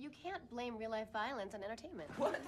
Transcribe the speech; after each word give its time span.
You 0.00 0.08
can't 0.22 0.48
blame 0.50 0.78
real 0.78 0.90
life 0.90 1.08
violence 1.12 1.54
on 1.54 1.62
entertainment. 1.62 2.08
What? 2.16 2.40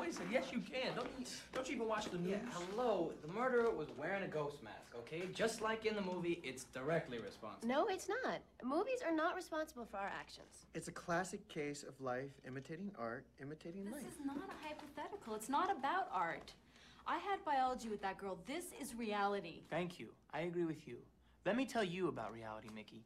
Wait 0.00 0.10
a 0.10 0.12
second. 0.12 0.32
Yes, 0.32 0.46
you 0.50 0.58
can. 0.58 0.92
Don't 0.96 1.06
you, 1.18 1.24
don't 1.54 1.68
you 1.68 1.76
even 1.76 1.86
watch 1.88 2.10
the 2.10 2.18
news? 2.18 2.30
Yeah, 2.32 2.38
hello. 2.52 3.12
The 3.22 3.32
murderer 3.32 3.70
was 3.70 3.86
wearing 3.96 4.24
a 4.24 4.26
ghost 4.28 4.60
mask, 4.64 4.92
okay? 4.98 5.22
Just 5.32 5.60
like 5.60 5.86
in 5.86 5.94
the 5.94 6.00
movie, 6.02 6.40
it's 6.42 6.64
directly 6.64 7.18
responsible. 7.18 7.68
No, 7.68 7.86
it's 7.86 8.08
not. 8.08 8.40
Movies 8.64 8.98
are 9.06 9.14
not 9.14 9.36
responsible 9.36 9.84
for 9.88 9.98
our 9.98 10.08
actions. 10.18 10.66
It's 10.74 10.88
a 10.88 10.92
classic 10.92 11.46
case 11.48 11.84
of 11.84 11.98
life 12.00 12.30
imitating 12.44 12.90
art, 12.98 13.24
imitating 13.40 13.84
This 13.84 13.94
life. 13.94 14.02
is 14.08 14.18
not 14.26 14.38
a 14.38 14.66
hypothetical. 14.68 15.36
It's 15.36 15.48
not 15.48 15.70
about 15.70 16.08
art. 16.12 16.52
I 17.06 17.18
had 17.18 17.44
biology 17.44 17.88
with 17.88 18.02
that 18.02 18.18
girl. 18.18 18.36
This 18.46 18.64
is 18.80 18.96
reality. 18.96 19.60
Thank 19.70 20.00
you. 20.00 20.08
I 20.34 20.40
agree 20.40 20.64
with 20.64 20.88
you. 20.88 20.96
Let 21.44 21.56
me 21.56 21.66
tell 21.66 21.84
you 21.84 22.08
about 22.08 22.32
reality, 22.32 22.68
Mickey. 22.74 23.04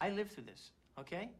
I 0.00 0.10
lived 0.10 0.32
through 0.32 0.44
this, 0.44 0.70
okay? 0.98 1.30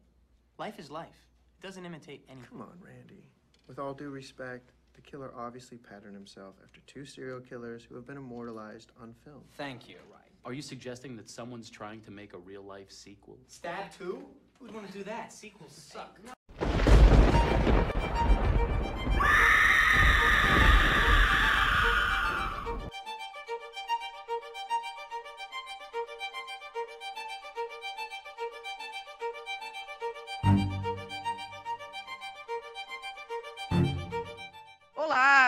Life 0.57 0.79
is 0.79 0.89
life. 0.89 1.25
It 1.61 1.65
doesn't 1.65 1.85
imitate 1.85 2.23
anything. 2.29 2.47
Come 2.49 2.61
on, 2.61 2.73
Randy. 2.81 3.25
With 3.67 3.79
all 3.79 3.93
due 3.93 4.09
respect, 4.09 4.71
the 4.93 5.01
killer 5.01 5.31
obviously 5.35 5.77
patterned 5.77 6.15
himself 6.15 6.55
after 6.63 6.79
two 6.87 7.03
serial 7.05 7.41
killers 7.41 7.83
who 7.83 7.95
have 7.95 8.07
been 8.07 8.15
immortalized 8.15 8.91
on 9.01 9.13
film. 9.25 9.41
Thank 9.57 9.89
you, 9.89 9.97
right. 10.11 10.21
Are 10.45 10.53
you 10.53 10.61
suggesting 10.61 11.17
that 11.17 11.29
someone's 11.29 11.69
trying 11.69 11.99
to 12.01 12.11
make 12.11 12.33
a 12.33 12.37
real 12.37 12.63
life 12.63 12.91
sequel? 12.91 13.37
Stab 13.47 13.91
2? 13.97 14.23
Who'd 14.59 14.73
want 14.73 14.87
to 14.87 14.93
do 14.93 15.03
that? 15.03 15.33
Sequels 15.33 15.73
suck. 15.73 16.17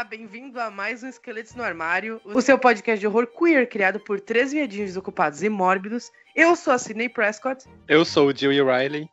Olá, 0.01 0.09
bem-vindo 0.09 0.59
a 0.59 0.71
mais 0.71 1.03
um 1.03 1.07
Esqueletos 1.07 1.53
no 1.53 1.61
Armário, 1.61 2.19
o 2.25 2.41
seu 2.41 2.57
podcast 2.57 2.99
de 2.99 3.05
horror 3.05 3.27
queer 3.27 3.69
criado 3.69 3.99
por 3.99 4.19
três 4.19 4.51
viadinhos 4.51 4.87
desocupados 4.87 5.43
e 5.43 5.47
mórbidos. 5.47 6.11
Eu 6.35 6.55
sou 6.55 6.73
a 6.73 6.79
Sidney 6.79 7.07
Prescott. 7.07 7.65
Eu 7.87 8.03
sou 8.03 8.29
o 8.29 8.33
Dewey 8.33 8.63
Riley. 8.63 9.07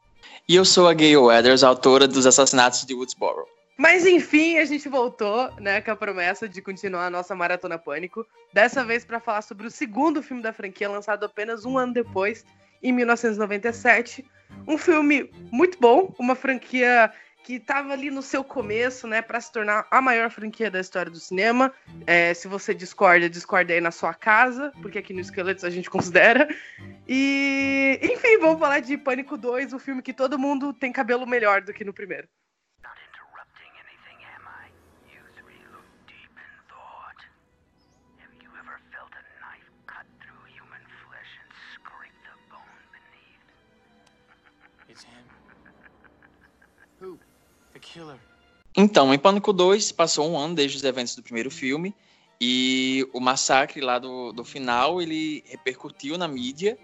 E 0.48 0.54
eu 0.54 0.64
sou 0.64 0.88
a 0.88 0.94
Gayle 0.94 1.18
Weathers, 1.18 1.62
autora 1.62 2.08
dos 2.08 2.24
assassinatos 2.24 2.86
de 2.86 2.94
Woodsboro. 2.94 3.46
Mas 3.76 4.06
enfim, 4.06 4.56
a 4.56 4.64
gente 4.64 4.88
voltou, 4.88 5.52
né, 5.60 5.82
com 5.82 5.90
a 5.90 5.96
promessa 5.96 6.48
de 6.48 6.62
continuar 6.62 7.04
a 7.04 7.10
nossa 7.10 7.34
Maratona 7.34 7.78
Pânico. 7.78 8.26
Dessa 8.54 8.82
vez 8.82 9.04
para 9.04 9.20
falar 9.20 9.42
sobre 9.42 9.66
o 9.66 9.70
segundo 9.70 10.22
filme 10.22 10.42
da 10.42 10.54
franquia, 10.54 10.88
lançado 10.88 11.22
apenas 11.22 11.66
um 11.66 11.76
ano 11.76 11.92
depois, 11.92 12.46
em 12.82 12.92
1997. 12.92 14.24
Um 14.66 14.78
filme 14.78 15.30
muito 15.52 15.78
bom, 15.78 16.14
uma 16.18 16.34
franquia 16.34 17.12
que 17.48 17.54
estava 17.54 17.94
ali 17.94 18.10
no 18.10 18.20
seu 18.20 18.44
começo, 18.44 19.06
né, 19.08 19.22
para 19.22 19.40
se 19.40 19.50
tornar 19.50 19.86
a 19.90 20.02
maior 20.02 20.30
franquia 20.30 20.70
da 20.70 20.78
história 20.78 21.10
do 21.10 21.18
cinema. 21.18 21.72
É, 22.06 22.34
se 22.34 22.46
você 22.46 22.74
discorda, 22.74 23.26
discorda 23.26 23.72
aí 23.72 23.80
na 23.80 23.90
sua 23.90 24.12
casa, 24.12 24.70
porque 24.82 24.98
aqui 24.98 25.14
no 25.14 25.20
Esqueletos 25.20 25.64
a 25.64 25.70
gente 25.70 25.88
considera. 25.88 26.46
E, 27.08 27.98
enfim, 28.02 28.36
vamos 28.38 28.58
falar 28.58 28.80
de 28.80 28.98
Pânico 28.98 29.38
2, 29.38 29.72
o 29.72 29.78
filme 29.78 30.02
que 30.02 30.12
todo 30.12 30.38
mundo 30.38 30.74
tem 30.74 30.92
cabelo 30.92 31.26
melhor 31.26 31.62
do 31.62 31.72
que 31.72 31.86
no 31.86 31.94
primeiro. 31.94 32.28
Então, 48.76 49.12
em 49.12 49.18
Pânico 49.18 49.52
2, 49.52 49.92
passou 49.92 50.30
um 50.30 50.38
ano 50.38 50.54
desde 50.54 50.76
os 50.76 50.84
eventos 50.84 51.14
do 51.16 51.22
primeiro 51.22 51.50
filme, 51.50 51.94
e 52.40 53.08
o 53.12 53.20
massacre 53.20 53.80
lá 53.80 53.98
do, 53.98 54.32
do 54.32 54.44
final, 54.44 55.02
ele 55.02 55.42
repercutiu 55.48 56.16
na 56.16 56.28
mídia. 56.28 56.78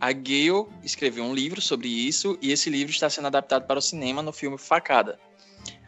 A 0.00 0.12
Gale 0.12 0.66
escreveu 0.82 1.24
um 1.24 1.34
livro 1.34 1.60
sobre 1.60 1.88
isso, 1.88 2.36
e 2.42 2.50
esse 2.50 2.68
livro 2.68 2.92
está 2.92 3.08
sendo 3.08 3.26
adaptado 3.26 3.66
para 3.66 3.78
o 3.78 3.82
cinema 3.82 4.22
no 4.22 4.32
filme 4.32 4.58
Facada. 4.58 5.20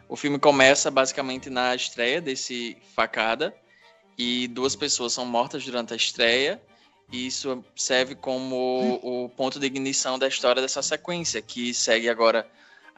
O 0.07 0.15
filme 0.15 0.39
começa 0.39 0.89
basicamente 0.89 1.49
na 1.49 1.75
estreia 1.75 2.21
desse 2.21 2.77
Facada, 2.95 3.53
e 4.17 4.47
duas 4.47 4.75
pessoas 4.75 5.13
são 5.13 5.25
mortas 5.25 5.63
durante 5.65 5.93
a 5.93 5.97
estreia, 5.97 6.61
e 7.11 7.27
isso 7.27 7.63
serve 7.75 8.15
como 8.15 8.99
o 9.03 9.29
ponto 9.29 9.59
de 9.59 9.65
ignição 9.65 10.17
da 10.17 10.27
história 10.27 10.61
dessa 10.61 10.81
sequência, 10.81 11.41
que 11.41 11.73
segue 11.73 12.07
agora 12.07 12.49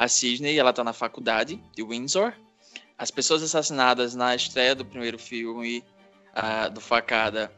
a 0.02 0.08
Sidney, 0.08 0.58
ela 0.58 0.72
está 0.72 0.84
na 0.84 0.94
faculdade 0.94 1.62
de 1.76 1.84
Windsor. 1.84 2.34
As 2.98 3.12
pessoas 3.12 3.44
assassinadas 3.44 4.16
na 4.16 4.34
estreia 4.36 4.74
do 4.74 4.84
primeiro 4.84 5.20
filme 5.20 5.84
ah, 6.34 6.68
do 6.68 6.82
Facada 6.82 7.52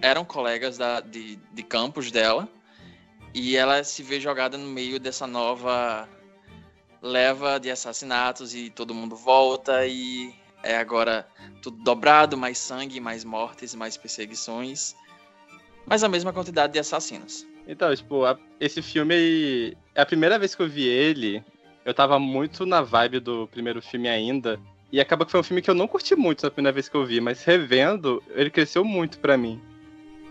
eram 0.00 0.24
colegas 0.24 0.78
da, 0.78 1.00
de, 1.00 1.34
de 1.52 1.62
campus 1.64 2.12
dela, 2.12 2.48
e 3.34 3.56
ela 3.56 3.82
se 3.82 4.04
vê 4.04 4.20
jogada 4.20 4.56
no 4.56 4.68
meio 4.68 5.00
dessa 5.00 5.26
nova 5.26 6.08
leva 7.02 7.58
de 7.58 7.70
assassinatos 7.72 8.54
e 8.54 8.70
todo 8.70 8.94
mundo 8.94 9.16
volta 9.16 9.84
e 9.84 10.32
é 10.62 10.76
agora 10.76 11.26
tudo 11.60 11.82
dobrado, 11.82 12.36
mais 12.36 12.56
sangue, 12.58 13.00
mais 13.00 13.24
mortes, 13.24 13.74
mais 13.74 13.96
perseguições 13.96 14.94
mas 15.86 16.04
a 16.04 16.08
mesma 16.08 16.32
quantidade 16.32 16.72
de 16.72 16.78
assassinos. 16.78 17.44
Então, 17.66 17.94
tipo, 17.96 18.24
a- 18.24 18.38
esse 18.60 18.80
filme. 18.80 19.76
É 19.94 20.02
a 20.02 20.06
primeira 20.06 20.38
vez 20.38 20.54
que 20.54 20.62
eu 20.62 20.68
vi 20.68 20.86
ele. 20.86 21.44
Eu 21.84 21.94
tava 21.94 22.18
muito 22.18 22.66
na 22.66 22.82
vibe 22.82 23.20
do 23.20 23.48
primeiro 23.48 23.80
filme 23.80 24.08
ainda. 24.08 24.60
E 24.92 25.00
acaba 25.00 25.24
que 25.24 25.30
foi 25.30 25.40
um 25.40 25.44
filme 25.44 25.62
que 25.62 25.70
eu 25.70 25.74
não 25.74 25.86
curti 25.86 26.16
muito 26.16 26.42
na 26.42 26.50
primeira 26.50 26.74
vez 26.74 26.88
que 26.88 26.96
eu 26.96 27.04
vi, 27.04 27.20
mas 27.20 27.44
revendo, 27.44 28.22
ele 28.30 28.50
cresceu 28.50 28.84
muito 28.84 29.18
pra 29.18 29.36
mim. 29.36 29.60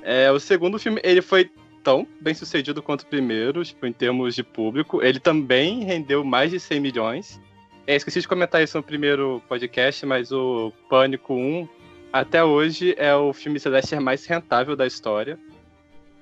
É, 0.04 0.32
o 0.32 0.40
segundo 0.40 0.78
filme, 0.78 1.00
ele 1.04 1.22
foi 1.22 1.50
tão 1.84 2.08
bem 2.20 2.34
sucedido 2.34 2.82
quanto 2.82 3.02
o 3.02 3.06
primeiro, 3.06 3.64
tipo, 3.64 3.86
em 3.86 3.94
termos 3.94 4.36
de 4.36 4.44
público. 4.44 5.02
Ele 5.02 5.20
também 5.20 5.84
rendeu 5.84 6.24
mais 6.24 6.52
de 6.52 6.59
100 6.59 6.80
milhões. 6.80 7.42
É, 7.88 7.96
esqueci 7.96 8.22
de 8.22 8.28
comentar 8.28 8.62
isso 8.62 8.78
no 8.78 8.84
primeiro 8.84 9.42
podcast, 9.48 10.06
mas 10.06 10.32
o 10.32 10.72
Pânico 10.90 11.34
1, 11.34 11.68
até 12.12 12.44
hoje, 12.44 12.94
é 12.98 13.16
o 13.16 13.34
filme 13.34 13.58
slasher 13.58 14.02
mais 14.02 14.26
rentável 14.26 14.76
da 14.76 14.86
história. 14.86 15.40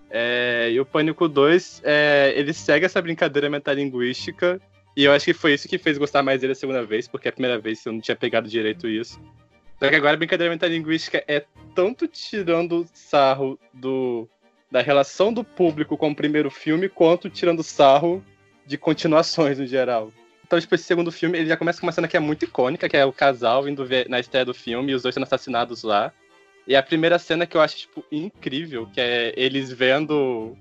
É, 0.10 0.70
e 0.72 0.80
o 0.80 0.86
Pânico 0.86 1.28
2, 1.28 1.82
é, 1.84 2.34
ele 2.36 2.54
segue 2.54 2.86
essa 2.86 3.02
brincadeira 3.02 3.50
metalinguística. 3.50 4.62
E 4.97 5.03
eu 5.03 5.12
acho 5.13 5.25
que 5.25 5.34
foi 5.34 5.53
isso 5.53 5.68
que 5.69 5.78
fez 5.78 5.96
gostar 5.96 6.24
mais 6.24 6.41
dele 6.41 6.53
a 6.53 6.56
segunda 6.56 6.84
vez, 6.84 7.08
porque 7.08 7.28
a 7.28 7.31
primeira 7.31 7.59
vez 7.59 7.85
eu 7.85 7.94
não 7.94 8.02
tinha 8.02 8.16
pegado 8.16 8.50
direito 8.50 8.88
isso. 8.88 9.22
Só 9.80 9.88
que 9.88 9.96
agora 9.96 10.16
a 10.16 10.18
brincadeira 10.18 10.52
metalinguística 10.52 11.24
é 11.28 11.46
tanto 11.75 12.08
tirando 12.08 12.84
sarro 12.96 13.59
do, 13.72 14.28
da 14.72 14.81
relação 14.81 15.31
do 15.31 15.44
público 15.44 15.96
com 15.96 16.09
o 16.09 16.16
primeiro 16.16 16.50
filme, 16.50 16.90
quanto 16.90 17.30
tirando 17.30 17.62
sarro 17.62 18.25
de 18.66 18.75
continuações 18.75 19.59
no 19.59 19.68
geral. 19.68 20.12
Então, 20.44 20.59
tipo, 20.59 20.74
esse 20.74 20.86
segundo 20.86 21.12
filme, 21.12 21.38
ele 21.38 21.50
já 21.50 21.56
começa 21.57 21.80
com 21.80 21.86
uma 21.86 21.91
cena 21.91 22.07
que 22.07 22.18
é 22.18 22.19
muito 22.19 22.46
icônica, 22.46 22.90
que 22.90 22.97
é 22.97 23.06
o 23.06 23.13
casal 23.13 23.69
indo 23.69 23.86
ver 23.86 24.09
na 24.09 24.19
estreia 24.19 24.46
do 24.46 24.53
filme 24.53 24.91
e 24.91 24.96
os 24.96 25.03
dois 25.03 25.13
sendo 25.13 25.25
assassinados 25.25 25.84
lá. 25.84 26.12
E 26.66 26.75
a 26.75 26.81
primeira 26.81 27.19
cena 27.19 27.46
que 27.46 27.56
eu 27.56 27.62
acho, 27.62 27.78
tipo, 27.78 28.03
incrível, 28.12 28.88
que 28.91 29.00
é 29.00 29.31
eles 29.38 29.72
vendo 29.72 30.57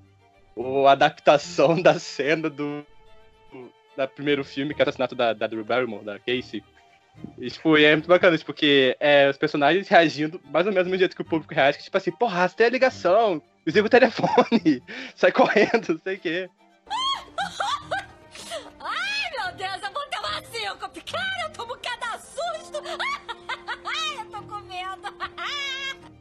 o- 0.55 0.87
a 0.87 0.93
adaptação 0.93 1.81
da 1.81 1.99
cena 1.99 2.51
do, 2.51 2.81
do 2.81 2.87
da 3.97 4.07
primeiro 4.07 4.45
filme, 4.45 4.75
que 4.75 4.81
é 4.81 4.85
o 4.85 4.89
assassinato 4.89 5.15
da, 5.15 5.33
da 5.33 5.47
Drew 5.47 5.65
Barrymore, 5.65 6.05
da 6.05 6.19
Casey. 6.19 6.63
E, 7.39 7.51
tipo, 7.51 7.77
é 7.77 7.93
muito 7.93 8.09
bacana, 8.09 8.37
isso, 8.37 8.45
porque 8.45 8.97
é, 9.01 9.29
os 9.29 9.39
personagens 9.39 9.89
reagindo 9.89 10.41
mais 10.45 10.67
ou 10.67 10.73
menos 10.73 10.87
do 10.87 10.91
mesmo 10.91 11.01
jeito 11.01 11.17
que 11.17 11.23
o 11.23 11.25
público 11.25 11.55
reage, 11.55 11.79
que, 11.79 11.85
tipo 11.85 11.97
assim, 11.97 12.13
porra, 12.13 12.47
você 12.47 12.57
tem 12.57 12.67
a 12.67 12.71
ligação, 12.71 13.43
desliga 13.65 13.87
o 13.87 13.91
telefone, 13.91 14.83
sai 15.17 15.33
correndo, 15.33 15.89
não 15.95 15.99
sei 15.99 16.17
o 16.17 16.21
quê. 16.21 16.51
Ai, 18.81 19.31
meu 19.39 19.57
Deus, 19.57 19.83
eu 19.83 19.93
vou 19.93 20.07
ter 20.09 20.19
uma 20.19 20.43
síncope. 20.45 21.01
Cara, 21.01 21.43
eu 21.43 21.51
tomo 21.53 21.79
cada 21.79 22.19
susto. 22.19 22.83
Ai, 23.85 24.19
eu 24.19 24.31
tô 24.31 24.43
com 24.43 24.61
medo. 24.61 25.15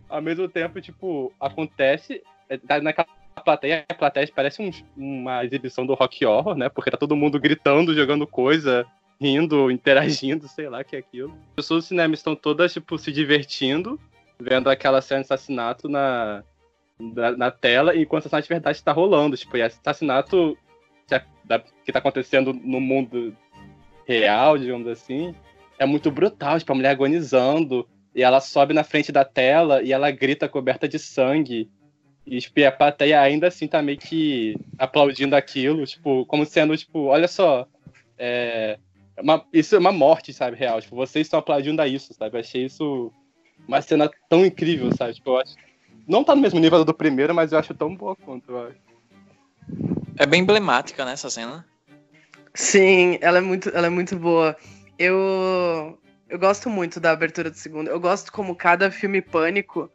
ao 0.10 0.22
mesmo 0.22 0.48
tempo, 0.48 0.80
tipo, 0.80 1.34
acontece 1.40 2.24
é, 2.50 2.58
tá 2.58 2.80
naquela 2.80 3.08
plateia, 3.42 3.86
a 3.90 3.94
plateia 3.94 4.30
parece 4.34 4.62
um- 4.62 4.72
uma 4.96 5.44
exibição 5.44 5.86
do 5.86 5.94
rock 5.94 6.26
horror, 6.26 6.56
né? 6.56 6.70
Porque 6.70 6.92
tá 6.92 6.98
todo 6.98 7.16
mundo 7.16 7.40
gritando, 7.40 7.94
jogando 7.94 8.26
coisa, 8.28 8.86
rindo, 9.20 9.70
interagindo, 10.40 10.48
sei 10.48 10.70
lá 10.70 10.84
que 10.84 10.96
é 10.96 11.00
aquilo. 11.00 11.32
As 11.50 11.56
pessoas 11.58 11.84
do 11.84 11.88
cinema 11.88 12.14
estão 12.14 12.36
todas, 12.36 12.74
tipo, 12.74 12.98
se 12.98 13.12
divertindo, 13.12 14.00
vendo 14.40 14.70
aquela 14.70 15.02
cena 15.02 15.22
de 15.22 15.26
assassinato 15.26 15.88
na, 15.88 16.44
na, 17.00 17.32
na 17.38 17.52
tela, 17.52 17.96
enquanto 17.96 18.26
o 18.26 18.28
assassinato 18.28 18.44
de 18.48 18.54
verdade 18.54 18.78
está 18.78 18.92
rolando. 18.92 19.38
Tipo, 19.38 19.58
e 19.58 19.62
esse 19.62 19.80
assassinato 19.80 20.58
a- 21.50 21.60
que 21.86 21.92
tá 21.92 22.00
acontecendo 22.00 22.54
no 22.54 22.80
mundo 22.80 23.36
real, 24.08 24.58
digamos 24.58 24.88
assim, 24.88 25.34
é 25.78 25.86
muito 25.86 26.10
brutal, 26.12 26.58
tipo, 26.58 26.72
a 26.72 26.76
mulher 26.76 26.90
agonizando, 26.90 27.88
e 28.14 28.24
ela 28.24 28.40
sobe 28.40 28.74
na 28.74 28.84
frente 28.84 29.12
da 29.12 29.26
tela 29.26 29.82
e 29.84 29.92
ela 29.92 30.10
grita 30.10 30.48
coberta 30.48 30.88
de 30.88 30.98
sangue. 30.98 31.70
E, 32.26 32.40
tipo, 32.40 32.60
e 32.60 32.66
a 32.66 32.72
plateia 32.72 33.22
ainda 33.22 33.48
assim 33.48 33.68
tá 33.68 33.82
meio 33.82 33.98
que 33.98 34.58
aplaudindo 34.80 35.36
aquilo, 35.36 35.86
tipo, 35.86 36.26
como 36.26 36.46
sendo, 36.46 36.76
tipo, 36.76 37.06
olha 37.06 37.28
só, 37.28 37.68
é, 38.18 38.80
é 39.16 39.22
uma, 39.22 39.46
isso 39.54 39.76
é 39.76 39.80
uma 39.80 39.92
morte, 39.92 40.34
sabe, 40.34 40.58
real. 40.58 40.82
Tipo, 40.82 40.96
vocês 40.96 41.28
estão 41.28 41.40
aplaudindo 41.40 41.82
a 41.82 41.88
isso, 41.88 42.14
sabe? 42.14 42.36
Eu 42.36 42.40
achei 42.40 42.66
isso 42.66 43.12
uma 43.68 43.82
cena 43.82 44.10
tão 44.28 44.46
incrível, 44.46 44.92
sabe? 44.96 45.14
Tipo, 45.14 45.32
eu 45.32 45.38
acho. 45.38 45.56
Não 46.08 46.24
tá 46.24 46.36
no 46.36 46.42
mesmo 46.42 46.60
nível 46.60 46.84
do 46.84 46.94
primeiro, 46.94 47.34
mas 47.34 47.52
eu 47.52 47.60
acho 47.60 47.74
tão 47.74 47.96
boa 47.96 48.16
quanto, 48.16 48.52
eu 48.52 48.68
acho. 48.68 48.78
É 50.18 50.26
bem 50.26 50.42
emblemática, 50.42 51.04
né, 51.04 51.14
essa 51.14 51.30
cena? 51.30 51.66
Sim, 52.54 53.18
ela 53.22 53.40
é 53.40 53.42
muito, 53.42 53.70
ela 53.70 53.88
é 53.88 53.90
muito 53.90 54.16
boa. 54.16 54.56
Eu, 54.98 56.00
eu 56.30 56.40
gosto 56.40 56.70
muito 56.70 57.00
da 57.00 57.12
abertura 57.12 57.50
do 57.50 57.58
segundo. 57.58 57.90
Eu 57.90 58.00
gosto 58.00 58.32
como 58.32 58.56
cada 58.56 58.90
filme 58.90 59.22
pânico 59.22 59.90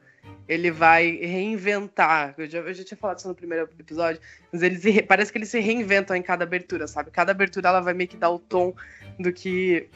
ele 0.49 0.71
vai 0.71 1.11
reinventar. 1.17 2.35
Eu 2.39 2.47
já, 2.47 2.59
eu 2.59 2.75
já 2.75 2.85
tinha 2.85 2.99
falado 2.99 3.19
isso 3.19 3.29
no 3.29 3.35
primeiro 3.35 3.69
episódio, 3.79 4.21
mas 4.53 4.63
eles 4.63 4.81
se- 4.83 5.03
parece 5.03 5.31
que 5.33 5.39
eles 5.39 5.49
se 5.49 5.61
reinventam 5.61 6.17
em 6.17 6.23
cada 6.23 6.45
abertura, 6.45 6.87
sabe? 6.89 7.11
Cada 7.11 7.33
abertura 7.33 7.69
ela 7.69 7.81
vai 7.81 7.95
meio 7.95 8.09
que 8.09 8.17
dar 8.17 8.31
o 8.31 8.39
tom 8.39 8.75
do 9.19 9.33
que 9.33 9.89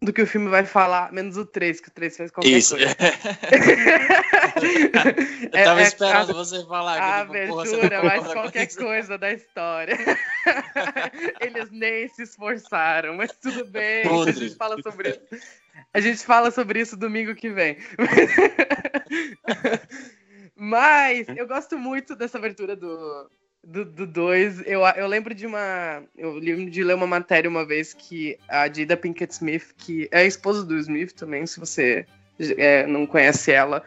do 0.00 0.12
que 0.12 0.22
o 0.22 0.26
filme 0.28 0.48
vai 0.48 0.64
falar, 0.64 1.12
menos 1.12 1.36
o 1.36 1.44
3, 1.44 1.80
que 1.80 1.88
o 1.88 1.90
3 1.90 2.16
faz 2.16 2.30
qualquer 2.30 2.50
Isso. 2.50 2.76
coisa. 2.76 2.94
Eu 5.42 5.50
tava 5.64 5.80
É- 5.80 5.84
é 5.84 5.86
esperando 5.86 6.30
a- 6.30 6.34
você 6.34 6.64
falar. 6.66 7.00
A 7.00 7.20
abertura, 7.20 8.02
mas 8.04 8.32
qualquer 8.32 8.74
coisa 8.76 9.18
da 9.18 9.32
história. 9.32 9.96
Eles 11.40 11.68
nem 11.72 12.08
se 12.08 12.22
esforçaram, 12.22 13.16
mas 13.16 13.32
tudo 13.42 13.64
bem. 13.66 14.04
A 14.04 14.08
Podre. 14.08 14.32
gente 14.34 14.56
fala 14.56 14.80
sobre 14.82 15.10
isso. 15.10 15.20
A 15.92 16.00
gente 16.00 16.24
fala 16.24 16.50
sobre 16.50 16.80
isso 16.80 16.96
domingo 16.96 17.34
que 17.34 17.50
vem. 17.50 17.76
Mas 20.56 21.28
eu 21.28 21.46
gosto 21.46 21.78
muito 21.78 22.16
dessa 22.16 22.38
abertura 22.38 22.74
do 22.74 22.86
2. 22.86 23.38
Do, 23.64 23.84
do 23.84 24.06
dois. 24.06 24.62
eu, 24.66 24.80
eu 24.80 25.06
lembro 25.06 25.34
de 25.34 25.46
uma. 25.46 26.02
Eu 26.16 26.34
lembro 26.34 26.70
de 26.70 26.82
ler 26.82 26.94
uma 26.94 27.06
matéria 27.06 27.50
uma 27.50 27.66
vez 27.66 27.92
que 27.92 28.38
a 28.48 28.72
Jada 28.72 28.96
Pinkett 28.96 29.32
Smith, 29.34 29.74
que 29.76 30.08
é 30.10 30.20
a 30.20 30.24
esposa 30.24 30.64
do 30.64 30.78
Smith 30.78 31.12
também, 31.12 31.44
se 31.46 31.60
você 31.60 32.06
é, 32.56 32.86
não 32.86 33.06
conhece 33.06 33.52
ela, 33.52 33.82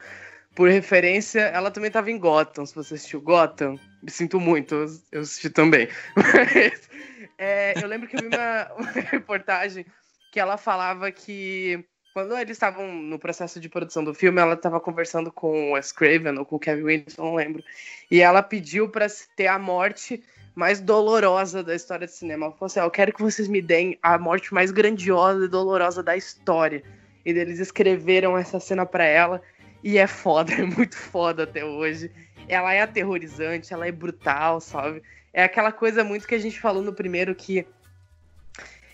por 0.54 0.70
referência, 0.70 1.42
ela 1.42 1.72
também 1.72 1.88
estava 1.88 2.12
em 2.12 2.20
Gotham. 2.20 2.66
Se 2.66 2.76
você 2.76 2.96
assistiu 2.96 3.22
Gotham, 3.22 3.80
me 4.04 4.12
sinto 4.12 4.40
muito, 4.40 4.76
eu, 4.76 4.86
eu 5.14 5.22
assisti 5.22 5.50
também. 5.50 5.88
Mas 6.16 6.90
é, 7.38 7.82
eu 7.82 7.88
lembro 7.88 8.08
que 8.08 8.18
eu 8.18 8.22
vi 8.22 8.28
uma, 8.28 8.74
uma 8.78 8.92
reportagem 8.92 9.86
que 10.32 10.40
ela 10.40 10.58
falava 10.58 11.12
que 11.12 11.84
quando 12.14 12.38
eles 12.38 12.52
estavam 12.52 12.92
no 12.92 13.18
processo 13.18 13.60
de 13.60 13.70
produção 13.70 14.04
do 14.04 14.14
filme, 14.14 14.42
ela 14.42 14.54
estava 14.54 14.80
conversando 14.80 15.32
com 15.32 15.70
o 15.70 15.74
Wes 15.74 15.92
Craven 15.92 16.38
ou 16.38 16.46
com 16.46 16.58
o 16.58 16.60
Kevin 16.60 16.84
Williamson, 16.84 17.24
não 17.24 17.36
lembro. 17.36 17.64
E 18.10 18.22
ela 18.22 18.44
pediu 18.44 18.90
para 18.90 19.08
ter 19.36 19.48
a 19.48 19.58
morte 19.58 20.24
mais 20.54 20.82
dolorosa 20.82 21.64
da 21.64 21.74
história 21.74 22.06
de 22.06 22.14
cinema. 22.14 22.48
Ela 22.48 22.56
falou 22.56 22.68
assim: 22.68 22.80
"Ah, 22.80 22.84
Eu 22.84 22.92
quero 22.92 23.14
que 23.14 23.22
vocês 23.22 23.48
me 23.48 23.62
deem 23.62 23.98
a 24.04 24.18
morte 24.18 24.54
mais 24.54 24.72
grandiosa 24.72 25.46
e 25.46 25.48
dolorosa 25.48 26.04
da 26.04 26.16
história. 26.18 26.84
E 27.26 27.30
eles 27.30 27.60
escreveram 27.60 28.38
essa 28.38 28.60
cena 28.60 28.86
para 28.86 29.06
ela. 29.06 29.42
E 29.84 29.98
é 29.98 30.08
foda, 30.08 30.52
é 30.54 30.64
muito 30.64 30.98
foda 30.98 31.44
até 31.44 31.64
hoje. 31.64 32.12
Ela 32.48 32.74
é 32.74 32.82
aterrorizante, 32.82 33.74
ela 33.74 33.88
é 33.88 33.92
brutal, 33.92 34.60
sabe? 34.60 35.02
É 35.34 35.44
aquela 35.44 35.72
coisa 35.72 36.04
muito 36.04 36.28
que 36.28 36.36
a 36.36 36.40
gente 36.40 36.60
falou 36.60 36.84
no 36.84 36.94
primeiro 36.94 37.34
que 37.34 37.66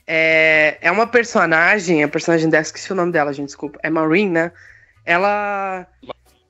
é, 0.08 0.78
é 0.82 0.90
uma 0.92 1.06
personagem, 1.06 2.02
a 2.04 2.08
personagem 2.08 2.50
dela, 2.50 2.62
esqueci 2.64 2.92
o 2.92 2.96
nome 2.96 3.12
dela, 3.12 3.34
gente, 3.34 3.48
desculpa. 3.48 3.78
É 3.84 3.90
Maureen, 3.90 4.30
né? 4.30 4.52
Ela. 5.06 5.86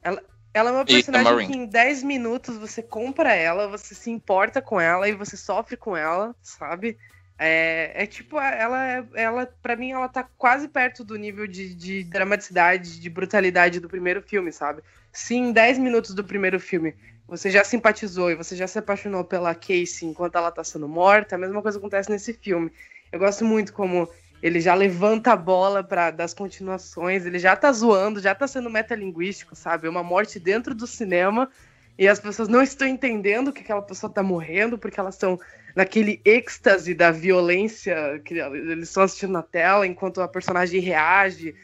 Ela, 0.04 0.24
ela 0.54 0.70
é 0.70 0.74
uma 0.74 0.86
personagem 0.86 1.48
que 1.48 1.54
em 1.58 1.66
10 1.66 2.04
minutos 2.04 2.58
você 2.58 2.82
compra 2.84 3.34
ela, 3.34 3.68
você 3.68 3.96
se 3.96 4.10
importa 4.10 4.62
com 4.62 4.80
ela 4.80 5.10
e 5.10 5.14
você 5.14 5.36
sofre 5.36 5.76
com 5.76 5.98
ela, 5.98 6.36
sabe? 6.42 6.98
É, 7.40 7.92
é 8.04 8.08
tipo, 8.08 8.40
ela, 8.40 8.88
é- 8.90 9.06
ela, 9.14 9.46
pra 9.62 9.76
mim, 9.76 9.92
ela 9.92 10.08
tá 10.10 10.24
quase 10.38 10.68
perto 10.68 11.04
do 11.04 11.16
nível 11.16 11.46
de, 11.46 11.76
de 11.76 12.04
dramaticidade, 12.04 13.00
de 13.00 13.10
brutalidade 13.10 13.80
do 13.80 13.88
primeiro 13.90 14.22
filme, 14.22 14.52
sabe? 14.52 14.82
Se 15.12 15.36
em 15.36 15.52
10 15.52 15.78
minutos 15.78 16.14
do 16.16 16.24
primeiro 16.24 16.60
filme 16.60 16.96
você 17.28 17.52
já 17.52 17.64
simpatizou 17.64 18.32
e 18.32 18.36
você 18.36 18.56
já 18.56 18.66
se 18.68 18.80
apaixonou 18.80 19.24
pela 19.24 19.54
Casey 19.54 20.08
enquanto 20.08 20.38
ela 20.38 20.50
tá 20.52 20.64
sendo 20.64 20.88
morta, 20.88 21.36
a 21.36 21.38
mesma 21.38 21.62
coisa 21.62 21.78
acontece 21.78 22.10
nesse 22.10 22.34
filme. 22.34 22.72
Eu 23.12 23.20
gosto 23.20 23.46
muito 23.46 23.74
como 23.74 24.10
ele 24.42 24.60
já 24.60 24.74
levanta 24.74 25.34
a 25.34 25.36
bola 25.36 25.84
para 25.84 26.12
das 26.12 26.34
continuações, 26.34 27.26
ele 27.26 27.40
já 27.40 27.56
tá 27.56 27.72
zoando, 27.72 28.20
já 28.20 28.36
tá 28.36 28.48
sendo 28.48 28.70
metalinguístico, 28.70 29.56
sabe? 29.56 29.88
É 29.88 29.90
uma 29.90 30.04
morte 30.04 30.40
dentro 30.40 30.76
do 30.76 30.86
cinema 30.86 31.50
e 31.98 32.08
as 32.08 32.20
pessoas 32.20 32.48
não 32.48 32.62
estão 32.62 32.88
entendendo 32.88 33.52
que 33.52 33.62
aquela 33.62 33.82
pessoa 33.82 34.12
tá 34.12 34.22
morrendo 34.22 34.78
porque 34.78 35.00
elas 35.00 35.16
estão 35.16 35.40
naquele 35.76 36.22
êxtase 36.24 36.94
da 36.94 37.10
violência 37.10 38.22
que 38.24 38.36
eles 38.36 38.90
estão 38.90 39.04
assistindo 39.04 39.32
na 39.32 39.42
tela 39.42 39.88
enquanto 39.88 40.22
a 40.22 40.28
personagem 40.28 40.80
reage, 40.80 41.56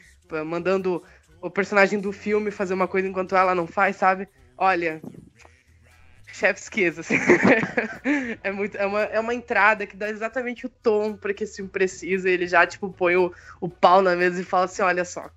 mandando 0.44 1.02
o 1.40 1.50
personagem 1.50 2.00
do 2.00 2.10
filme 2.10 2.50
fazer 2.50 2.74
uma 2.74 2.88
coisa 2.88 3.06
enquanto 3.06 3.36
ela 3.36 3.54
não 3.54 3.66
faz, 3.66 3.96
sabe? 3.96 4.28
Olha, 4.56 5.00
chef's 6.34 6.68
kiss, 6.68 6.98
assim. 6.98 7.16
é, 8.42 8.50
muito, 8.50 8.76
é, 8.76 8.86
uma, 8.86 9.02
é 9.02 9.20
uma 9.20 9.34
entrada 9.34 9.86
que 9.86 9.96
dá 9.96 10.08
exatamente 10.08 10.66
o 10.66 10.68
tom 10.68 11.16
para 11.16 11.32
que 11.32 11.44
esse 11.44 11.56
filme 11.56 11.70
precisa. 11.70 12.28
Ele 12.28 12.46
já, 12.46 12.66
tipo, 12.66 12.92
põe 12.92 13.16
o, 13.16 13.32
o 13.60 13.68
pau 13.68 14.02
na 14.02 14.16
mesa 14.16 14.40
e 14.40 14.44
fala 14.44 14.64
assim: 14.64 14.82
olha 14.82 15.04
só, 15.04 15.30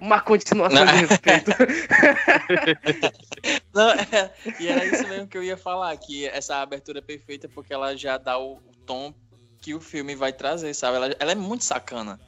uma 0.00 0.20
continuação 0.20 0.84
de 0.84 1.06
respeito. 1.06 1.50
Não, 3.72 3.90
é, 4.12 4.32
e 4.60 4.68
era 4.68 4.84
isso 4.84 5.06
mesmo 5.08 5.28
que 5.28 5.38
eu 5.38 5.42
ia 5.42 5.56
falar, 5.56 5.96
que 5.96 6.26
essa 6.26 6.56
abertura 6.56 6.98
é 6.98 7.02
perfeita 7.02 7.48
porque 7.48 7.72
ela 7.72 7.96
já 7.96 8.18
dá 8.18 8.38
o, 8.38 8.56
o 8.56 8.72
tom 8.84 9.14
que 9.60 9.74
o 9.74 9.80
filme 9.80 10.14
vai 10.14 10.32
trazer, 10.32 10.74
sabe? 10.74 10.96
Ela, 10.96 11.16
ela 11.18 11.32
é 11.32 11.34
muito 11.34 11.64
sacana. 11.64 12.20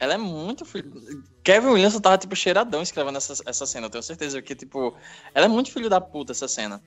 Ela 0.00 0.14
é 0.14 0.18
muito. 0.18 0.64
filho- 0.64 0.92
Kevin 1.42 1.68
Williamson 1.68 2.00
tava, 2.00 2.18
tipo, 2.18 2.36
cheiradão 2.36 2.82
escrevendo 2.82 3.18
essa, 3.18 3.34
essa 3.44 3.66
cena, 3.66 3.86
eu 3.86 3.90
tenho 3.90 4.02
certeza 4.02 4.40
que, 4.40 4.54
tipo, 4.54 4.96
ela 5.34 5.46
é 5.46 5.48
muito 5.48 5.72
filho 5.72 5.90
da 5.90 6.00
puta, 6.00 6.32
essa 6.32 6.46
cena. 6.46 6.80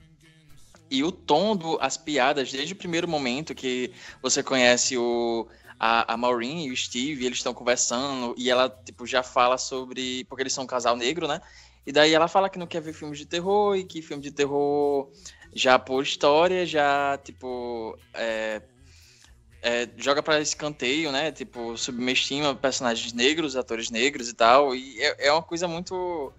E 0.91 1.03
o 1.03 1.11
tom 1.11 1.55
do, 1.55 1.77
as 1.81 1.95
piadas, 1.95 2.51
desde 2.51 2.73
o 2.73 2.75
primeiro 2.75 3.07
momento 3.07 3.55
que 3.55 3.93
você 4.21 4.43
conhece 4.43 4.97
o, 4.97 5.47
a, 5.79 6.13
a 6.13 6.17
Maureen 6.17 6.67
e 6.67 6.71
o 6.71 6.75
Steve, 6.75 7.25
eles 7.25 7.37
estão 7.37 7.53
conversando, 7.53 8.35
e 8.37 8.51
ela, 8.51 8.69
tipo, 8.69 9.07
já 9.07 9.23
fala 9.23 9.57
sobre. 9.57 10.25
Porque 10.25 10.43
eles 10.43 10.53
são 10.53 10.65
um 10.65 10.67
casal 10.67 10.97
negro, 10.97 11.27
né? 11.27 11.41
E 11.87 11.91
daí 11.91 12.13
ela 12.13 12.27
fala 12.27 12.49
que 12.49 12.59
não 12.59 12.67
quer 12.67 12.81
ver 12.81 12.93
filmes 12.93 13.17
de 13.17 13.25
terror 13.25 13.75
e 13.75 13.85
que 13.85 14.01
filme 14.01 14.21
de 14.21 14.31
terror 14.31 15.09
já 15.53 15.79
por 15.79 16.03
história, 16.03 16.65
já, 16.65 17.17
tipo, 17.17 17.97
é, 18.13 18.61
é, 19.61 19.87
joga 19.97 20.21
pra 20.21 20.41
escanteio, 20.41 21.11
né? 21.11 21.31
Tipo, 21.31 21.77
subestima 21.77 22.55
personagens 22.55 23.13
negros, 23.13 23.55
atores 23.55 23.89
negros 23.89 24.27
e 24.29 24.33
tal. 24.33 24.75
E 24.75 24.99
é, 25.01 25.27
é 25.27 25.31
uma 25.31 25.43
coisa 25.43 25.67
muito. 25.67 26.33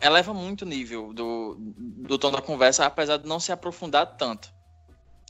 Eleva 0.00 0.34
muito 0.34 0.62
o 0.62 0.68
nível 0.68 1.12
do, 1.12 1.56
do 1.58 2.18
tom 2.18 2.30
da 2.30 2.42
conversa, 2.42 2.84
apesar 2.84 3.16
de 3.16 3.26
não 3.26 3.40
se 3.40 3.50
aprofundar 3.52 4.16
tanto. 4.16 4.54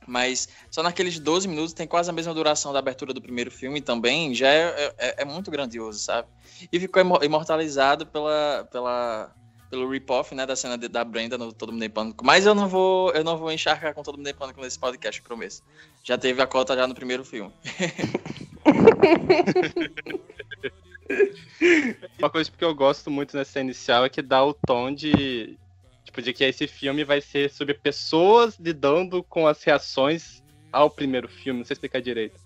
Mas 0.06 0.48
só 0.70 0.82
naqueles 0.82 1.18
12 1.18 1.48
minutos 1.48 1.72
tem 1.72 1.86
quase 1.86 2.10
a 2.10 2.12
mesma 2.12 2.32
duração 2.34 2.72
da 2.72 2.78
abertura 2.78 3.12
do 3.12 3.20
primeiro 3.20 3.50
filme 3.50 3.80
também, 3.80 4.34
já 4.34 4.48
é, 4.48 4.94
é, 4.98 5.22
é 5.22 5.24
muito 5.24 5.50
grandioso, 5.50 5.98
sabe? 5.98 6.28
E 6.70 6.78
ficou 6.78 7.00
imo- 7.02 7.22
imortalizado 7.24 8.06
pela, 8.06 8.68
pela, 8.70 9.34
pelo 9.68 9.90
rip-off, 9.90 10.32
né, 10.34 10.46
da 10.46 10.54
cena 10.54 10.78
de- 10.78 10.88
da 10.88 11.04
Brenda 11.04 11.36
no 11.36 11.52
Todo 11.52 11.72
Mundo 11.72 11.82
em 11.84 11.90
Pânico. 11.90 12.24
Mas 12.24 12.46
eu 12.46 12.54
não 12.54 12.68
vou, 12.68 13.10
eu 13.12 13.24
não 13.24 13.36
vou 13.36 13.50
encharcar 13.50 13.94
com 13.94 14.02
Todo 14.02 14.16
Mundo 14.16 14.28
em 14.28 14.34
Pânico 14.34 14.60
nesse 14.60 14.78
podcast, 14.78 15.20
prometo. 15.22 15.62
Já 16.04 16.16
teve 16.16 16.40
a 16.40 16.46
cota 16.46 16.76
já 16.76 16.86
no 16.86 16.94
primeiro 16.94 17.24
filme. 17.24 17.52
Uma 22.18 22.30
coisa 22.30 22.50
que 22.50 22.64
eu 22.64 22.74
gosto 22.74 23.10
muito 23.10 23.36
nessa 23.36 23.60
inicial 23.60 24.04
é 24.04 24.08
que 24.08 24.22
dá 24.22 24.44
o 24.44 24.54
tom 24.54 24.92
de. 24.92 25.58
Tipo, 26.04 26.22
de 26.22 26.32
que 26.32 26.44
esse 26.44 26.66
filme 26.66 27.04
vai 27.04 27.20
ser 27.20 27.50
sobre 27.50 27.74
pessoas 27.74 28.58
lidando 28.58 29.22
com 29.24 29.46
as 29.46 29.62
reações 29.64 30.42
ao 30.72 30.88
primeiro 30.88 31.28
filme, 31.28 31.60
não 31.60 31.64
sei 31.64 31.74
explicar 31.74 32.00
direito. 32.00 32.38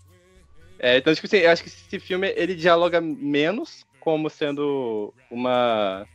É, 0.78 0.96
então, 0.96 1.14
tipo 1.14 1.26
assim, 1.26 1.38
eu 1.38 1.50
acho 1.50 1.62
que 1.62 1.68
esse 1.68 2.00
filme 2.00 2.32
ele 2.36 2.54
dialoga 2.54 3.00
menos 3.00 3.84
como 4.00 4.30
sendo 4.30 5.12
uma, 5.30 6.06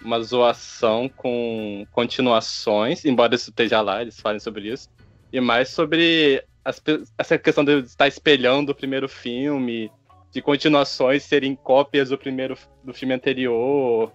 uma 0.00 0.22
zoação 0.22 1.08
com 1.08 1.84
continuações, 1.90 3.04
embora 3.04 3.34
isso 3.34 3.50
esteja 3.50 3.80
lá, 3.80 4.00
eles 4.00 4.20
falem 4.20 4.38
sobre 4.38 4.68
isso, 4.72 4.88
e 5.32 5.40
mais 5.40 5.70
sobre 5.70 6.44
as 6.64 6.80
essa 7.18 7.36
questão 7.36 7.64
de 7.64 7.80
estar 7.80 8.06
espelhando 8.06 8.70
o 8.70 8.74
primeiro 8.74 9.08
filme, 9.08 9.90
de 10.36 10.42
continuações 10.42 11.22
serem 11.22 11.56
cópias 11.56 12.10
do 12.10 12.18
primeiro 12.18 12.58
do 12.84 12.92
filme 12.92 13.14
anterior 13.14 14.12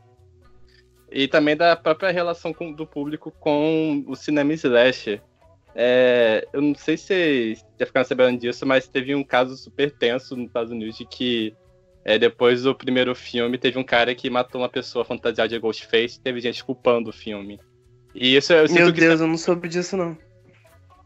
e 1.12 1.28
também 1.28 1.58
da 1.58 1.76
própria 1.76 2.12
relação 2.12 2.54
com- 2.54 2.72
do 2.72 2.86
público 2.86 3.32
com 3.40 4.04
o 4.08 4.16
cinema 4.16 4.54
slasher. 4.54 5.20
É, 5.74 6.48
eu 6.54 6.62
não 6.62 6.76
sei 6.76 6.96
se 6.96 7.06
vocês 7.06 7.66
já 7.80 7.88
ficaram 7.88 8.06
sabendo 8.08 8.40
disso, 8.40 8.68
mas 8.68 8.88
teve 8.88 9.16
um 9.16 9.24
caso 9.24 9.58
super 9.58 9.90
tenso 9.90 10.36
nos 10.36 10.46
Estados 10.46 10.72
Unidos 10.72 10.96
de 10.96 11.06
que 11.08 11.56
é, 12.06 12.20
depois 12.20 12.62
do 12.62 12.76
primeiro 12.76 13.16
filme 13.16 13.58
teve 13.58 13.80
um 13.80 13.84
cara 13.84 14.14
que 14.14 14.30
matou 14.30 14.62
uma 14.62 14.70
pessoa 14.70 15.04
fantasiada 15.04 15.50
de 15.50 15.58
Ghostface 15.58 16.20
e 16.20 16.22
teve 16.22 16.40
gente 16.40 16.64
culpando 16.64 17.10
o 17.10 17.14
filme. 17.14 17.60
E 18.14 18.36
isso 18.36 18.54
eu 18.54 18.72
Meu 18.72 18.94
que 18.94 19.00
Deus, 19.00 19.22
eu 19.22 19.28
não 19.28 19.38
soube 19.40 19.68
disso, 19.68 19.98
não. 19.98 20.16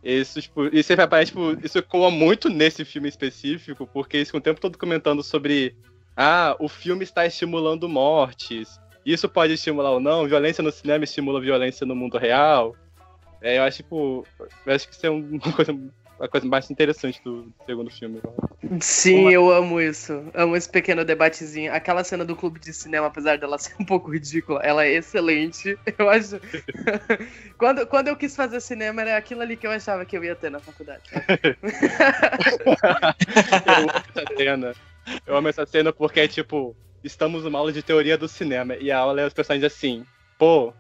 Isso, 0.06 0.40
tipo, 0.40 0.68
isso 0.68 0.94
aparece, 0.94 1.32
tipo, 1.32 1.58
isso 1.66 1.80
ecoa 1.80 2.12
muito 2.12 2.48
nesse 2.48 2.86
filme 2.86 3.10
específico, 3.10 3.88
porque 3.88 4.24
ficam 4.24 4.38
o 4.38 4.44
tempo 4.44 4.62
todo 4.62 4.78
comentando 4.78 5.24
sobre 5.24 5.76
ah, 6.16 6.56
o 6.60 6.70
filme 6.70 7.04
está 7.04 7.26
estimulando 7.26 7.90
mortes. 7.90 8.80
Isso 9.04 9.28
pode 9.28 9.54
estimular 9.54 9.90
ou 9.90 10.00
não? 10.00 10.28
Violência 10.28 10.64
no 10.64 10.72
cinema 10.72 11.04
estimula 11.04 11.42
violência 11.42 11.88
no 11.88 11.96
mundo 11.96 12.20
real. 12.20 12.76
É, 13.42 13.58
eu 13.58 13.64
acho, 13.64 13.78
tipo, 13.78 14.24
eu 14.66 14.76
acho 14.76 14.88
que 14.88 14.94
isso 14.94 15.08
é 15.08 15.10
uma 15.10 15.40
coisa, 15.52 15.76
uma 16.20 16.28
coisa 16.30 16.48
mais 16.48 16.70
interessante 16.72 17.22
do 17.24 17.52
segundo 17.66 17.90
filme. 17.92 18.22
Sim, 18.80 19.22
Uma- 19.22 19.32
eu 19.32 19.52
amo 19.52 19.82
isso. 19.82 20.24
Amo 20.34 20.56
esse 20.56 20.70
pequeno 20.70 21.04
debatezinho. 21.04 21.74
Aquela 21.74 22.04
cena 22.04 22.24
do 22.26 22.36
clube 22.36 22.60
de 22.60 22.74
cinema, 22.74 23.08
apesar 23.08 23.38
dela 23.38 23.58
ser 23.60 23.76
um 23.80 23.86
pouco 23.86 24.12
ridícula, 24.12 24.62
ela 24.64 24.86
é 24.86 24.94
excelente. 24.94 25.78
Eu 25.98 26.10
acho. 26.10 26.40
quando, 27.58 27.86
quando 27.88 28.08
eu 28.08 28.16
quis 28.16 28.36
fazer 28.36 28.60
cinema, 28.62 29.02
era 29.02 29.18
aquilo 29.18 29.42
ali 29.42 29.56
que 29.56 29.66
eu 29.68 29.72
achava 29.72 30.06
que 30.06 30.18
eu 30.18 30.24
ia 30.24 30.36
ter 30.36 30.50
na 30.50 30.60
faculdade. 30.60 31.04
Eu 33.66 33.76
amo 33.76 33.92
essa 33.92 34.36
cena. 34.38 34.74
Eu 35.26 35.36
amo 35.38 35.48
essa 35.48 35.66
cena 35.66 35.94
porque 35.94 36.20
é 36.22 36.28
tipo, 36.28 36.76
estamos 37.04 37.44
numa 37.44 37.60
aula 37.60 37.72
de 37.72 37.84
teoria 37.84 38.18
do 38.18 38.28
cinema 38.28 38.76
e 38.76 38.92
a 38.92 38.98
aula 38.98 39.22
é 39.22 39.28
os 39.28 39.34
personagens 39.34 39.72
assim, 39.72 40.04
pô, 40.38 40.74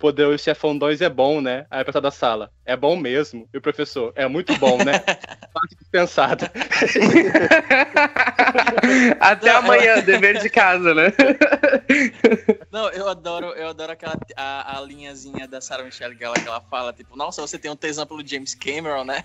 poder 0.00 0.26
o 0.26 0.38
chefão 0.38 0.76
2 0.76 1.02
é 1.02 1.08
bom, 1.08 1.40
né? 1.42 1.66
Aí 1.70 1.82
a 1.82 1.84
pessoa 1.84 2.00
da 2.00 2.10
sala, 2.10 2.50
é 2.64 2.74
bom 2.74 2.96
mesmo. 2.96 3.46
E 3.52 3.58
o 3.58 3.60
professor, 3.60 4.12
é 4.16 4.26
muito 4.26 4.56
bom, 4.56 4.78
né? 4.78 4.98
Parte 5.52 5.76
dispensada. 5.78 6.50
Até 9.20 9.50
amanhã, 9.50 10.00
dever 10.00 10.40
de 10.40 10.48
casa, 10.48 10.94
né? 10.94 11.12
Não, 12.72 12.88
eu 12.90 13.08
adoro, 13.08 13.48
eu 13.48 13.68
adoro 13.68 13.92
aquela 13.92 14.16
a, 14.36 14.78
a 14.78 14.80
linhazinha 14.80 15.46
da 15.46 15.60
Sarah 15.60 15.84
Michelle 15.84 16.16
Gellar 16.16 16.42
que 16.42 16.48
ela 16.48 16.62
fala, 16.62 16.92
tipo, 16.92 17.16
nossa, 17.16 17.42
você 17.42 17.58
tem 17.58 17.70
um 17.70 17.76
tesão 17.76 18.06
pelo 18.06 18.26
James 18.26 18.54
Cameron, 18.54 19.04
né? 19.04 19.24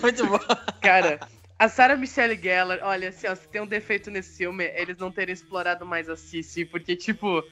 Muito 0.00 0.26
bom. 0.26 0.38
Cara, 0.80 1.20
a 1.58 1.68
Sarah 1.68 1.96
Michelle 1.96 2.40
Gellar, 2.40 2.78
olha, 2.82 3.10
assim, 3.10 3.26
ó, 3.26 3.34
se 3.34 3.46
tem 3.48 3.60
um 3.60 3.66
defeito 3.66 4.10
nesse 4.10 4.38
filme, 4.38 4.64
é 4.64 4.80
eles 4.80 4.96
não 4.96 5.12
terem 5.12 5.32
explorado 5.32 5.84
mais 5.84 6.08
a 6.08 6.16
Cici, 6.16 6.64
porque, 6.64 6.96
tipo, 6.96 7.44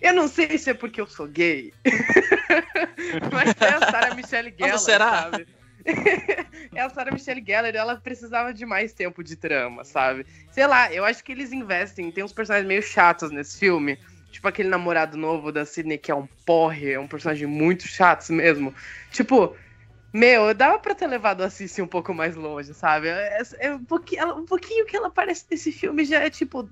eu 0.00 0.12
não 0.14 0.28
sei 0.28 0.56
se 0.58 0.70
é 0.70 0.74
porque 0.74 1.00
eu 1.00 1.06
sou 1.06 1.26
gay, 1.26 1.72
mas 3.32 3.54
é 3.60 3.68
a 3.74 3.80
Sarah 3.90 4.14
Michelle 4.14 4.54
Gellar, 4.56 4.78
será? 4.78 5.22
sabe? 5.22 5.46
é 6.74 6.80
a 6.80 6.90
Sarah 6.90 7.10
Michelle 7.12 7.42
Gellar, 7.46 7.74
ela 7.74 7.96
precisava 7.96 8.52
de 8.52 8.66
mais 8.66 8.92
tempo 8.92 9.22
de 9.24 9.36
trama, 9.36 9.84
sabe? 9.84 10.26
Sei 10.50 10.66
lá, 10.66 10.92
eu 10.92 11.04
acho 11.04 11.24
que 11.24 11.32
eles 11.32 11.52
investem, 11.52 12.10
tem 12.10 12.22
uns 12.24 12.32
personagens 12.32 12.68
meio 12.68 12.82
chatos 12.82 13.30
nesse 13.30 13.58
filme, 13.58 13.98
tipo 14.30 14.46
aquele 14.46 14.68
namorado 14.68 15.16
novo 15.16 15.50
da 15.50 15.64
Sidney 15.64 15.98
que 15.98 16.10
é 16.10 16.14
um 16.14 16.28
porre, 16.44 16.92
é 16.92 17.00
um 17.00 17.08
personagem 17.08 17.46
muito 17.46 17.86
chato 17.88 18.30
mesmo. 18.32 18.74
Tipo, 19.10 19.56
meu, 20.12 20.52
dava 20.54 20.78
pra 20.78 20.94
ter 20.94 21.06
levado 21.06 21.42
a 21.42 21.50
Cici 21.50 21.80
um 21.80 21.86
pouco 21.86 22.12
mais 22.12 22.34
longe, 22.36 22.74
sabe? 22.74 23.08
É, 23.08 23.38
é 23.60 23.74
um, 23.74 23.84
pouquinho, 23.84 24.22
ela- 24.22 24.34
um 24.34 24.44
pouquinho 24.44 24.84
que 24.84 24.96
ela 24.96 25.06
aparece 25.08 25.46
nesse 25.50 25.72
filme 25.72 26.04
já 26.04 26.18
é 26.20 26.28
tipo. 26.28 26.68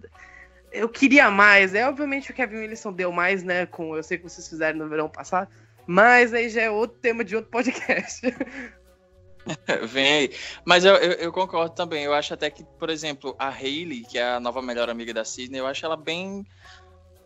Eu 0.72 0.88
queria 0.88 1.30
mais. 1.30 1.74
É 1.74 1.88
obviamente 1.88 2.30
o 2.30 2.34
Kevin 2.34 2.58
Wilson 2.58 2.92
deu 2.92 3.10
mais, 3.12 3.42
né? 3.42 3.66
Com 3.66 3.96
eu 3.96 4.02
sei 4.02 4.18
que 4.18 4.24
vocês 4.24 4.48
fizeram 4.48 4.78
no 4.78 4.88
verão 4.88 5.08
passado. 5.08 5.48
Mas 5.86 6.34
aí 6.34 6.50
já 6.50 6.62
é 6.62 6.70
outro 6.70 6.98
tema 6.98 7.24
de 7.24 7.34
outro 7.34 7.50
podcast. 7.50 8.20
Vem 9.88 10.12
aí. 10.12 10.36
Mas 10.64 10.84
eu, 10.84 10.94
eu, 10.96 11.12
eu 11.12 11.32
concordo 11.32 11.74
também. 11.74 12.04
Eu 12.04 12.12
acho 12.12 12.34
até 12.34 12.50
que, 12.50 12.64
por 12.78 12.90
exemplo, 12.90 13.34
a 13.38 13.48
Hayley, 13.48 14.04
que 14.04 14.18
é 14.18 14.32
a 14.32 14.40
nova 14.40 14.60
melhor 14.60 14.90
amiga 14.90 15.14
da 15.14 15.24
Sidney, 15.24 15.60
eu 15.60 15.66
acho 15.66 15.84
ela 15.84 15.96
bem. 15.96 16.46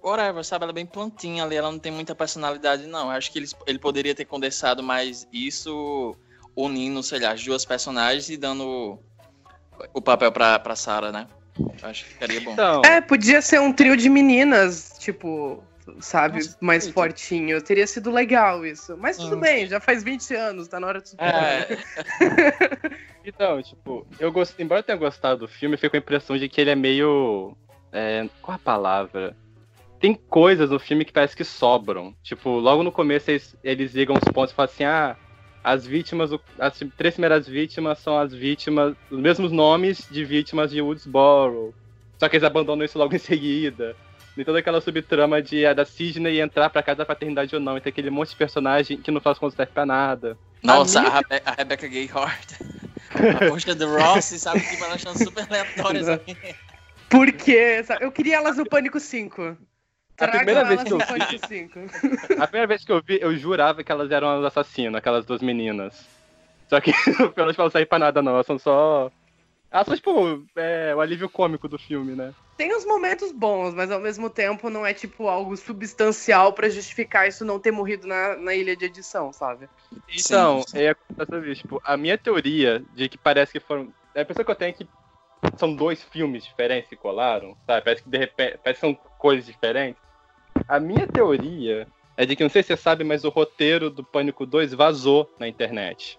Whatever, 0.02 0.44
sabe? 0.44 0.64
Ela 0.64 0.72
é 0.72 0.75
bem 0.75 0.87
plantinha 0.87 1.44
ali, 1.44 1.54
ela 1.54 1.70
não 1.70 1.78
tem 1.78 1.92
muita 1.92 2.14
personalidade, 2.14 2.87
não. 2.87 3.06
Eu 3.06 3.16
acho 3.16 3.30
que 3.30 3.38
eles, 3.38 3.54
ele 3.66 3.78
poderia 3.78 4.14
ter 4.14 4.25
condensado 4.25 4.82
mais 4.82 5.28
isso, 5.32 6.16
unindo, 6.56 7.02
sei 7.02 7.20
lá, 7.20 7.32
as 7.32 7.44
duas 7.44 7.64
personagens 7.64 8.28
e 8.28 8.37
dando 8.37 8.99
o 9.94 10.02
papel 10.02 10.32
pra, 10.32 10.58
pra 10.58 10.76
Sarah, 10.76 11.12
né? 11.12 11.28
Acho 11.82 12.04
que 12.04 12.11
ficaria 12.11 12.40
bom. 12.40 12.52
Então, 12.52 12.85
É, 12.85 13.00
podia 13.00 13.42
ser 13.42 13.61
um 13.61 13.73
trio 13.73 13.97
de 13.97 14.09
meninas, 14.09 14.97
tipo, 14.99 15.62
sabe, 16.00 16.37
Nossa, 16.37 16.56
mais 16.61 16.85
perfeito. 16.85 16.94
fortinho. 16.94 17.62
Teria 17.62 17.87
sido 17.87 18.11
legal 18.11 18.64
isso. 18.64 18.97
Mas 18.97 19.16
tudo 19.16 19.37
Hum. 19.37 19.40
bem, 19.40 19.66
já 19.66 19.80
faz 19.80 20.02
20 20.02 20.35
anos, 20.35 20.68
tá 20.68 20.78
na 20.78 20.87
hora 20.87 21.00
de. 21.00 21.14
É, 21.18 21.66
então, 23.25 23.61
tipo, 23.62 24.06
eu 24.18 24.30
gosto, 24.30 24.61
embora 24.61 24.80
eu 24.80 24.85
tenha 24.85 24.99
gostado 24.99 25.40
do 25.40 25.49
filme, 25.49 25.75
eu 25.75 25.78
fico 25.78 25.90
com 25.90 25.97
a 25.97 26.00
impressão 26.00 26.37
de 26.37 26.49
que 26.49 26.61
ele 26.61 26.71
é 26.71 26.76
meio. 26.76 27.56
É, 27.92 28.28
qual 28.40 28.54
a 28.54 28.59
palavra? 28.59 29.37
Tem 30.00 30.14
coisas 30.14 30.71
no 30.71 30.80
filme 30.80 31.04
que 31.04 31.12
parece 31.12 31.37
que 31.37 31.44
sobram. 31.44 32.14
Tipo, 32.23 32.50
logo 32.59 32.82
no 32.82 32.90
começo 32.90 33.30
eles, 33.30 33.56
eles 33.62 33.94
ligam 33.94 34.16
os 34.16 34.32
pontos 34.32 34.52
e 34.52 34.54
falam 34.54 34.71
assim: 34.73 34.85
ah, 34.85 35.16
as 35.64 35.87
vítimas, 35.87 36.31
as 36.59 36.78
três 36.97 37.14
primeiras 37.14 37.47
vítimas 37.47 37.99
são 38.00 38.19
as 38.19 38.33
vítimas, 38.33 38.95
os 39.11 39.19
mesmos 39.21 39.52
nomes 39.52 40.07
de 40.11 40.25
vítimas 40.25 40.71
de 40.71 40.81
Woodsboro. 40.81 41.75
Só 42.19 42.28
que 42.28 42.37
eles 42.37 42.45
abandonam 42.47 42.85
isso 42.85 42.99
logo 42.99 43.14
em 43.14 43.19
seguida. 43.19 43.97
Tem 44.35 44.45
toda 44.45 44.59
aquela 44.61 44.81
subtrama 44.81 45.42
de 45.42 45.66
a 45.66 45.75
da 45.75 45.85
Sidney 45.85 46.40
entrar 46.40 46.71
pra 46.71 46.83
casa 46.83 46.99
da 46.99 47.04
paternidade 47.04 47.54
ou 47.54 47.61
não. 47.61 47.76
E 47.76 47.81
tem 47.81 47.90
aquele 47.90 48.09
monte 48.11 48.31
de 48.31 48.37
personagem 48.37 48.97
que 48.97 49.11
no 49.11 49.21
final 49.21 49.35
das 49.35 49.38
contas 49.38 49.57
serve 49.57 49.73
pra 49.73 49.85
nada. 49.85 50.38
nossa, 50.62 51.00
a, 51.00 51.02
minha- 51.02 51.14
Rebe- 51.14 51.42
a 51.45 51.50
Rebecca 51.52 51.87
Gayheart. 51.88 52.52
A 53.12 53.49
poxa 53.50 53.75
do 53.75 53.87
Ross, 53.95 54.25
sabe? 54.25 54.61
Tipo, 54.61 54.85
elas 54.85 54.97
estão 54.97 55.14
super 55.14 55.45
aleatórias 55.47 56.09
aqui. 56.09 56.35
Por 57.11 57.31
quê? 57.31 57.85
Eu 58.00 58.11
queria 58.11 58.37
elas 58.37 58.57
no 58.57 58.64
Pânico 58.64 58.99
5. 58.99 59.54
A 60.19 60.28
primeira 60.28 60.64
vez 60.64 60.78
elas 60.81 60.88
que 60.88 60.92
eu 60.92 60.99
no 60.99 61.04
vi- 61.04 61.26
Pânico 61.26 61.47
5. 61.47 61.78
A 62.42 62.47
primeira 62.47 62.66
vez 62.66 62.85
que 62.85 62.92
eu 62.92 63.02
vi, 63.07 63.19
eu 63.21 63.37
jurava 63.37 63.83
que 63.83 63.90
elas 63.90 64.11
eram 64.11 64.38
as 64.38 64.45
assassinas, 64.45 64.99
aquelas 64.99 65.25
duas 65.25 65.42
meninas. 65.42 66.07
Só 66.69 66.81
que 66.81 66.92
no 67.21 67.33
final 67.33 67.52
não 67.59 67.71
serve 67.71 67.87
pra 67.87 67.99
nada, 67.99 68.23
não. 68.23 68.33
Elas 68.33 68.47
são 68.47 68.59
só. 68.59 69.11
Elas 69.71 69.87
são, 69.87 69.97
tipo, 69.97 70.45
é, 70.57 70.95
o 70.95 71.00
alívio 71.00 71.28
cômico 71.28 71.66
do 71.69 71.78
filme, 71.78 72.14
né? 72.14 72.33
Tem 72.57 72.75
uns 72.76 72.85
momentos 72.85 73.33
bons, 73.33 73.75
mas 73.75 73.90
ao 73.90 73.99
mesmo 74.00 74.28
tempo 74.28 74.69
não 74.69 74.85
é 74.85 74.92
tipo 74.92 75.26
algo 75.26 75.57
substancial 75.57 76.52
pra 76.52 76.69
justificar 76.69 77.26
isso 77.26 77.45
não 77.45 77.59
ter 77.59 77.71
morrido 77.73 78.07
na, 78.07 78.37
na 78.37 78.54
ilha 78.54 78.76
de 78.76 78.85
edição, 78.85 79.33
sabe? 79.33 79.69
Então, 80.07 80.62
Sim. 80.69 80.78
é 80.78 80.95
dessa 81.14 81.40
vez, 81.40 81.59
tipo, 81.59 81.81
a 81.83 81.97
minha 81.97 82.19
teoria 82.19 82.85
de 82.90 83.09
que 83.09 83.19
parece 83.19 83.52
que 83.52 83.61
foram. 83.61 83.92
A 84.14 84.21
impressão 84.21 84.45
que 84.45 84.50
eu 84.50 84.54
tenho 84.54 84.69
é 84.69 84.73
que 84.75 84.88
são 85.56 85.75
dois 85.75 86.02
filmes 86.02 86.44
diferentes 86.44 86.88
que 86.88 86.96
colaram, 86.96 87.56
sabe? 87.66 87.82
Parece 87.82 88.02
que 88.02 88.08
de 88.08 88.18
repente. 88.18 88.58
Parece 88.62 88.80
que 88.80 88.87
são 88.87 88.94
coisas 89.18 89.46
diferentes. 89.46 90.00
A 90.68 90.78
minha 90.78 91.06
teoria 91.06 91.87
é 92.16 92.25
de 92.26 92.37
que, 92.37 92.42
não 92.42 92.50
sei 92.50 92.62
se 92.62 92.68
você 92.68 92.76
sabe, 92.76 93.04
mas 93.04 93.25
o 93.25 93.28
roteiro 93.28 93.90
do 93.90 94.04
Pânico 94.04 94.46
2 94.46 94.72
vazou 94.75 95.30
na 95.38 95.49
internet. 95.49 96.18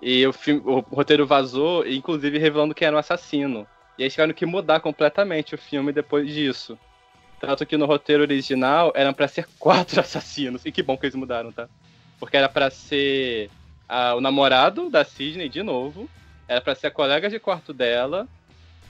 E 0.00 0.26
o, 0.26 0.32
filme, 0.32 0.62
o 0.64 0.80
roteiro 0.80 1.26
vazou, 1.26 1.86
inclusive 1.86 2.38
revelando 2.38 2.74
quem 2.74 2.86
era 2.86 2.96
o 2.96 2.98
assassino. 2.98 3.66
E 3.98 4.02
eles 4.02 4.12
tiveram 4.12 4.34
que 4.34 4.44
mudar 4.44 4.80
completamente 4.80 5.54
o 5.54 5.58
filme 5.58 5.92
depois 5.92 6.32
disso. 6.32 6.78
Tanto 7.40 7.66
que 7.66 7.76
no 7.76 7.86
roteiro 7.86 8.22
original 8.22 8.92
eram 8.94 9.12
pra 9.12 9.28
ser 9.28 9.46
quatro 9.58 10.00
assassinos. 10.00 10.64
E 10.64 10.72
que 10.72 10.82
bom 10.82 10.96
que 10.96 11.06
eles 11.06 11.14
mudaram, 11.14 11.52
tá? 11.52 11.68
Porque 12.18 12.36
era 12.36 12.48
pra 12.48 12.70
ser 12.70 13.50
ah, 13.88 14.14
o 14.14 14.20
namorado 14.20 14.90
da 14.90 15.04
Sidney 15.04 15.48
de 15.48 15.62
novo. 15.62 16.08
Era 16.48 16.60
pra 16.60 16.74
ser 16.74 16.88
a 16.88 16.90
colega 16.90 17.28
de 17.28 17.38
quarto 17.38 17.72
dela. 17.72 18.26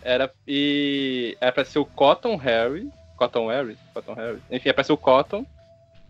Era, 0.03 0.31
e 0.47 1.37
era 1.41 1.53
pra 1.53 1.65
ser 1.65 1.79
o 1.79 1.85
Cotton 1.85 2.37
Harry. 2.37 2.89
Cotton 3.17 3.49
Harry? 3.49 3.77
Cotton 3.95 4.15
Harry. 4.15 4.39
Enfim, 4.51 4.69
era 4.69 4.75
pra 4.75 4.85
ser 4.85 4.93
o 4.93 4.97
Cotton. 4.97 5.45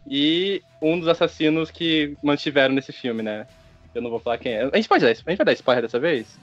E 0.08 0.62
um 0.80 0.98
dos 0.98 1.08
assassinos 1.08 1.70
que 1.70 2.16
mantiveram 2.22 2.74
nesse 2.74 2.92
filme, 2.92 3.22
né? 3.22 3.46
Eu 3.94 4.02
não 4.02 4.10
vou 4.10 4.20
falar 4.20 4.38
quem 4.38 4.52
é. 4.52 4.62
A 4.72 4.76
gente 4.76 4.88
pode 4.88 5.02
dar, 5.04 5.10
a 5.10 5.14
gente 5.14 5.24
vai 5.36 5.36
dar 5.46 5.52
spoiler 5.52 5.82
dessa 5.82 5.98
vez? 5.98 6.38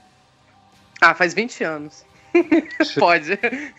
Ah, 1.02 1.14
faz 1.14 1.34
20 1.34 1.64
anos. 1.64 2.06
Pode. 2.98 3.34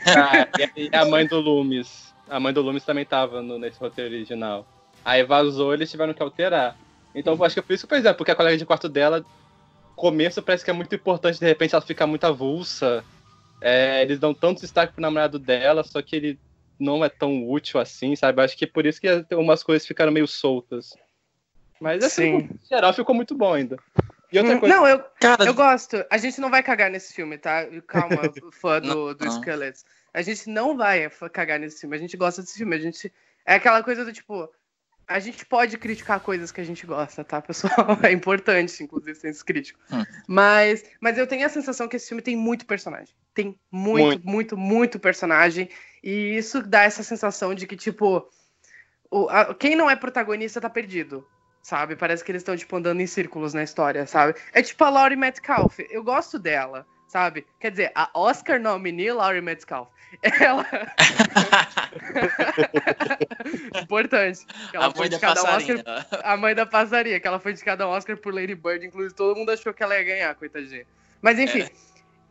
Ah, 0.07 0.47
e 0.77 0.89
a 0.95 1.05
mãe 1.07 1.27
do 1.27 1.41
Loomis. 1.41 2.15
A 2.29 2.39
mãe 2.39 2.53
do 2.53 2.63
Loomis 2.63 2.85
também 2.85 3.05
tava 3.05 3.43
no- 3.43 3.59
nesse 3.59 3.81
roteiro 3.81 4.15
original. 4.15 4.65
Aí 5.05 5.25
vazou, 5.25 5.75
eles 5.75 5.91
tiveram 5.91 6.15
que 6.15 6.23
alterar. 6.23 6.77
Então 7.15 7.37
acho 7.43 7.55
que 7.55 7.59
é 7.59 7.63
por 7.63 7.73
isso 7.73 7.85
que, 7.85 7.89
por 7.89 7.99
exemplo, 7.99 8.19
porque 8.19 8.31
a 8.31 8.35
colega 8.37 8.57
de 8.57 8.65
quarto 8.65 8.89
dela, 8.89 9.25
começo 9.95 10.43
parece 10.43 10.65
que 10.65 10.71
é 10.71 10.75
muito 10.75 10.95
importante, 10.95 11.39
de 11.41 11.47
repente 11.47 11.75
ela 11.75 11.83
fica 11.85 12.07
muito 12.07 12.25
avulsa. 12.25 13.05
É, 13.61 14.03
eles 14.03 14.19
dão 14.19 14.35
tanto 14.35 14.61
destaque 14.61 14.93
pro 14.93 15.03
namorado 15.03 15.39
dela, 15.39 15.83
só 15.83 16.03
que 16.03 16.17
ele 16.17 16.39
não 16.79 17.05
é 17.05 17.09
tão 17.09 17.49
útil 17.49 17.81
assim, 17.81 18.15
sabe? 18.17 18.41
Eu 18.41 18.45
acho 18.45 18.57
que 18.57 18.65
é 18.65 18.69
por 18.69 18.85
isso 18.85 19.01
que 19.01 19.09
umas 19.35 19.63
coisas 19.63 19.87
ficaram 19.87 20.13
meio 20.13 20.27
soltas. 20.27 20.91
Mas 21.81 22.05
assim, 22.05 22.41
Sim. 22.41 22.49
no 22.49 22.67
geral 22.69 22.93
ficou 22.93 23.15
muito 23.15 23.35
bom 23.35 23.55
ainda. 23.55 23.79
E 24.33 24.39
outra 24.39 24.57
Hum, 24.57 24.61
coisa. 24.61 24.75
Não, 24.75 24.87
eu, 24.87 24.99
Cara, 25.21 25.45
eu 25.45 25.55
gosto. 25.55 26.05
A 26.11 26.19
gente 26.19 26.41
não 26.41 26.51
vai 26.51 26.63
cagar 26.63 26.91
nesse 26.91 27.15
filme, 27.15 27.39
tá? 27.39 27.67
Calma, 27.87 28.23
fã 28.53 28.81
do, 28.81 29.15
do. 29.15 29.31
Skeletons. 29.31 29.85
A 30.13 30.23
gente 30.23 30.49
não 30.49 30.77
vai 30.77 31.09
fa- 31.09 31.31
cagar 31.31 31.59
nesse 31.59 31.81
filme. 31.81 31.97
A 31.97 31.99
gente 31.99 32.17
gosta 32.17 32.43
desse 32.43 32.59
filme. 32.59 32.75
A 32.75 32.81
gente. 32.81 33.13
É 33.47 33.55
aquela 33.55 33.83
coisa 33.83 34.05
do 34.05 34.13
tipo. 34.13 34.51
A 35.07 35.19
gente 35.21 35.45
pode 35.45 35.77
criticar 35.77 36.19
coisas 36.21 36.51
que 36.51 36.61
a 36.61 36.65
gente 36.65 36.87
gosta, 36.87 37.23
tá, 37.25 37.41
pessoal? 37.43 37.75
É 38.03 38.11
importante, 38.13 38.83
inclusive, 38.83 39.15
ser 39.15 39.29
esse 39.29 39.45
crítico. 39.45 39.79
Hum. 39.93 40.03
Mas, 40.27 40.85
mas 41.01 41.19
eu 41.19 41.27
tenho 41.27 41.45
a 41.45 41.49
sensação 41.51 41.87
que 41.89 41.97
esse 41.97 42.09
filme 42.09 42.23
tem 42.23 42.35
muito 42.37 42.65
personagem. 42.67 43.15
Tem 43.35 43.59
muito, 43.71 44.23
muito, 44.25 44.25
Muito. 44.25 44.57
muito, 44.57 44.99
personagem. 44.99 45.69
E 46.03 46.37
isso 46.37 46.63
dá 46.63 46.83
essa 46.85 47.03
sensação 47.03 47.55
de 47.55 47.67
que, 47.67 47.77
tipo, 47.77 48.27
o, 49.11 49.29
a- 49.29 49.55
quem 49.55 49.77
não 49.77 49.91
é 49.91 49.97
protagonista 49.97 50.61
tá 50.61 50.71
perdido. 50.71 51.27
sabe? 51.63 51.97
Parece 51.97 52.23
que 52.23 52.31
eles 52.31 52.41
estão, 52.43 52.57
tipo, 52.57 52.77
andando 52.77 53.01
em 53.01 53.07
círculos 53.07 53.55
na 53.55 53.63
história, 53.63 54.07
sabe? 54.07 54.39
É 54.53 54.63
tipo 54.63 54.85
a 54.85 54.91
Laurie 54.91 55.17
Metcalf. 55.17 55.79
Eu 55.91 56.05
gosto 56.05 56.39
dela, 56.39 56.87
sabe? 57.15 57.47
Quer 57.61 57.71
dizer, 57.71 57.93
a 57.95 58.11
Oscar 58.13 58.59
nominee 58.59 59.13
Laurie 59.13 59.41
Metcalf. 59.41 59.89
Ela. 60.21 60.67
Importante. 63.81 64.45
que 64.71 64.77
ela 64.77 64.87
A 64.87 64.91
foi 64.91 65.09
mãe 65.09 65.11
da 65.11 65.19
passarinha. 65.21 65.85
Oscar 65.87 66.21
a 66.25 66.37
mãe 66.37 66.55
da 66.57 66.67
passaria, 66.67 67.21
que 67.21 67.27
ela 67.29 67.39
foi 67.39 67.53
indicada 67.53 67.85
ao 67.85 67.91
Oscar 67.91 68.17
por 68.17 68.35
Lady 68.35 68.57
Bird, 68.57 68.85
inclusive 68.85 69.15
todo 69.15 69.39
mundo 69.39 69.53
achou 69.53 69.73
que 69.73 69.81
ela 69.81 69.97
ia 69.97 70.03
ganhar, 70.03 70.35
coitadinha. 70.35 70.85
Mas 71.23 71.39
enfim, 71.39 71.69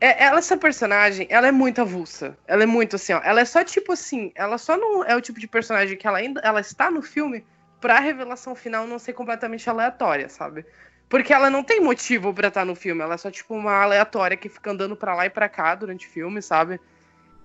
é- 0.02 0.26
ela, 0.26 0.40
essa 0.40 0.58
personagem, 0.58 1.28
ela 1.30 1.48
é 1.48 1.52
muito 1.52 1.80
avulsa. 1.80 2.38
Ela 2.46 2.64
é 2.64 2.66
muito 2.66 2.98
assim, 2.98 3.14
ó. 3.14 3.22
Ela 3.24 3.40
é 3.40 3.46
só 3.46 3.64
tipo 3.64 3.94
assim, 3.94 4.34
ela 4.36 4.58
só 4.58 4.76
não 4.76 5.06
é 5.06 5.16
o 5.16 5.22
tipo 5.22 5.40
de 5.40 5.48
personagem 5.48 5.98
que 5.98 6.06
ela 6.06 6.18
ainda 6.18 6.42
ela 6.42 6.60
está 6.60 6.92
no 6.92 7.02
filme 7.02 7.46
pra 7.80 8.00
revelação 8.00 8.54
final 8.54 8.86
não 8.86 9.00
ser 9.00 9.14
completamente 9.14 9.70
aleatória, 9.70 10.28
sabe? 10.28 10.66
Porque 11.10 11.32
ela 11.34 11.50
não 11.50 11.64
tem 11.64 11.80
motivo 11.80 12.34
pra 12.34 12.48
estar 12.48 12.66
no 12.66 12.76
filme, 12.76 13.02
ela 13.02 13.14
é 13.14 13.18
só 13.18 13.30
tipo 13.30 13.54
uma 13.54 13.82
aleatória 13.84 14.36
que 14.36 14.50
fica 14.50 14.72
andando 14.72 14.96
pra 14.96 15.14
lá 15.16 15.26
e 15.26 15.30
pra 15.30 15.48
cá 15.48 15.76
durante 15.76 16.08
o 16.08 16.10
filme, 16.10 16.42
sabe? 16.42 16.80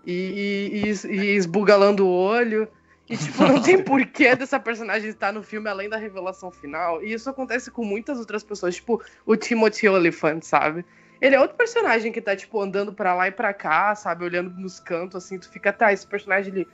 E, 0.06 0.82
e, 0.84 1.06
e- 1.08 1.36
esbugalando 1.36 2.06
o 2.06 2.10
olho. 2.10 2.68
E, 3.10 3.16
tipo, 3.16 3.42
não 3.42 3.60
tem 3.60 3.82
porquê 3.84 4.34
dessa 4.36 4.58
personagem 4.60 5.10
estar 5.10 5.32
no 5.32 5.42
filme 5.42 5.68
além 5.68 5.88
da 5.88 5.96
revelação 5.96 6.50
final. 6.50 7.02
E 7.02 7.12
isso 7.12 7.28
acontece 7.28 7.70
com 7.70 7.84
muitas 7.84 8.18
outras 8.18 8.42
pessoas, 8.42 8.76
tipo 8.76 9.02
o 9.26 9.36
Timothy 9.36 9.88
Olyphant, 9.88 10.42
sabe? 10.42 10.84
Ele 11.20 11.34
é 11.34 11.40
outro 11.40 11.56
personagem 11.56 12.12
que 12.12 12.20
tá, 12.20 12.36
tipo, 12.36 12.60
andando 12.60 12.92
pra 12.92 13.12
lá 13.14 13.26
e 13.26 13.32
pra 13.32 13.52
cá, 13.52 13.94
sabe? 13.94 14.24
Olhando 14.24 14.50
nos 14.50 14.78
cantos, 14.78 15.24
assim, 15.24 15.38
tu 15.38 15.48
fica, 15.50 15.72
tá, 15.72 15.92
esse 15.92 16.06
personagem 16.06 16.52
ele 16.54 16.68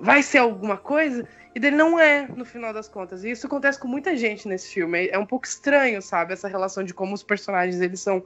vai 0.00 0.22
ser 0.22 0.38
alguma 0.38 0.76
coisa? 0.76 1.26
E 1.54 1.60
dele 1.60 1.76
não 1.76 1.98
é, 1.98 2.28
no 2.28 2.44
final 2.44 2.72
das 2.72 2.88
contas. 2.88 3.24
E 3.24 3.30
isso 3.30 3.46
acontece 3.46 3.78
com 3.78 3.88
muita 3.88 4.16
gente 4.16 4.46
nesse 4.46 4.68
filme. 4.72 5.08
É 5.08 5.18
um 5.18 5.26
pouco 5.26 5.46
estranho, 5.46 6.00
sabe? 6.00 6.32
Essa 6.32 6.48
relação 6.48 6.84
de 6.84 6.94
como 6.94 7.14
os 7.14 7.22
personagens, 7.22 7.80
eles 7.80 8.00
são 8.00 8.24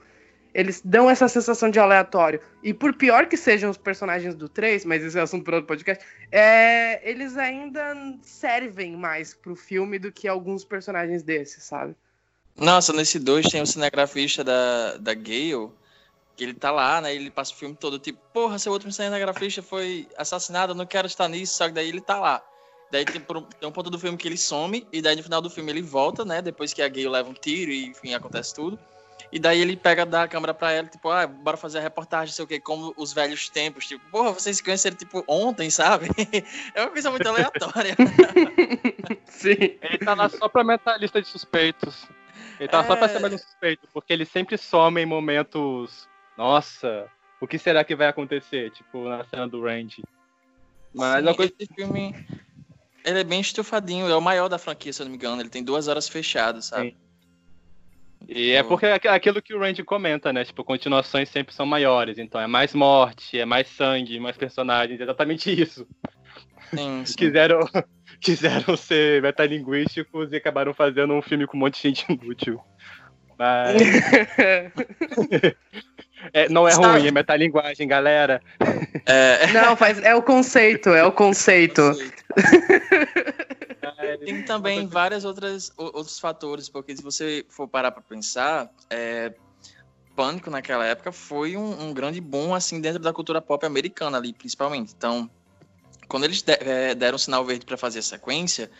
eles 0.54 0.82
dão 0.84 1.08
essa 1.08 1.28
sensação 1.28 1.70
de 1.70 1.78
aleatório. 1.78 2.40
E 2.62 2.74
por 2.74 2.94
pior 2.94 3.26
que 3.26 3.36
sejam 3.36 3.70
os 3.70 3.78
personagens 3.78 4.34
do 4.34 4.48
3, 4.48 4.84
mas 4.84 5.02
esse 5.02 5.18
é 5.18 5.22
assunto 5.22 5.44
para 5.44 5.56
outro 5.56 5.68
podcast, 5.68 6.04
é, 6.30 7.08
eles 7.08 7.36
ainda 7.36 7.94
servem 8.22 8.96
mais 8.96 9.34
pro 9.34 9.56
filme 9.56 9.98
do 9.98 10.12
que 10.12 10.28
alguns 10.28 10.64
personagens 10.64 11.22
desses, 11.22 11.64
sabe? 11.64 11.94
Nossa, 12.56 12.92
nesse 12.92 13.18
2 13.18 13.46
tem 13.46 13.62
o 13.62 13.66
cinegrafista 13.66 14.44
da, 14.44 14.98
da 14.98 15.14
Gale, 15.14 15.70
que 16.36 16.44
ele 16.44 16.54
tá 16.54 16.70
lá, 16.70 17.00
né? 17.00 17.14
Ele 17.14 17.30
passa 17.30 17.52
o 17.52 17.56
filme 17.56 17.74
todo, 17.74 17.98
tipo, 17.98 18.18
porra, 18.32 18.58
seu 18.58 18.72
outro 18.72 18.90
cinegrafista 18.90 19.62
foi 19.62 20.08
assassinado, 20.16 20.72
eu 20.72 20.76
não 20.76 20.86
quero 20.86 21.06
estar 21.06 21.28
nisso, 21.28 21.54
só 21.56 21.66
que 21.66 21.72
daí 21.74 21.88
ele 21.88 22.00
tá 22.00 22.18
lá. 22.18 22.42
Daí 22.90 23.04
tem, 23.04 23.20
um- 23.20 23.42
tem 23.42 23.68
um 23.68 23.72
ponto 23.72 23.88
do 23.90 23.98
filme 23.98 24.18
que 24.18 24.28
ele 24.28 24.36
some, 24.36 24.86
e 24.92 25.00
daí 25.00 25.16
no 25.16 25.22
final 25.22 25.40
do 25.40 25.48
filme 25.50 25.70
ele 25.72 25.82
volta, 25.82 26.24
né? 26.24 26.42
Depois 26.42 26.72
que 26.74 26.82
a 26.82 26.88
Gale 26.88 27.08
leva 27.08 27.28
um 27.30 27.34
tiro 27.34 27.70
e, 27.70 27.86
enfim, 27.86 28.14
acontece 28.14 28.54
tudo. 28.54 28.78
E 29.30 29.38
daí 29.38 29.60
ele 29.62 29.76
pega, 29.76 30.04
dá 30.04 30.24
a 30.24 30.28
câmera 30.28 30.52
pra 30.52 30.72
ela, 30.72 30.86
tipo, 30.88 31.08
ah, 31.08 31.26
bora 31.26 31.56
fazer 31.56 31.78
a 31.78 31.80
reportagem, 31.80 32.34
sei 32.34 32.44
o 32.44 32.48
quê, 32.48 32.60
como 32.60 32.92
os 32.98 33.14
velhos 33.14 33.48
tempos. 33.48 33.86
Tipo, 33.86 34.04
porra, 34.10 34.30
vocês 34.32 34.58
se 34.58 34.62
conheceram, 34.62 34.94
tipo, 34.94 35.24
ontem, 35.26 35.70
sabe? 35.70 36.08
É 36.74 36.82
uma 36.82 36.90
coisa 36.90 37.10
muito 37.10 37.26
aleatória. 37.26 37.96
Sim. 39.26 39.56
Ele 39.80 39.98
tá 40.04 40.14
lá 40.14 40.28
só 40.28 40.48
pra 40.48 40.62
a 40.84 40.96
lista 40.98 41.22
de 41.22 41.28
suspeitos. 41.28 42.06
Ele 42.58 42.68
tá 42.68 42.84
só 42.84 42.94
pra 42.94 43.08
ser 43.08 43.20
mais 43.20 43.32
um 43.32 43.38
suspeito, 43.38 43.88
porque 43.92 44.12
ele 44.12 44.24
sempre 44.26 44.58
some 44.58 45.00
em 45.00 45.06
momentos. 45.06 46.08
Nossa, 46.36 47.08
o 47.40 47.46
que 47.46 47.58
será 47.58 47.84
que 47.84 47.94
vai 47.96 48.08
acontecer? 48.08 48.70
Tipo, 48.70 49.08
na 49.08 49.24
cena 49.24 49.48
do 49.48 49.62
Randy. 49.62 50.04
Mas 50.94 51.16
Sim, 51.16 51.22
uma 51.22 51.34
coisa. 51.34 51.52
esse 51.58 51.74
filme, 51.74 52.14
ele 53.04 53.20
é 53.20 53.24
bem 53.24 53.40
estufadinho, 53.40 54.08
é 54.08 54.16
o 54.16 54.20
maior 54.20 54.48
da 54.48 54.58
franquia, 54.58 54.92
se 54.92 55.00
eu 55.02 55.04
não 55.04 55.10
me 55.10 55.16
engano. 55.16 55.40
Ele 55.40 55.48
tem 55.50 55.62
duas 55.64 55.88
horas 55.88 56.08
fechadas, 56.08 56.66
sabe? 56.66 56.96
E 58.28 58.52
é 58.52 58.62
porque 58.62 58.86
é 58.86 58.92
aqu- 58.94 59.08
aquilo 59.08 59.42
que 59.42 59.52
o 59.52 59.58
Randy 59.58 59.82
comenta, 59.82 60.32
né? 60.32 60.44
Tipo, 60.44 60.62
continuações 60.62 61.28
sempre 61.28 61.52
são 61.54 61.66
maiores. 61.66 62.18
Então 62.18 62.40
é 62.40 62.46
mais 62.46 62.72
morte, 62.72 63.38
é 63.38 63.44
mais 63.44 63.66
sangue, 63.68 64.20
mais 64.20 64.36
personagens. 64.36 65.00
É 65.00 65.02
exatamente 65.02 65.50
isso. 65.60 65.86
Sim, 66.74 67.04
sim. 67.04 67.14
Quiseram, 67.14 67.60
quiseram 68.20 68.76
ser 68.76 69.20
metalinguísticos 69.22 70.32
e 70.32 70.36
acabaram 70.36 70.72
fazendo 70.72 71.12
um 71.14 71.20
filme 71.20 71.46
com 71.46 71.56
um 71.56 71.60
monte 71.60 71.82
de 71.82 71.88
gente 71.88 72.06
inútil. 72.12 72.60
Mas. 73.36 73.76
É, 76.32 76.48
não 76.48 76.66
é 76.68 76.72
Sabe- 76.72 76.98
ruim, 77.00 77.08
é 77.08 77.10
metalinguagem, 77.10 77.86
galera. 77.88 78.40
É, 79.06 79.46
Não, 79.52 79.76
faz, 79.76 79.98
é 80.02 80.14
o 80.14 80.22
conceito, 80.22 80.90
é 80.90 81.04
o 81.04 81.10
conceito. 81.12 81.82
Tem 84.24 84.42
também 84.42 84.86
várias 84.86 85.24
outras 85.24 85.70
o- 85.76 85.84
outros 85.96 86.18
fatores, 86.18 86.68
porque 86.68 86.96
se 86.96 87.02
você 87.02 87.44
for 87.48 87.66
parar 87.68 87.90
pra 87.90 88.02
pensar, 88.02 88.68
é, 88.90 89.32
Pânico 90.14 90.50
naquela 90.50 90.84
época 90.84 91.10
foi 91.10 91.56
um, 91.56 91.88
um 91.88 91.94
grande 91.94 92.20
boom 92.20 92.54
assim 92.54 92.80
dentro 92.80 93.00
da 93.00 93.12
cultura 93.12 93.40
pop 93.40 93.64
americana 93.64 94.18
ali, 94.18 94.32
principalmente. 94.32 94.92
Então, 94.96 95.28
quando 96.06 96.24
eles 96.24 96.42
de- 96.42 96.52
é, 96.52 96.94
deram 96.94 97.16
sinal 97.18 97.44
verde 97.44 97.64
pra 97.64 97.76
fazer 97.78 98.00
a 98.00 98.02
sequência, 98.02 98.70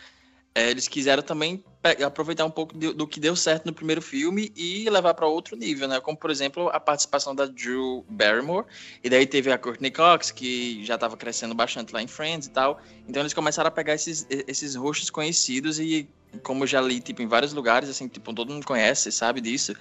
é, 0.55 0.69
eles 0.69 0.87
quiseram 0.87 1.23
também 1.23 1.63
aproveitar 2.05 2.45
um 2.45 2.51
pouco 2.51 2.77
de- 2.77 2.93
do 2.93 3.07
que 3.07 3.19
deu 3.19 3.35
certo 3.35 3.65
no 3.65 3.73
primeiro 3.73 4.01
filme 4.01 4.51
e 4.55 4.89
levar 4.89 5.13
pra 5.13 5.27
outro 5.27 5.55
nível, 5.55 5.87
né? 5.87 5.99
Como 5.99 6.17
por 6.17 6.29
exemplo 6.29 6.69
a 6.69 6.79
participação 6.79 7.35
da 7.35 7.45
Drew 7.45 8.05
Barrymore 8.07 8.65
e 9.03 9.09
daí 9.09 9.25
teve 9.25 9.51
a 9.51 9.57
Courtney 9.57 9.91
Cox 9.91 10.31
que 10.31 10.83
já 10.85 10.95
estava 10.95 11.17
crescendo 11.17 11.53
bastante 11.53 11.93
lá 11.93 12.01
em 12.01 12.07
Friends 12.07 12.47
e 12.47 12.51
tal. 12.51 12.79
Então 13.07 13.21
eles 13.21 13.33
começaram 13.33 13.67
a 13.67 13.71
pegar 13.71 13.95
esses, 13.95 14.25
esses 14.29 14.75
rostos 14.75 15.09
conhecidos 15.09 15.79
e, 15.79 16.07
como 16.43 16.63
eu 16.63 16.67
já 16.67 16.79
li 16.79 17.01
tipo, 17.01 17.21
em 17.21 17.27
vários 17.27 17.51
lugares, 17.51 17.89
assim, 17.89 18.07
tipo, 18.07 18.33
todo 18.33 18.53
mundo 18.53 18.65
conhece, 18.65 19.11
sabe 19.11 19.41
disso. 19.41 19.75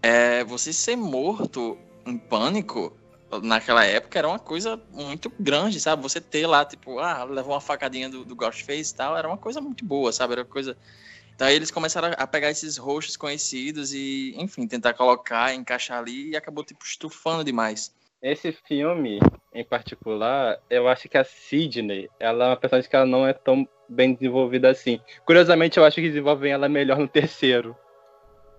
É, 0.00 0.42
você 0.44 0.72
ser 0.72 0.96
morto 0.96 1.76
em 2.06 2.16
pânico 2.16 2.96
naquela 3.40 3.84
época 3.84 4.18
era 4.18 4.28
uma 4.28 4.38
coisa 4.38 4.80
muito 4.92 5.32
grande, 5.38 5.80
sabe? 5.80 6.02
Você 6.02 6.20
ter 6.20 6.46
lá, 6.46 6.64
tipo, 6.64 6.98
ah, 6.98 7.24
levou 7.24 7.54
uma 7.54 7.60
facadinha 7.60 8.08
do, 8.08 8.24
do 8.24 8.36
Ghostface 8.36 8.92
e 8.92 8.96
tal, 8.96 9.16
era 9.16 9.28
uma 9.28 9.38
coisa 9.38 9.60
muito 9.60 9.84
boa, 9.84 10.12
sabe? 10.12 10.34
Era 10.34 10.44
coisa. 10.44 10.76
Então 11.34 11.46
aí 11.46 11.54
eles 11.54 11.70
começaram 11.70 12.12
a 12.16 12.26
pegar 12.26 12.50
esses 12.50 12.76
rostos 12.76 13.16
conhecidos 13.16 13.94
e, 13.94 14.34
enfim, 14.36 14.66
tentar 14.66 14.92
colocar, 14.94 15.54
encaixar 15.54 15.98
ali 15.98 16.30
e 16.30 16.36
acabou, 16.36 16.64
tipo, 16.64 16.84
estufando 16.84 17.42
demais. 17.44 17.94
Esse 18.22 18.52
filme, 18.52 19.18
em 19.52 19.64
particular, 19.64 20.58
eu 20.70 20.86
acho 20.86 21.08
que 21.08 21.18
a 21.18 21.24
Sidney, 21.24 22.08
ela 22.20 22.44
é 22.44 22.48
uma 22.50 22.56
personagem 22.56 22.88
que 22.88 22.94
ela 22.94 23.06
não 23.06 23.26
é 23.26 23.32
tão 23.32 23.66
bem 23.88 24.14
desenvolvida 24.14 24.70
assim. 24.70 25.00
Curiosamente, 25.26 25.78
eu 25.78 25.84
acho 25.84 25.96
que 25.96 26.08
desenvolvem 26.08 26.52
ela 26.52 26.68
melhor 26.68 26.98
no 26.98 27.08
terceiro. 27.08 27.76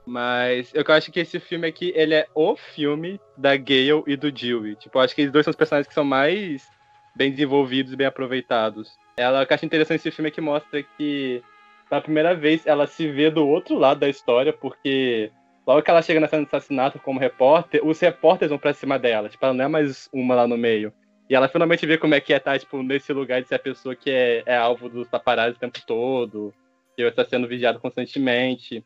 Mas 0.06 0.72
eu 0.74 0.84
acho 0.90 1.12
que 1.12 1.20
esse 1.20 1.40
filme 1.40 1.68
aqui, 1.68 1.94
ele 1.96 2.14
é 2.14 2.28
o 2.36 2.56
filme 2.56 3.20
da 3.38 3.56
Gale 3.56 4.04
e 4.06 4.16
do 4.16 4.32
Dewey. 4.32 4.76
Tipo, 4.76 5.00
acho 5.00 5.16
que 5.16 5.22
eles 5.22 5.32
dois 5.32 5.46
são 5.46 5.52
os 5.52 5.58
personagens 5.58 5.88
que 5.88 5.94
são 5.94 6.04
mais 6.04 6.68
bem 7.16 7.32
desenvolvidos 7.32 7.94
e 7.94 7.96
bem 7.96 8.08
aproveitados. 8.08 8.98
Ela, 9.16 9.44
o 9.44 9.46
que 9.46 9.54
eu 9.54 9.56
acho 9.56 9.66
interessante 9.66 10.00
nesse 10.00 10.12
filme 10.12 10.30
é 10.30 10.32
que 10.32 10.42
mostra 10.42 10.84
que, 10.84 11.42
pela 11.90 12.02
primeira 12.02 12.36
vez, 12.36 12.66
ela 12.66 12.88
se 12.88 13.08
vê 13.10 13.30
do 13.30 13.48
outro 13.48 13.78
lado 13.78 14.00
da 14.00 14.10
história, 14.10 14.52
porque 14.52 15.32
logo 15.66 15.82
que 15.82 15.90
ela 15.90 16.02
chega 16.02 16.20
na 16.20 16.28
cena 16.28 16.44
de 16.44 16.48
assassinato 16.48 17.00
como 17.00 17.20
repórter, 17.20 17.86
os 17.86 18.00
repórteres 18.00 18.50
vão 18.50 18.60
pra 18.60 18.74
cima 18.74 19.00
dela. 19.00 19.30
Tipo, 19.30 19.46
ela 19.46 19.54
não 19.54 19.66
é 19.66 19.68
mais 19.68 20.10
uma 20.12 20.36
lá 20.36 20.48
no 20.48 20.58
meio. 20.58 20.92
E 21.30 21.36
ela 21.36 21.48
finalmente 21.48 21.86
vê 21.86 21.98
como 21.98 22.16
é 22.16 22.20
que 22.20 22.34
é 22.34 22.38
estar, 22.38 22.60
tipo, 22.60 22.84
nesse 22.84 23.14
lugar 23.14 23.42
de 23.42 23.48
ser 23.48 23.56
a 23.56 23.60
pessoa 23.60 23.96
que 23.96 24.10
é, 24.12 24.44
é 24.46 24.58
alvo 24.58 24.90
dos 24.90 25.08
paparazzi 25.08 25.56
o 25.56 25.60
tempo 25.60 25.80
todo, 25.86 26.54
que 26.96 27.02
está 27.04 27.24
sendo 27.24 27.48
vigiado 27.48 27.80
constantemente. 27.80 28.84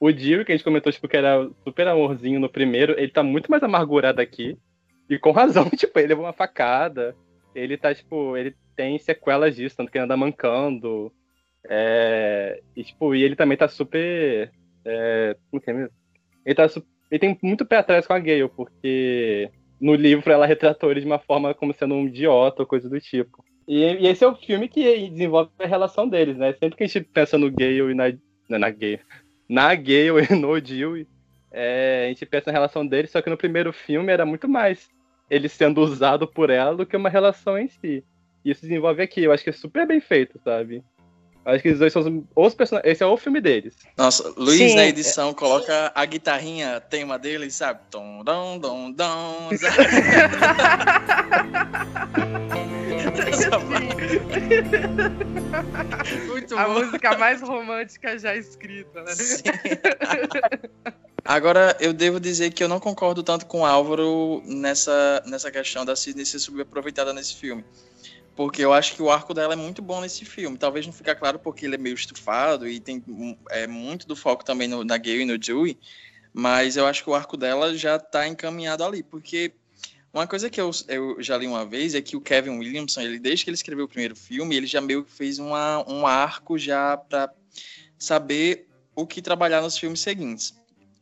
O 0.00 0.12
Dio, 0.12 0.44
que 0.44 0.52
a 0.52 0.56
gente 0.56 0.64
comentou, 0.64 0.92
tipo, 0.92 1.08
que 1.08 1.16
era 1.16 1.48
super 1.64 1.88
amorzinho 1.88 2.38
no 2.38 2.48
primeiro, 2.48 2.92
ele 2.98 3.10
tá 3.10 3.22
muito 3.22 3.50
mais 3.50 3.62
amargurado 3.62 4.20
aqui. 4.20 4.56
E 5.10 5.18
com 5.18 5.30
razão, 5.32 5.68
tipo, 5.70 5.98
ele 5.98 6.08
levou 6.08 6.24
uma 6.24 6.32
facada. 6.32 7.16
Ele 7.54 7.76
tá, 7.76 7.94
tipo, 7.94 8.36
ele 8.36 8.54
tem 8.76 8.98
sequelas 8.98 9.56
disso, 9.56 9.76
tanto 9.76 9.90
que 9.90 9.98
ele 9.98 10.04
anda 10.04 10.16
mancando. 10.16 11.12
É, 11.68 12.60
e, 12.76 12.84
tipo, 12.84 13.14
e 13.14 13.22
ele 13.22 13.34
também 13.34 13.58
tá 13.58 13.66
super. 13.66 14.50
É, 14.84 15.36
como 15.50 15.60
que 15.60 15.70
é 15.70 15.72
mesmo? 15.72 15.94
Ele, 16.46 16.54
tá, 16.54 16.66
ele 17.10 17.18
tem 17.18 17.38
muito 17.42 17.66
pé 17.66 17.78
atrás 17.78 18.06
com 18.06 18.12
a 18.12 18.18
Gale, 18.18 18.48
porque 18.48 19.50
no 19.80 19.94
livro 19.94 20.30
ela 20.32 20.46
retratou 20.46 20.90
ele 20.90 21.00
de 21.00 21.06
uma 21.06 21.18
forma 21.18 21.52
como 21.54 21.74
sendo 21.74 21.94
um 21.94 22.06
idiota 22.06 22.62
ou 22.62 22.66
coisa 22.66 22.88
do 22.88 23.00
tipo. 23.00 23.44
E, 23.66 23.82
e 23.82 24.06
esse 24.06 24.24
é 24.24 24.28
o 24.28 24.36
filme 24.36 24.68
que 24.68 25.10
desenvolve 25.10 25.50
a 25.58 25.66
relação 25.66 26.08
deles, 26.08 26.36
né? 26.36 26.52
Sempre 26.52 26.76
que 26.76 26.84
a 26.84 26.86
gente 26.86 27.00
pensa 27.12 27.36
no 27.36 27.50
Gale 27.50 27.90
e 27.90 27.94
na. 27.94 28.04
Na, 28.48 28.58
na 28.58 28.70
Gale. 28.70 29.00
Na 29.48 29.74
Gale 29.74 30.26
e 30.30 30.34
no 30.34 30.58
Jill, 30.58 31.06
é, 31.50 32.04
a 32.06 32.08
gente 32.08 32.26
pensa 32.26 32.50
na 32.50 32.52
relação 32.52 32.86
deles, 32.86 33.10
só 33.10 33.22
que 33.22 33.30
no 33.30 33.36
primeiro 33.36 33.72
filme 33.72 34.12
era 34.12 34.26
muito 34.26 34.48
mais 34.48 34.90
ele 35.30 35.48
sendo 35.48 35.80
usado 35.80 36.26
por 36.26 36.50
ela 36.50 36.74
do 36.74 36.86
que 36.86 36.96
uma 36.96 37.08
relação 37.08 37.58
em 37.58 37.68
si. 37.68 38.04
E 38.44 38.50
isso 38.50 38.62
desenvolve 38.62 39.02
aqui, 39.02 39.22
eu 39.22 39.32
acho 39.32 39.44
que 39.44 39.50
é 39.50 39.52
super 39.52 39.86
bem 39.86 40.00
feito, 40.00 40.38
sabe? 40.38 40.82
Acho 41.48 41.62
que 41.62 41.70
os 41.70 41.78
dois 41.78 41.90
são 41.94 42.28
os, 42.36 42.54
personagens. 42.54 42.92
Esse 42.92 43.02
é 43.02 43.06
o 43.06 43.16
filme 43.16 43.40
deles. 43.40 43.74
Nossa, 43.96 44.34
Luiz 44.36 44.58
Sim, 44.58 44.76
na 44.76 44.84
edição 44.84 45.32
coloca 45.32 45.90
a 45.94 46.04
guitarrinha, 46.04 46.78
tema 46.78 47.18
dele, 47.18 47.50
sabe? 47.50 47.80
Tom, 47.90 48.22
dom, 48.22 48.58
dom, 48.58 48.92
dom. 48.92 49.48
Muito 56.26 56.58
A 56.58 56.64
bom. 56.66 56.74
música 56.74 57.16
mais 57.16 57.40
romântica 57.40 58.18
já 58.18 58.36
escrita, 58.36 59.02
né? 59.02 59.14
Sim. 59.14 59.44
Agora, 61.24 61.74
eu 61.80 61.94
devo 61.94 62.20
dizer 62.20 62.52
que 62.52 62.62
eu 62.62 62.68
não 62.68 62.78
concordo 62.78 63.22
tanto 63.22 63.46
com 63.46 63.60
o 63.60 63.66
Álvaro 63.66 64.42
nessa, 64.44 65.22
nessa 65.26 65.50
questão 65.50 65.86
da 65.86 65.96
Sidney 65.96 66.26
ser 66.26 66.40
subaproveitada 66.40 67.14
nesse 67.14 67.36
filme. 67.36 67.64
Porque 68.38 68.64
eu 68.64 68.72
acho 68.72 68.94
que 68.94 69.02
o 69.02 69.10
arco 69.10 69.34
dela 69.34 69.54
é 69.54 69.56
muito 69.56 69.82
bom 69.82 70.00
nesse 70.00 70.24
filme. 70.24 70.56
Talvez 70.56 70.86
não 70.86 70.92
fica 70.92 71.12
claro 71.12 71.40
porque 71.40 71.66
ele 71.66 71.74
é 71.74 71.78
meio 71.78 71.96
estufado 71.96 72.68
e 72.68 72.78
tem 72.78 73.02
é, 73.50 73.66
muito 73.66 74.06
do 74.06 74.14
foco 74.14 74.44
também 74.44 74.68
no, 74.68 74.84
na 74.84 74.96
Gale 74.96 75.22
e 75.22 75.24
no 75.24 75.36
Dewey. 75.36 75.76
Mas 76.32 76.76
eu 76.76 76.86
acho 76.86 77.02
que 77.02 77.10
o 77.10 77.16
arco 77.16 77.36
dela 77.36 77.76
já 77.76 77.98
tá 77.98 78.28
encaminhado 78.28 78.84
ali. 78.84 79.02
Porque 79.02 79.50
uma 80.14 80.24
coisa 80.24 80.48
que 80.48 80.60
eu, 80.60 80.70
eu 80.86 81.20
já 81.20 81.36
li 81.36 81.48
uma 81.48 81.66
vez 81.66 81.96
é 81.96 82.00
que 82.00 82.16
o 82.16 82.20
Kevin 82.20 82.58
Williamson, 82.58 83.00
ele, 83.00 83.18
desde 83.18 83.44
que 83.44 83.50
ele 83.50 83.56
escreveu 83.56 83.86
o 83.86 83.88
primeiro 83.88 84.14
filme, 84.14 84.54
ele 84.54 84.68
já 84.68 84.80
meio 84.80 85.02
que 85.02 85.10
fez 85.10 85.40
uma, 85.40 85.84
um 85.90 86.06
arco 86.06 86.56
já 86.56 86.96
para 86.96 87.34
saber 87.98 88.68
o 88.94 89.04
que 89.04 89.20
trabalhar 89.20 89.62
nos 89.62 89.76
filmes 89.76 89.98
seguintes. 89.98 90.54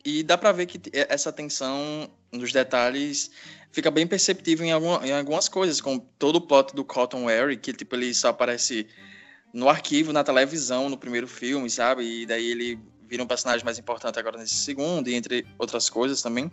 E 0.02 0.22
dá 0.22 0.38
para 0.38 0.52
ver 0.52 0.64
que 0.64 0.80
essa 0.90 1.28
atenção 1.28 2.10
nos 2.32 2.50
detalhes 2.50 3.30
fica 3.72 3.90
bem 3.90 4.06
perceptível 4.06 4.66
em, 4.66 4.70
em 5.06 5.12
algumas 5.12 5.48
coisas, 5.48 5.80
como 5.80 6.00
todo 6.18 6.36
o 6.36 6.40
plot 6.40 6.74
do 6.74 6.84
Cotton 6.84 7.24
Wary, 7.24 7.56
que 7.56 7.72
tipo 7.72 7.94
ele 7.94 8.14
só 8.14 8.28
aparece 8.28 8.86
no 9.52 9.68
arquivo, 9.68 10.12
na 10.12 10.24
televisão, 10.24 10.88
no 10.88 10.98
primeiro 10.98 11.26
filme, 11.26 11.68
sabe? 11.70 12.22
E 12.22 12.26
daí 12.26 12.50
ele 12.50 12.78
vira 13.08 13.22
um 13.22 13.26
personagem 13.26 13.64
mais 13.64 13.78
importante 13.78 14.18
agora 14.18 14.38
nesse 14.38 14.56
segundo, 14.56 15.08
e 15.08 15.14
entre 15.14 15.46
outras 15.58 15.88
coisas 15.88 16.20
também. 16.20 16.50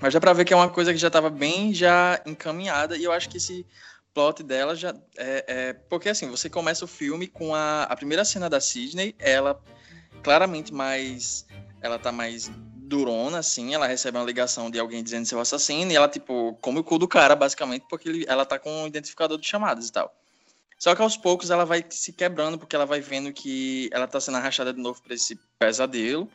Mas 0.00 0.12
dá 0.12 0.20
pra 0.20 0.32
ver 0.32 0.44
que 0.44 0.52
é 0.52 0.56
uma 0.56 0.70
coisa 0.70 0.92
que 0.92 0.98
já 0.98 1.08
estava 1.08 1.30
bem 1.30 1.72
já 1.74 2.20
encaminhada, 2.26 2.96
e 2.96 3.04
eu 3.04 3.12
acho 3.12 3.28
que 3.28 3.36
esse 3.36 3.66
plot 4.14 4.42
dela 4.42 4.76
já 4.76 4.94
é, 5.16 5.44
é, 5.46 5.72
porque 5.72 6.08
assim 6.08 6.30
você 6.30 6.48
começa 6.48 6.84
o 6.84 6.88
filme 6.88 7.26
com 7.26 7.52
a, 7.54 7.82
a 7.82 7.96
primeira 7.96 8.24
cena 8.24 8.48
da 8.48 8.60
Sidney 8.60 9.14
ela 9.18 9.60
claramente 10.22 10.72
mais 10.72 11.44
ela 11.82 11.98
tá 11.98 12.12
mais 12.12 12.50
durona 12.86 13.38
assim 13.38 13.74
ela 13.74 13.86
recebe 13.86 14.18
uma 14.18 14.24
ligação 14.24 14.70
de 14.70 14.78
alguém 14.78 15.02
dizendo 15.02 15.26
seu 15.26 15.40
assassino 15.40 15.90
e 15.90 15.96
ela 15.96 16.08
tipo 16.08 16.56
come 16.60 16.80
o 16.80 16.84
cu 16.84 16.98
do 16.98 17.08
cara 17.08 17.34
basicamente 17.34 17.86
porque 17.88 18.08
ele, 18.08 18.24
ela 18.28 18.44
tá 18.44 18.58
com 18.58 18.82
um 18.82 18.86
identificador 18.86 19.38
de 19.38 19.46
chamadas 19.46 19.88
e 19.88 19.92
tal. 19.92 20.14
Só 20.78 20.94
que 20.94 21.00
aos 21.00 21.16
poucos 21.16 21.50
ela 21.50 21.64
vai 21.64 21.84
se 21.88 22.12
quebrando 22.12 22.58
porque 22.58 22.76
ela 22.76 22.84
vai 22.84 23.00
vendo 23.00 23.32
que 23.32 23.88
ela 23.92 24.06
tá 24.06 24.20
sendo 24.20 24.36
arrastada 24.36 24.72
de 24.72 24.80
novo 24.80 25.00
para 25.02 25.14
esse 25.14 25.38
pesadelo 25.58 26.28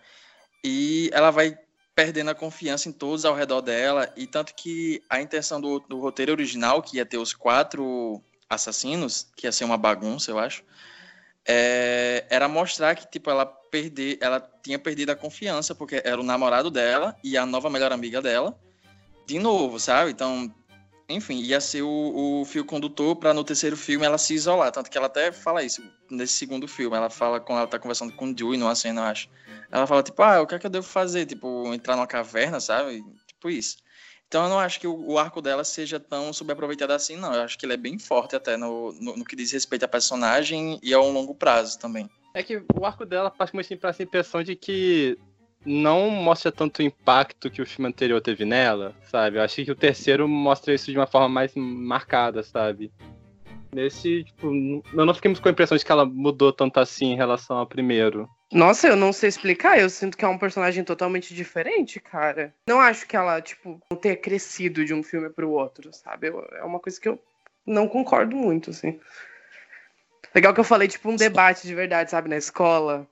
e 0.64 1.10
ela 1.14 1.32
vai 1.32 1.58
perdendo 2.00 2.30
a 2.30 2.36
confiança 2.36 2.88
em 2.88 2.94
todos 2.94 3.26
ao 3.26 3.36
redor 3.36 3.60
dela, 3.60 4.10
e 4.16 4.26
tanto 4.26 4.56
que 4.56 5.04
a 5.10 5.20
intenção 5.22 5.60
do, 5.60 5.80
do, 5.82 6.00
roteiro 6.00 6.32
original, 6.32 6.82
que 6.82 6.96
ia 6.96 7.06
ter 7.06 7.18
os 7.18 7.34
quatro 7.34 8.24
assassinos, 8.50 9.28
que 9.36 9.46
ia 9.46 9.52
ser 9.52 9.66
uma 9.66 9.78
bagunça, 9.78 10.32
eu 10.32 10.40
acho, 10.40 10.64
é, 11.48 12.26
era 12.30 12.48
mostrar 12.48 12.96
que, 12.96 13.10
tipo, 13.10 13.30
ela 13.30 13.46
perder, 13.46 14.18
ela 14.22 14.40
tinha 14.64 14.80
perdido 14.80 15.12
a 15.12 15.16
confiança, 15.16 15.74
porque 15.76 16.02
era 16.04 16.20
o 16.20 16.24
namorado 16.24 16.72
dela 16.72 17.16
e 17.24 17.38
a 17.38 17.46
nova 17.46 17.70
melhor 17.70 17.92
amiga 17.92 18.22
dela, 18.22 18.60
de 19.26 19.40
novo, 19.40 19.80
sabe? 19.80 20.12
Então, 20.12 20.54
enfim, 21.08 21.40
ia 21.40 21.60
ser 21.60 21.82
o, 21.82 22.42
o 22.42 22.46
fio 22.46 22.64
condutor 22.64 23.16
para 23.16 23.34
no 23.34 23.44
terceiro 23.44 23.76
filme 23.76 24.06
ela 24.06 24.18
se 24.18 24.34
isolar, 24.34 24.72
tanto 24.72 24.90
que 24.90 24.98
ela 24.98 25.08
até 25.08 25.32
fala 25.32 25.64
isso 25.64 25.84
nesse 26.10 26.34
segundo 26.34 26.68
filme, 26.68 26.96
ela 26.96 27.10
fala 27.10 27.40
quando 27.40 27.60
ela 27.60 27.68
tá 27.68 27.80
conversando 27.80 28.14
com 28.14 28.26
o 28.30 28.34
Dewey 28.34 28.58
numa 28.58 28.76
cena, 28.76 29.02
eu 29.02 29.06
acho. 29.06 29.30
Ela 29.72 29.88
fala, 29.88 30.04
tipo, 30.04 30.22
ah, 30.22 30.42
o 30.42 30.48
que 30.48 30.56
é 30.56 30.60
que 30.60 30.66
eu 30.66 30.72
devo 30.72 30.86
fazer? 30.86 31.26
Tipo, 31.26 31.74
entrar 31.74 31.96
numa 31.96 32.08
caverna, 32.08 32.60
sabe? 32.60 33.04
Tipo 33.28 33.50
isso. 33.50 33.78
Então 34.30 34.44
eu 34.44 34.50
não 34.50 34.60
acho 34.60 34.80
que 34.80 34.86
o, 34.86 35.18
arco 35.18 35.42
dela 35.42 35.64
seja 35.64 36.00
tão 36.00 36.32
subaproveitado 36.32 36.94
assim, 36.94 37.16
não. 37.16 37.34
Eu 37.34 37.42
acho 37.42 37.58
que 37.58 37.66
ele 37.66 37.74
é 37.74 37.78
bem 37.78 37.98
forte 37.98 38.36
até 38.36 38.56
no, 38.56 38.94
no, 38.94 39.18
no, 39.18 39.26
que 39.26 39.36
diz 39.36 39.52
respeito 39.52 39.86
à 39.86 39.88
personagem 39.88 40.80
e 40.84 40.94
ao 40.94 41.10
longo 41.10 41.34
prazo 41.34 41.80
também. 41.80 42.08
É 42.36 42.44
que 42.44 42.64
o 42.76 42.86
arco 42.86 43.08
dela 43.08 43.32
faz 43.32 43.52
muito 43.52 43.76
pra 43.78 43.90
essa 43.90 44.04
impressão 44.04 44.44
de 44.44 44.56
que 44.56 45.18
não 45.66 46.12
mostra 46.12 46.52
tanto 46.52 46.78
o 46.78 46.84
impacto 46.84 47.50
que 47.50 47.60
o 47.60 47.66
filme 47.66 47.90
anterior 47.90 48.22
teve 48.22 48.46
nela, 48.46 48.94
sabe? 49.04 49.38
Eu 49.38 49.42
acho 49.42 49.66
que 49.66 49.72
o 49.72 49.76
terceiro 49.76 50.28
mostra 50.28 50.76
isso 50.76 50.92
de 50.92 50.98
uma 51.00 51.08
forma 51.08 51.28
mais 51.28 51.52
marcada, 51.56 52.44
sabe? 52.44 52.92
Nesse, 53.74 54.26
tipo, 54.26 54.48
eu 54.94 55.06
não 55.08 55.14
fiquei 55.16 55.34
com 55.36 55.50
a 55.50 55.52
impressão 55.52 55.76
de 55.76 55.84
que 55.84 55.92
ela 55.92 56.06
mudou 56.06 56.54
tanto 56.54 56.80
assim 56.80 57.14
em 57.14 57.16
relação 57.16 57.58
ao 57.58 57.66
primeiro. 57.66 58.30
Nossa, 58.52 58.88
eu 58.88 58.96
não 58.96 59.14
sei 59.14 59.30
explicar. 59.30 59.80
Eu 59.80 59.90
sinto 59.90 60.18
que 60.18 60.26
é 60.26 60.28
um 60.28 60.38
personagem 60.38 60.84
totalmente 60.84 61.36
diferente, 61.36 62.00
cara. 62.00 62.54
Não 62.68 62.80
acho 62.80 63.08
que 63.08 63.16
ela, 63.16 63.40
tipo, 63.42 63.80
não 63.92 63.98
tenha 63.98 64.18
crescido 64.18 64.84
de 64.84 64.94
um 64.94 65.04
filme 65.04 65.30
pro 65.30 65.52
outro, 65.52 65.94
sabe? 65.94 66.30
Eu, 66.30 66.48
é 66.54 66.64
uma 66.64 66.80
coisa 66.80 67.00
que 67.00 67.08
eu 67.08 67.22
não 67.66 67.88
concordo 67.88 68.36
muito, 68.36 68.72
assim. 68.72 69.00
Legal 70.34 70.54
que 70.54 70.60
eu 70.60 70.64
falei, 70.64 70.88
tipo, 70.88 71.10
um 71.10 71.16
debate 71.16 71.68
de 71.68 71.76
verdade, 71.76 72.10
sabe, 72.10 72.30
na 72.30 72.38
escola. 72.38 73.08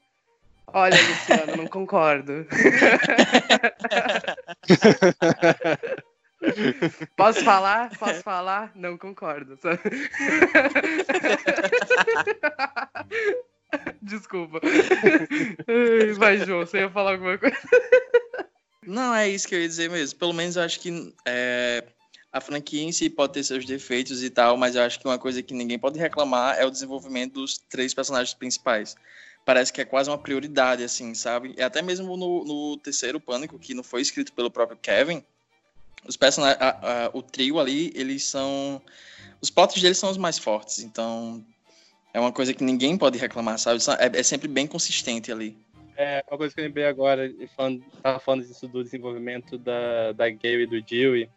Olha, 0.68 0.96
Luciano, 0.96 1.56
não 1.56 1.68
concordo. 1.68 2.48
Posso 7.16 7.44
falar? 7.44 7.90
Posso 7.98 8.22
falar? 8.22 8.72
Não 8.76 8.98
concordo. 8.98 9.58
Sabe? 9.58 9.80
Desculpa. 14.02 14.62
Vai, 16.18 16.38
João, 16.46 16.66
você 16.66 16.80
ia 16.80 16.90
falar 16.90 17.14
alguma 17.14 17.38
coisa? 17.38 17.58
Não, 18.86 19.14
é 19.14 19.28
isso 19.28 19.48
que 19.48 19.56
eu 19.56 19.62
ia 19.62 19.68
dizer 19.68 19.90
mesmo. 19.90 20.18
Pelo 20.18 20.34
menos 20.34 20.56
eu 20.56 20.64
acho 20.64 20.80
que 20.80 21.14
é, 21.26 21.84
a 22.32 22.40
franquia 22.40 22.84
em 22.84 22.92
si 22.92 23.10
pode 23.10 23.34
ter 23.34 23.44
seus 23.44 23.66
defeitos 23.66 24.24
e 24.24 24.30
tal, 24.30 24.56
mas 24.58 24.76
eu 24.76 24.84
acho 24.84 25.00
que 25.00 25.06
uma 25.06 25.20
coisa 25.20 25.44
que 25.44 25.54
ninguém 25.54 25.78
pode 25.78 26.00
reclamar 26.00 26.58
é 26.58 26.66
o 26.66 26.72
desenvolvimento 26.72 27.34
dos 27.34 27.58
três 27.58 27.94
personagens 27.94 28.34
principais. 28.34 28.96
Parece 29.46 29.72
que 29.72 29.82
é 29.82 29.86
quase 29.86 30.10
uma 30.10 30.18
prioridade, 30.18 30.84
assim, 30.84 31.14
sabe? 31.14 31.54
E 31.58 31.62
até 31.62 31.82
mesmo 31.82 32.18
no, 32.18 32.44
no 32.44 32.78
terceiro 32.78 33.20
Pânico, 33.20 33.60
que 33.60 33.74
não 33.74 33.84
foi 33.84 34.02
escrito 34.02 34.34
pelo 34.34 34.52
próprio 34.52 34.78
Kevin, 34.78 35.24
os 36.06 36.16
personagens, 36.16 36.62
a, 36.62 37.06
a, 37.06 37.10
o 37.14 37.22
trio 37.22 37.60
ali, 37.60 37.92
eles 37.96 38.24
são. 38.24 38.82
Os 39.42 39.50
plots 39.50 39.82
deles 39.82 39.98
são 39.98 40.10
os 40.10 40.18
mais 40.18 40.38
fortes, 40.38 40.80
então 40.80 41.46
é 42.14 42.20
uma 42.20 42.32
coisa 42.32 42.54
que 42.54 42.64
ninguém 42.64 42.98
pode 42.98 43.18
reclamar, 43.18 43.58
sabe? 43.60 43.80
É, 44.00 44.20
é 44.20 44.24
sempre 44.24 44.48
bem 44.48 44.68
consistente 44.68 45.32
ali. 45.32 45.58
É, 45.96 46.24
uma 46.30 46.38
coisa 46.38 46.54
que 46.54 46.62
eu 46.62 46.66
lembrei 46.66 46.86
agora, 46.86 47.32
falando, 47.56 47.84
tava 48.04 48.20
falando 48.20 48.46
disso 48.46 48.68
do 48.68 48.84
desenvolvimento 48.84 49.58
da, 49.58 50.12
da 50.12 50.30
Gale 50.30 50.64
e 50.64 50.68
do 50.68 50.82
Dewey, 50.82 51.30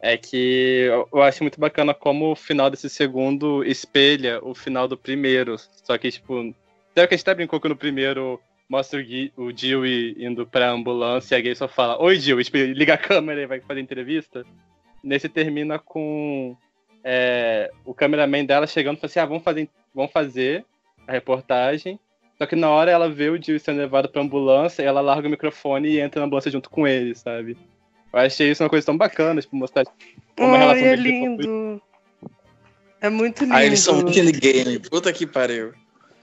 é 0.00 0.16
que 0.16 0.86
eu, 0.88 1.08
eu 1.12 1.22
acho 1.22 1.42
muito 1.42 1.60
bacana 1.60 1.94
como 1.94 2.32
o 2.32 2.36
final 2.36 2.68
desse 2.70 2.90
segundo 2.90 3.64
espelha 3.64 4.40
o 4.42 4.54
final 4.54 4.88
do 4.88 4.96
primeiro. 4.96 5.56
Só 5.84 5.96
que, 5.96 6.10
tipo, 6.10 6.52
Sabe 6.98 7.06
que 7.06 7.14
a 7.14 7.16
gente 7.16 7.22
até 7.22 7.34
brincou 7.36 7.60
que 7.60 7.68
no 7.68 7.76
primeiro 7.76 8.40
mostra 8.68 9.00
o, 9.36 9.52
Dewey 9.52 10.16
indo 10.18 10.44
pra 10.44 10.70
ambulância 10.70 11.36
e 11.36 11.38
a 11.38 11.40
Gay 11.40 11.54
só 11.54 11.68
fala 11.68 12.02
Oi, 12.02 12.18
Dewey, 12.18 12.44
liga 12.74 12.94
a 12.94 12.98
câmera 12.98 13.40
e 13.40 13.46
vai 13.46 13.60
fazer 13.60 13.80
entrevista. 13.80 14.44
Nesse 15.00 15.28
termina 15.28 15.78
com 15.78 16.56
é, 17.04 17.70
o 17.84 17.94
cameraman 17.94 18.44
dela 18.44 18.66
chegando 18.66 18.96
e 18.96 19.00
fala 19.00 19.10
assim, 19.10 19.20
ah, 19.20 19.26
vamos 19.26 19.42
fazer, 19.42 19.68
vamos 19.94 20.12
fazer 20.12 20.64
a 21.06 21.12
reportagem. 21.12 21.98
Só 22.36 22.46
que 22.46 22.54
na 22.54 22.70
hora 22.70 22.90
ela 22.90 23.10
vê 23.10 23.28
o 23.28 23.38
Dewey 23.38 23.58
sendo 23.58 23.78
levado 23.78 24.08
pra 24.08 24.22
ambulância 24.22 24.82
e 24.82 24.86
ela 24.86 25.00
larga 25.00 25.26
o 25.26 25.30
microfone 25.30 25.88
e 25.88 26.00
entra 26.00 26.20
na 26.20 26.26
ambulância 26.26 26.50
junto 26.50 26.70
com 26.70 26.86
ele, 26.86 27.14
sabe? 27.14 27.56
Eu 28.12 28.20
achei 28.20 28.50
isso 28.50 28.62
uma 28.62 28.70
coisa 28.70 28.86
tão 28.86 28.96
bacana, 28.96 29.40
tipo, 29.40 29.56
mostrar 29.56 29.84
como 30.36 30.54
a 30.54 30.58
relação 30.58 30.86
é 30.86 30.96
lindo. 30.96 31.82
É 33.00 33.10
muito 33.10 33.42
lindo. 33.42 33.54
Ah, 33.54 33.64
eles 33.64 33.80
são 33.80 34.00
muito 34.00 34.40
gay, 34.40 34.78
puta 34.78 35.12
que 35.12 35.26
pariu. 35.26 35.72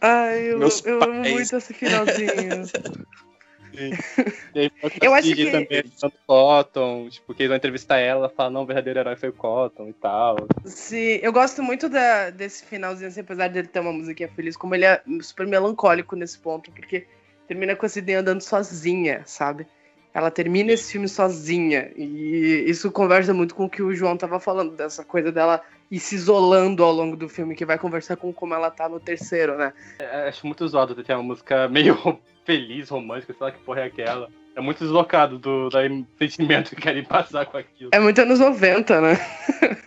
Ai, 0.02 0.54
eu, 0.54 0.60
eu 0.86 1.04
amo 1.04 1.30
muito 1.30 1.56
esse 1.56 1.74
finalzinho. 1.74 2.30
eu 5.02 5.14
acho 5.14 5.36
que 5.36 5.52
também 5.52 5.84
tanto 6.00 6.18
Cotton, 6.26 7.10
tipo, 7.10 7.34
que 7.34 7.44
eles 7.44 7.50
vão 7.50 7.58
entrevistar 7.58 7.98
ela, 7.98 8.30
fala, 8.30 8.50
não, 8.50 8.64
o 8.64 8.66
verdadeiro 8.66 9.00
herói 9.00 9.16
foi 9.16 9.30
o 9.30 9.34
Cotton 9.34 9.90
e 9.90 9.94
tal. 9.94 10.48
Sim, 10.66 11.20
eu 11.22 11.32
gosto 11.32 11.62
muito 11.62 11.90
da, 11.90 12.30
desse 12.30 12.66
finalzinho, 12.66 13.08
assim, 13.08 13.22
apesar 13.22 13.50
dele 13.50 13.68
ter 13.68 13.80
uma 13.80 13.94
musiquinha 13.94 14.30
feliz, 14.30 14.56
como 14.58 14.76
ele 14.76 14.86
é 14.86 15.02
super 15.22 15.48
melancólico 15.48 16.16
nesse 16.16 16.40
ponto, 16.40 16.72
porque 16.72 17.08
termina 17.48 17.76
com 17.76 17.86
a 17.86 17.90
Sidney 17.90 18.16
andando 18.16 18.42
sozinha, 18.42 19.22
sabe? 19.26 19.68
Ela 20.14 20.32
termina 20.32 20.72
esse 20.72 20.94
filme 20.94 21.10
sozinha. 21.10 21.92
E 21.96 22.64
isso 22.68 22.90
conversa 22.90 23.34
muito 23.34 23.54
com 23.54 23.66
o 23.66 23.70
que 23.70 23.84
o 23.84 23.94
João 23.94 24.16
tava 24.16 24.40
falando, 24.40 24.76
dessa 24.76 25.04
coisa 25.04 25.32
dela 25.32 25.62
ir 25.92 26.00
se 26.00 26.16
isolando 26.16 26.84
ao 26.84 26.92
longo 26.92 27.16
do 27.16 27.30
filme, 27.30 27.56
que 27.56 27.66
vai 27.66 27.78
conversar 27.78 28.16
com 28.16 28.34
como 28.34 28.54
ela 28.54 28.72
tá 28.72 28.90
no 28.90 29.00
terceiro, 29.00 29.58
né? 29.58 29.74
É, 30.00 30.30
acho 30.30 30.46
muito 30.46 30.68
zoado 30.68 30.96
ter 31.04 31.14
uma 31.14 31.24
música 31.24 31.68
meio 31.68 32.20
feliz, 32.46 32.90
romântica, 32.90 33.34
sei 33.34 33.46
lá 33.46 33.52
que 33.52 33.60
porra 33.60 33.82
é 33.82 33.86
aquela. 33.86 34.30
É 34.56 34.62
muito 34.62 34.80
deslocado 34.80 35.38
do, 35.38 35.70
do 35.70 35.78
sentimento 36.18 36.70
que 36.70 36.82
querem 36.82 37.04
passar 37.04 37.46
com 37.46 37.58
aquilo. 37.58 37.90
É 37.94 38.00
muito 38.00 38.22
anos 38.22 38.40
90, 38.40 39.02
né? 39.02 39.16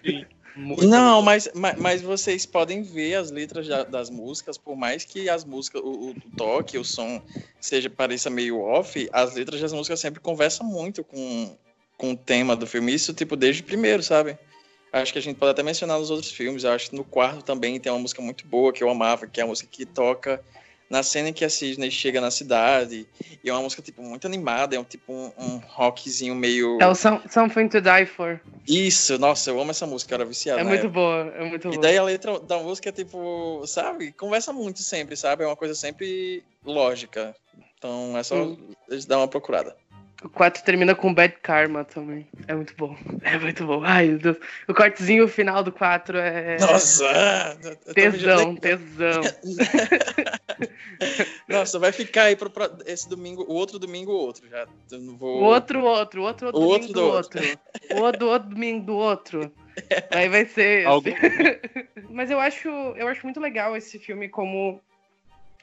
Sim. 0.05 0.27
Não, 0.57 1.23
mas, 1.23 1.49
mas, 1.55 1.79
mas, 1.79 2.03
vocês 2.03 2.45
podem 2.45 2.83
ver 2.83 3.15
as 3.15 3.31
letras 3.31 3.69
da, 3.69 3.85
das 3.85 4.11
músicas, 4.11 4.59
por 4.59 4.77
mais 4.77 5.05
que 5.05 5.31
as 5.31 5.45
músicas, 5.45 5.81
o, 5.85 6.11
o, 6.11 6.15
toque, 6.37 6.77
o 6.77 6.85
som 6.85 7.23
seja 7.61 7.89
pareça 7.89 8.29
meio 8.29 8.61
off, 8.61 9.09
as 9.13 9.35
letras 9.37 9.61
das 9.61 9.73
músicas 9.73 10.01
sempre 10.01 10.19
conversam 10.19 10.67
muito 10.67 11.05
com, 11.05 11.57
com 11.97 12.11
o 12.11 12.17
tema 12.17 12.57
do 12.57 12.67
filme. 12.67 12.93
Isso, 12.93 13.15
tipo, 13.15 13.37
desde 13.37 13.63
o 13.63 13.65
primeiro, 13.65 14.03
sabe? 14.03 14.37
Acho 14.93 15.13
que 15.13 15.19
a 15.21 15.23
gente 15.23 15.37
pode 15.37 15.53
até 15.53 15.63
mencionar 15.63 15.99
nos 15.99 16.11
outros 16.11 16.33
filmes. 16.33 16.65
Eu 16.65 16.73
acho 16.73 16.91
que 16.91 16.97
no 16.97 17.05
quarto 17.05 17.45
também 17.45 17.79
tem 17.79 17.93
uma 17.93 18.01
música 18.01 18.21
muito 18.21 18.45
boa 18.47 18.73
que 18.73 18.83
eu 18.83 18.91
amava, 18.91 19.29
que 19.29 19.41
é 19.41 19.45
a 19.45 19.47
música 19.47 19.69
que 19.71 19.87
toca 19.87 20.43
na 20.89 21.03
cena 21.03 21.29
em 21.29 21.33
que 21.33 21.45
a 21.45 21.51
Sidney 21.51 21.91
chega 21.91 22.21
na 22.21 22.31
cidade. 22.31 23.07
E 23.45 23.49
é 23.49 23.53
uma 23.53 23.63
música, 23.63 23.83
tipo, 23.83 24.03
muito 24.03 24.27
animada, 24.27 24.75
é 24.75 24.79
um 24.81 24.85
tipo 24.85 25.13
um, 25.13 25.33
um 25.39 25.59
rockzinho 25.69 26.35
meio. 26.35 26.79
É 26.81 26.87
o 26.87 26.95
Some- 26.95 27.21
Something 27.31 27.69
to 27.69 27.81
Die 27.81 28.07
For. 28.07 28.41
Isso, 28.67 29.19
nossa, 29.19 29.51
eu 29.51 29.61
amo 29.61 29.71
essa 29.71 29.87
música, 29.87 30.13
eu 30.13 30.17
era 30.17 30.25
viciado. 30.25 30.61
É 30.61 30.65
muito 30.65 30.81
época. 30.87 30.93
boa, 30.95 31.33
é 31.37 31.45
muito 31.45 31.69
E 31.69 31.71
boa. 31.73 31.81
daí 31.83 31.97
a 31.99 32.03
letra 32.03 32.39
da 32.41 32.59
música 32.59 32.89
é 32.89 32.93
tipo, 32.93 33.63
sabe? 33.67 34.13
Conversa 34.13 34.53
muito 34.53 34.81
sempre, 34.83 35.17
sabe? 35.17 35.45
É 35.45 35.47
uma 35.47 35.57
coisa 35.57 35.75
sempre 35.75 36.43
lógica. 36.65 37.35
Então 37.79 38.17
é 38.19 38.23
só 38.23 38.35
Hum. 38.37 38.75
dar 39.07 39.19
uma 39.19 39.29
procurada. 39.29 39.77
O 40.25 40.29
4 40.29 40.65
termina 40.65 40.97
com 40.97 41.15
Bad 41.15 41.37
Karma 41.41 41.85
também. 41.85 42.27
É 42.49 42.55
muito 42.55 42.75
bom. 42.77 42.97
É 43.23 43.39
muito 43.39 43.65
bom. 43.65 43.85
Ai, 43.85 44.09
meu 44.09 44.19
Deus. 44.19 44.37
O 44.67 44.75
cortezinho 44.75 45.29
final 45.29 45.63
do 45.63 45.71
4 45.71 46.19
é. 46.19 46.57
Nossa! 46.59 47.57
Tesão, 47.95 48.57
tesão. 48.57 49.21
Nossa, 51.49 51.79
vai 51.79 51.93
ficar 51.93 52.25
aí 52.25 52.37
pro, 52.37 52.51
pro- 52.51 52.79
esse 52.85 53.09
domingo, 53.09 53.45
o 53.49 53.55
outro 53.55 53.79
domingo, 53.79 54.13
o 54.13 54.17
outro. 54.17 54.49
Já 54.49 54.67
não 54.99 55.17
vou. 55.17 55.41
O 55.41 55.45
outro, 55.45 55.83
outro, 55.85 56.23
outro, 56.23 56.47
outro 56.49 56.61
O 56.61 56.67
domingo 56.67 56.75
outro 56.75 56.93
do 56.93 57.01
do 57.01 57.07
outro. 57.07 57.41
O 57.93 58.01
outro, 58.03 58.19
do 58.21 58.29
outro 58.29 58.49
domingo 58.51 58.87
do 58.87 58.97
outro. 58.97 59.53
Aí 60.11 60.29
vai 60.29 60.45
ser. 60.47 60.87
Algum- 60.87 61.11
Mas 62.11 62.31
eu 62.31 62.41
acho, 62.41 62.69
eu 62.69 63.07
acho 63.07 63.25
muito 63.25 63.39
legal 63.39 63.77
esse 63.77 63.99
filme 63.99 64.29
como 64.29 64.81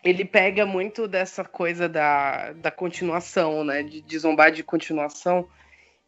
ele 0.06 0.24
pega 0.24 0.68
muito 0.68 1.08
dessa 1.08 1.44
coisa 1.44 1.90
da, 1.90 2.54
da 2.54 2.70
continuação, 2.70 3.64
né? 3.64 3.82
De, 3.82 4.02
de 4.02 4.20
zombar 4.20 4.52
de 4.52 4.64
continuação. 4.64 5.50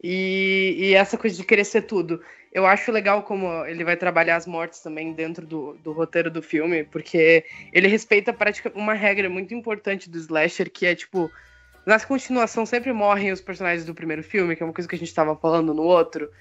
E, 0.01 0.75
e 0.77 0.93
essa 0.93 1.17
coisa 1.17 1.35
de 1.35 1.65
ser 1.65 1.81
tudo. 1.81 2.21
Eu 2.53 2.65
acho 2.65 2.91
legal 2.91 3.23
como 3.23 3.65
ele 3.65 3.83
vai 3.83 3.97
trabalhar 3.97 4.35
as 4.35 4.45
mortes 4.45 4.79
também 4.79 5.13
dentro 5.13 5.45
do, 5.45 5.73
do 5.83 5.91
roteiro 5.91 6.29
do 6.29 6.41
filme, 6.41 6.83
porque 6.83 7.43
ele 7.73 7.87
respeita 7.87 8.35
uma 8.75 8.93
regra 8.93 9.29
muito 9.29 9.53
importante 9.53 10.09
do 10.09 10.17
slasher, 10.17 10.71
que 10.71 10.85
é 10.85 10.95
tipo, 10.95 11.31
na 11.85 11.99
continuação 11.99 12.65
sempre 12.65 12.93
morrem 12.93 13.31
os 13.31 13.41
personagens 13.41 13.85
do 13.85 13.95
primeiro 13.95 14.23
filme, 14.23 14.55
que 14.55 14.61
é 14.61 14.65
uma 14.65 14.73
coisa 14.73 14.87
que 14.87 14.95
a 14.95 14.99
gente 14.99 15.07
estava 15.07 15.35
falando 15.35 15.73
no 15.73 15.83
outro, 15.83 16.31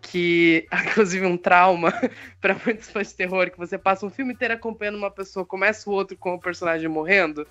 que 0.00 0.66
inclusive 0.86 1.26
um 1.26 1.36
trauma 1.36 1.92
para 2.40 2.56
muitos 2.64 2.90
fãs 2.90 3.08
de 3.08 3.14
terror, 3.14 3.50
que 3.50 3.58
você 3.58 3.76
passa 3.76 4.06
um 4.06 4.10
filme 4.10 4.32
inteiro 4.32 4.54
acompanhando 4.54 4.98
uma 4.98 5.10
pessoa, 5.10 5.44
começa 5.44 5.88
o 5.88 5.92
outro 5.92 6.16
com 6.16 6.34
o 6.34 6.40
personagem 6.40 6.88
morrendo. 6.88 7.46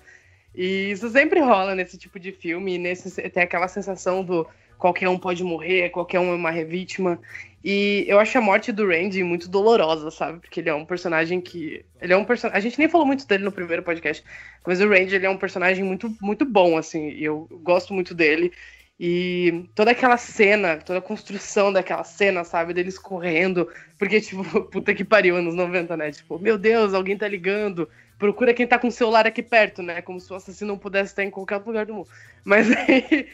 E 0.54 0.90
isso 0.90 1.08
sempre 1.10 1.40
rola 1.40 1.74
nesse 1.74 1.98
tipo 1.98 2.18
de 2.18 2.32
filme, 2.32 2.74
e 2.74 2.78
nesse 2.78 3.10
tem 3.30 3.42
aquela 3.42 3.68
sensação 3.68 4.24
do 4.24 4.46
qualquer 4.78 5.08
um 5.08 5.18
pode 5.18 5.42
morrer, 5.42 5.90
qualquer 5.90 6.20
um 6.20 6.32
é 6.32 6.34
uma 6.34 6.52
vítima. 6.64 7.20
E 7.62 8.04
eu 8.06 8.18
acho 8.20 8.38
a 8.38 8.40
morte 8.40 8.70
do 8.70 8.86
Randy 8.86 9.22
muito 9.24 9.48
dolorosa, 9.48 10.10
sabe? 10.10 10.38
Porque 10.38 10.60
ele 10.60 10.70
é 10.70 10.74
um 10.74 10.84
personagem 10.84 11.40
que. 11.40 11.84
Ele 12.00 12.12
é 12.12 12.16
um 12.16 12.24
personagem. 12.24 12.56
A 12.56 12.60
gente 12.60 12.78
nem 12.78 12.88
falou 12.88 13.06
muito 13.06 13.26
dele 13.26 13.44
no 13.44 13.52
primeiro 13.52 13.82
podcast, 13.82 14.24
mas 14.64 14.80
o 14.80 14.88
Randy 14.88 15.16
ele 15.16 15.26
é 15.26 15.30
um 15.30 15.36
personagem 15.36 15.84
muito, 15.84 16.14
muito 16.20 16.44
bom, 16.44 16.78
assim. 16.78 17.08
E 17.10 17.24
eu 17.24 17.48
gosto 17.62 17.92
muito 17.92 18.14
dele. 18.14 18.52
E 19.00 19.70
toda 19.76 19.92
aquela 19.92 20.16
cena, 20.16 20.78
toda 20.78 20.98
a 20.98 21.02
construção 21.02 21.72
daquela 21.72 22.02
cena, 22.02 22.42
sabe? 22.42 22.74
Deles 22.74 22.98
correndo. 22.98 23.68
Porque, 23.96 24.20
tipo, 24.20 24.42
puta 24.66 24.94
que 24.94 25.04
pariu, 25.04 25.36
anos 25.36 25.54
90, 25.54 25.96
né? 25.96 26.10
Tipo, 26.10 26.38
meu 26.38 26.58
Deus, 26.58 26.94
alguém 26.94 27.16
tá 27.16 27.28
ligando. 27.28 27.88
Procura 28.18 28.52
quem 28.52 28.66
tá 28.66 28.78
com 28.78 28.88
o 28.88 28.92
celular 28.92 29.26
aqui 29.26 29.42
perto, 29.42 29.82
né? 29.82 30.02
Como 30.02 30.18
se 30.18 30.32
o 30.32 30.36
assassino 30.36 30.76
pudesse 30.76 31.12
estar 31.12 31.22
em 31.22 31.30
qualquer 31.30 31.58
lugar 31.58 31.86
do 31.86 31.94
mundo. 31.94 32.08
Mas 32.44 32.68
aí. 32.76 33.28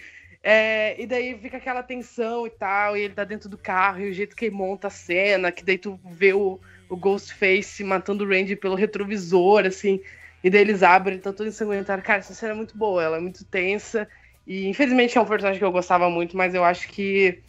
É, 0.46 1.00
e 1.00 1.06
daí 1.06 1.38
fica 1.38 1.56
aquela 1.56 1.82
tensão 1.82 2.46
e 2.46 2.50
tal, 2.50 2.94
e 2.94 3.00
ele 3.00 3.14
tá 3.14 3.24
dentro 3.24 3.48
do 3.48 3.56
carro, 3.56 4.00
e 4.00 4.10
o 4.10 4.12
jeito 4.12 4.36
que 4.36 4.44
ele 4.44 4.54
monta 4.54 4.88
a 4.88 4.90
cena, 4.90 5.50
que 5.50 5.64
daí 5.64 5.78
tu 5.78 5.98
vê 6.04 6.34
o, 6.34 6.60
o 6.86 6.96
Ghostface 6.98 7.82
matando 7.82 8.24
o 8.24 8.28
Randy 8.28 8.54
pelo 8.54 8.74
retrovisor, 8.74 9.64
assim, 9.64 10.02
e 10.42 10.50
daí 10.50 10.60
eles 10.60 10.82
abrem, 10.82 11.18
tá 11.18 11.32
todo 11.32 11.46
ensanguentado. 11.48 12.02
Cara, 12.02 12.18
essa 12.18 12.34
cena 12.34 12.52
é 12.52 12.56
muito 12.56 12.76
boa, 12.76 13.02
ela 13.02 13.16
é 13.16 13.20
muito 13.20 13.42
tensa, 13.46 14.06
e 14.46 14.66
infelizmente 14.66 15.16
é 15.16 15.20
um 15.20 15.26
personagem 15.26 15.58
que 15.58 15.64
eu 15.64 15.72
gostava 15.72 16.08
muito, 16.10 16.36
mas 16.36 16.54
eu 16.54 16.64
acho 16.64 16.88
que 16.88 17.42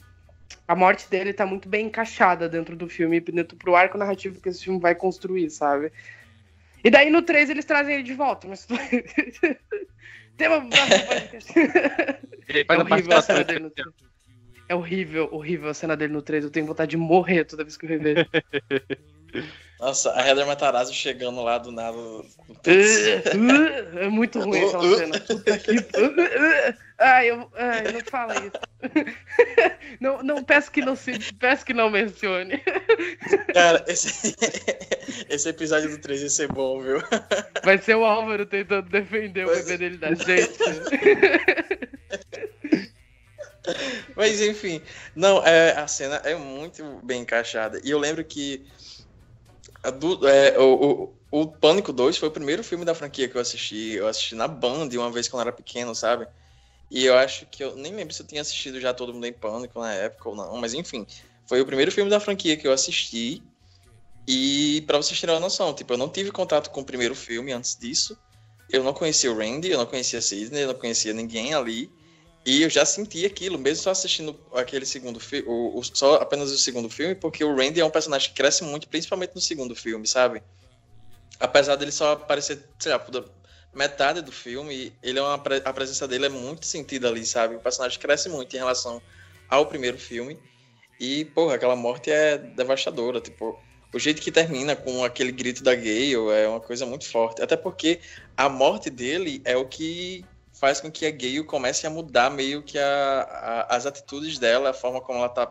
a 0.68 0.76
morte 0.76 1.10
dele 1.10 1.34
tá 1.34 1.46
muito 1.46 1.68
bem 1.68 1.88
encaixada 1.88 2.48
dentro 2.50 2.76
do 2.76 2.88
filme, 2.88 3.20
dentro 3.20 3.58
pro 3.58 3.76
arco 3.76 3.98
narrativo 3.98 4.42
que 4.42 4.50
esse 4.50 4.64
filme 4.64 4.80
vai 4.80 4.96
construir, 4.96 5.50
sabe? 5.50 5.92
E 6.84 6.90
daí 6.90 7.10
no 7.10 7.22
3 7.22 7.50
eles 7.50 7.66
trazem 7.66 7.96
ele 7.96 8.04
de 8.04 8.14
volta, 8.14 8.48
mas. 8.48 8.68
Tema 10.38 10.68
É 12.48 12.78
horrível 12.78 13.18
a 13.18 13.22
cena 13.22 13.44
dele 13.44 13.60
no 13.60 13.70
3. 13.70 13.88
É 14.68 14.76
horrível, 14.76 15.30
horrível 15.32 15.70
a 15.70 15.74
cena 15.74 15.96
dele 15.96 16.14
no 16.14 16.22
3. 16.22 16.44
Eu 16.44 16.52
tenho 16.52 16.66
vontade 16.66 16.92
de 16.92 16.98
morrer 16.98 17.46
toda 17.46 17.64
vez 17.64 17.78
que 17.78 17.86
eu 17.86 17.90
revejo. 17.90 18.28
Nossa, 19.80 20.14
a 20.14 20.28
Heather 20.28 20.46
Matarazzo 20.46 20.94
chegando 20.94 21.42
lá 21.42 21.58
do 21.58 21.72
nada. 21.72 21.98
É 22.68 24.10
muito 24.10 24.40
ruim 24.40 24.66
aquela 24.66 24.98
cena. 24.98 25.20
Puta 25.20 25.58
que. 25.58 25.76
Ai, 26.98 27.30
eu... 27.30 27.52
Ai, 27.56 27.92
não 27.92 28.02
fala 28.02 28.36
isso. 28.36 28.52
Não, 30.00 30.22
não 30.22 30.44
peço 30.44 30.72
que 30.72 30.82
não 30.82 30.96
se. 30.96 31.34
Peço 31.36 31.66
que 31.66 31.74
não 31.74 31.90
mencione. 31.90 32.62
Cara, 33.54 33.84
esse, 33.88 34.36
esse 35.30 35.50
episódio 35.50 35.90
do 35.90 35.98
3 35.98 36.22
ia 36.24 36.30
ser 36.30 36.48
bom, 36.52 36.82
viu? 36.82 37.02
Vai 37.64 37.78
ser 37.78 37.96
o 37.96 38.04
Álvaro 38.04 38.46
tentando 38.46 38.90
defender 38.90 39.46
o 39.46 39.56
bebê 39.56 39.78
dele 39.78 39.98
da 39.98 40.14
gente. 40.14 40.60
Mas 44.16 44.42
enfim, 44.42 44.82
não, 45.16 45.46
é, 45.46 45.72
a 45.72 45.88
cena 45.88 46.18
é 46.24 46.36
muito 46.36 47.00
bem 47.04 47.22
encaixada. 47.22 47.82
E 47.84 47.90
eu 47.90 47.98
lembro 47.98 48.24
que 48.24 48.66
do- 49.92 50.28
é, 50.28 50.58
o, 50.60 51.16
o, 51.32 51.42
o 51.42 51.48
Pânico 51.48 51.92
2 51.94 52.18
foi 52.18 52.30
o 52.30 52.32
primeiro 52.32 52.64
filme 52.64 52.86
da 52.86 52.96
franquia 52.96 53.28
que 53.30 53.36
eu 53.38 53.42
assisti. 53.42 53.94
Eu 53.94 54.08
assisti 54.08 54.36
na 54.36 54.48
Band 54.48 54.90
uma 54.94 55.12
vez 55.12 55.28
quando 55.28 55.42
eu 55.44 55.48
era 55.50 55.56
pequeno, 55.56 55.94
sabe? 55.96 56.28
E 56.92 57.06
eu 57.06 57.18
acho 57.18 57.48
que 57.48 57.64
eu 57.64 57.76
nem 57.78 57.94
lembro 57.96 58.14
se 58.14 58.22
eu 58.24 58.28
tinha 58.28 58.42
assistido 58.42 58.80
já 58.82 58.94
Todo 58.94 59.14
Mundo 59.14 59.28
em 59.28 59.34
Pânico 59.34 59.80
na 59.80 59.94
época 59.94 60.30
ou 60.30 60.36
não, 60.36 60.58
mas 60.58 60.74
enfim, 60.76 61.08
foi 61.48 61.62
o 61.62 61.68
primeiro 61.68 61.92
filme 61.92 62.10
da 62.12 62.20
franquia 62.20 62.58
que 62.58 62.68
eu 62.68 62.74
assisti. 62.74 63.44
E 64.28 64.84
pra 64.88 64.98
vocês 64.98 65.20
terem 65.20 65.36
uma 65.36 65.42
noção, 65.42 65.74
tipo, 65.74 65.94
eu 65.94 65.98
não 65.98 66.10
tive 66.10 66.32
contato 66.32 66.70
com 66.72 66.82
o 66.82 66.86
primeiro 66.86 67.16
filme 67.16 67.52
antes 67.54 67.78
disso. 67.78 68.18
Eu 68.70 68.84
não 68.84 68.94
conhecia 68.94 69.32
o 69.32 69.38
Randy, 69.38 69.72
eu 69.72 69.78
não 69.80 69.86
conhecia 69.88 70.20
a 70.20 70.22
Sidney, 70.22 70.64
eu 70.64 70.68
não 70.70 70.76
conhecia 70.76 71.14
ninguém 71.14 71.54
ali. 71.54 71.95
E 72.46 72.62
eu 72.62 72.70
já 72.70 72.86
senti 72.86 73.26
aquilo, 73.26 73.58
mesmo 73.58 73.84
só 73.84 73.90
assistindo 73.90 74.40
aquele 74.54 74.86
segundo 74.86 75.20
filme, 75.20 75.48
só 75.94 76.16
apenas 76.16 76.52
o 76.52 76.58
segundo 76.60 76.88
filme, 76.90 77.16
porque 77.16 77.44
o 77.44 77.56
Randy 77.56 77.82
é 77.82 77.86
um 77.86 77.90
personagem 77.90 78.30
que 78.30 78.36
cresce 78.36 78.64
muito, 78.64 78.88
principalmente 78.88 79.34
no 79.34 79.42
segundo 79.42 79.76
filme, 79.76 80.08
sabe? 80.08 80.44
Apesar 81.40 81.76
dele 81.76 81.92
só 81.92 82.12
aparecer, 82.12 82.64
sei 82.78 82.92
lá, 82.92 83.04
metade 83.74 84.22
do 84.22 84.32
filme, 84.32 84.94
ele 85.02 85.18
é 85.18 85.22
uma, 85.24 85.34
a 85.34 85.74
presença 85.74 86.08
dele 86.08 86.28
é 86.28 86.30
muito 86.30 86.68
sentida 86.68 87.10
ali, 87.10 87.26
sabe? 87.26 87.56
O 87.56 87.60
personagem 87.60 88.00
cresce 88.00 88.30
muito 88.30 88.56
em 88.56 88.60
relação 88.60 89.02
ao 89.50 89.66
primeiro 89.66 89.98
filme. 89.98 90.40
E, 91.00 91.26
porra, 91.26 91.56
aquela 91.56 91.76
morte 91.76 92.12
é 92.12 92.38
devastadora, 92.38 93.20
tipo, 93.20 93.60
o 93.92 94.00
jeito 94.00 94.22
que 94.22 94.32
termina 94.32 94.76
com 94.76 95.04
aquele 95.04 95.32
grito 95.32 95.64
da 95.64 95.74
Gale 95.74 96.14
é 96.14 96.48
uma 96.48 96.62
coisa 96.62 96.86
muito 96.86 97.10
forte. 97.10 97.42
Até 97.42 97.58
porque 97.58 98.00
a 98.38 98.48
morte 98.48 98.90
dele 98.90 99.42
é 99.44 99.58
o 99.58 99.66
que 99.66 100.24
faz 100.66 100.82
com 100.82 100.90
que 100.90 101.06
a 101.06 101.12
Gale 101.12 101.44
comece 101.44 101.86
a 101.86 101.92
mudar 101.92 102.32
meio 102.32 102.64
que 102.64 102.80
a, 102.80 103.22
a- 103.70 103.76
as 103.76 103.86
atitudes 103.86 104.40
dela, 104.40 104.72
a 104.72 104.74
forma 104.74 105.00
como 105.00 105.20
ela 105.20 105.30
tá 105.30 105.48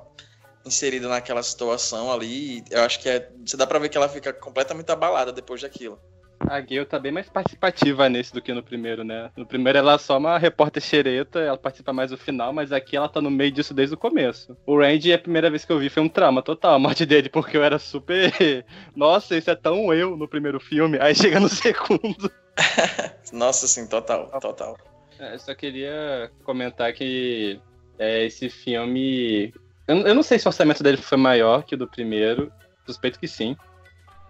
inserida 0.67 1.07
naquela 1.09 1.41
situação 1.41 2.13
ali. 2.13 2.65
Eu 2.69 2.83
acho 2.83 2.99
que 3.01 3.09
é, 3.09 3.31
você 3.47 3.57
dá 3.57 3.65
pra 3.65 3.79
ver 3.79 3.89
que 3.91 3.97
ela 3.97 4.09
fica 4.09 4.33
completamente 4.33 4.91
abalada 4.91 5.31
depois 5.33 5.63
daquilo. 5.63 6.01
A 6.49 6.59
Gale 6.61 6.85
tá 6.85 6.99
bem 6.99 7.13
mais 7.13 7.29
participativa 7.29 8.09
nesse 8.09 8.35
do 8.35 8.43
que 8.43 8.53
no 8.53 8.63
primeiro, 8.63 9.05
né? 9.05 9.31
No 9.37 9.47
primeiro 9.47 9.79
ela 9.79 9.95
é 9.95 9.99
só 9.99 10.19
uma 10.19 10.37
repórter 10.37 10.83
xereta, 10.83 11.39
ela 11.39 11.57
participa 11.57 11.93
mais 11.93 12.11
no 12.11 12.19
final, 12.19 12.53
mas 12.53 12.73
aqui 12.73 12.97
ela 12.97 13.09
tá 13.09 13.21
no 13.21 13.31
meio 13.31 13.53
disso 13.53 13.73
desde 13.73 13.95
o 13.95 13.99
começo. 13.99 14.57
O 14.67 14.77
Randy, 14.77 15.13
a 15.13 15.19
primeira 15.19 15.49
vez 15.49 15.65
que 15.65 15.73
eu 15.73 15.79
vi, 15.79 15.89
foi 15.89 16.03
um 16.03 16.09
trauma 16.09 16.43
total 16.43 16.75
a 16.75 16.79
morte 16.79 17.07
dele, 17.07 17.29
porque 17.29 17.57
eu 17.57 17.63
era 17.63 17.79
super. 17.79 18.33
Nossa, 18.97 19.37
isso 19.37 19.49
é 19.49 19.55
tão 19.55 19.95
eu 19.95 20.17
no 20.17 20.29
primeiro 20.29 20.59
filme. 20.59 20.99
Aí 21.01 21.15
chega 21.15 21.39
no 21.39 21.49
segundo. 21.49 22.31
Nossa, 23.33 23.65
assim, 23.67 23.87
total, 23.87 24.29
total. 24.41 24.77
É, 25.19 25.35
eu 25.35 25.39
só 25.39 25.55
queria 25.55 26.31
comentar 26.45 26.93
que 26.93 27.61
é, 27.99 28.25
esse 28.25 28.49
filme. 28.49 29.53
Eu, 29.87 29.99
eu 29.99 30.15
não 30.15 30.23
sei 30.23 30.39
se 30.39 30.47
o 30.47 30.51
orçamento 30.51 30.83
dele 30.83 30.97
foi 30.97 31.19
maior 31.19 31.63
que 31.63 31.75
o 31.75 31.79
do 31.79 31.89
primeiro. 31.89 32.53
Suspeito 32.87 33.19
que 33.19 33.29
sim. 33.29 33.57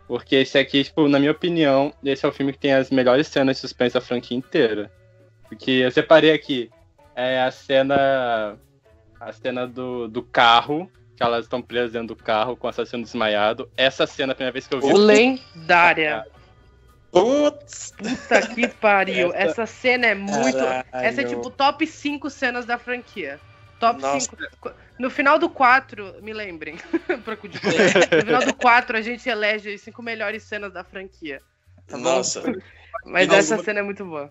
Porque 0.06 0.36
esse 0.36 0.58
aqui, 0.58 0.84
tipo, 0.84 1.08
na 1.08 1.18
minha 1.18 1.32
opinião, 1.32 1.92
esse 2.04 2.24
é 2.26 2.28
o 2.28 2.32
filme 2.32 2.52
que 2.52 2.58
tem 2.58 2.74
as 2.74 2.90
melhores 2.90 3.26
cenas 3.26 3.56
de 3.56 3.60
suspense 3.62 3.94
da 3.94 4.00
franquia 4.00 4.36
inteira. 4.36 4.90
Porque 5.48 5.70
eu 5.70 5.90
separei 5.90 6.32
aqui 6.32 6.70
é 7.14 7.40
a 7.42 7.50
cena. 7.50 8.56
A 9.20 9.32
cena 9.32 9.66
do, 9.66 10.06
do 10.06 10.22
carro, 10.22 10.90
que 11.16 11.22
elas 11.22 11.46
estão 11.46 11.62
presas 11.62 11.92
dentro 11.92 12.08
do 12.08 12.16
carro 12.16 12.56
com 12.56 12.66
o 12.66 12.70
assassino 12.70 13.02
desmaiado. 13.02 13.70
Essa 13.74 14.06
cena, 14.06 14.32
a 14.32 14.34
primeira 14.34 14.52
vez 14.52 14.66
que 14.66 14.74
eu 14.74 14.80
vi. 14.80 14.92
Lendária. 14.92 16.26
Putz! 17.14 17.92
Puta 17.96 18.46
que 18.48 18.68
pariu. 18.68 19.28
Essa- 19.32 19.62
Essa 19.62 19.66
cena 19.66 20.06
é 20.06 20.14
muito. 20.14 20.58
Caralho. 20.58 20.84
Essa 20.92 21.20
é 21.22 21.24
tipo 21.24 21.48
top 21.50 21.86
5 21.86 22.28
cenas 22.28 22.66
da 22.66 22.76
franquia. 22.76 23.40
Top 23.78 24.00
Nossa. 24.00 24.20
5. 24.20 24.72
No 24.98 25.10
final 25.10 25.38
do 25.38 25.48
4, 25.48 26.16
me 26.22 26.32
lembrem. 26.32 26.76
no 27.08 28.20
final 28.24 28.44
do 28.44 28.54
4, 28.54 28.96
a 28.96 29.00
gente 29.02 29.28
elege 29.28 29.72
as 29.74 29.80
5 29.82 30.02
melhores 30.02 30.42
cenas 30.42 30.72
da 30.72 30.82
franquia. 30.84 31.40
Tá? 31.86 31.96
Nossa, 31.98 32.42
Mas 33.04 33.28
E 33.30 33.34
essa 33.34 33.54
alguma- 33.54 33.64
cena 33.64 33.80
é 33.80 33.82
muito 33.82 34.04
boa. 34.04 34.30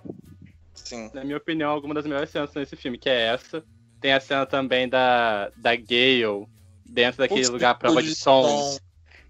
sim. 0.73 1.09
Na 1.13 1.23
minha 1.23 1.37
opinião, 1.37 1.69
alguma 1.71 1.93
das 1.93 2.05
melhores 2.05 2.29
cenas 2.29 2.53
nesse 2.53 2.75
filme, 2.75 2.97
que 2.97 3.09
é 3.09 3.27
essa. 3.27 3.63
Tem 4.01 4.11
a 4.13 4.19
cena 4.19 4.45
também 4.45 4.89
da, 4.89 5.49
da 5.55 5.75
Gale 5.75 6.45
dentro 6.85 7.19
daquele 7.19 7.41
Putz, 7.41 7.49
lugar 7.49 7.75
prova 7.77 8.01
de 8.03 8.13
som. 8.15 8.77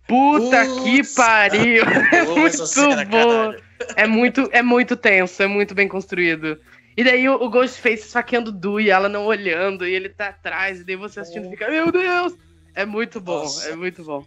Puta 0.08 0.66
Putz. 0.66 0.84
que 0.84 1.16
pariu! 1.16 1.84
É 2.12 2.24
muito 2.26 2.68
cena, 2.68 3.06
bom. 3.06 3.54
É 3.96 4.06
muito, 4.08 4.50
é 4.52 4.62
muito 4.62 4.96
tenso, 4.98 5.42
é 5.42 5.48
muito 5.48 5.74
bem 5.74 5.88
construído. 5.88 6.60
E 6.96 7.04
daí 7.04 7.28
o, 7.28 7.36
o 7.36 7.50
Ghostface 7.50 8.04
esfaqueando 8.06 8.50
o 8.50 8.54
Du 8.54 8.80
e 8.80 8.90
ela 8.90 9.10
não 9.10 9.26
olhando, 9.26 9.88
e 9.88 9.94
ele 9.94 10.10
tá 10.10 10.28
atrás, 10.28 10.80
e 10.80 10.84
daí 10.84 10.96
você 10.96 11.20
assistindo 11.22 11.48
e 11.48 11.50
fica, 11.50 11.70
meu 11.70 11.92
Deus! 11.92 12.34
É 12.76 12.86
muito 12.86 13.20
bom, 13.20 13.40
Nossa. 13.44 13.70
é 13.70 13.76
muito 13.76 14.04
bom. 14.04 14.26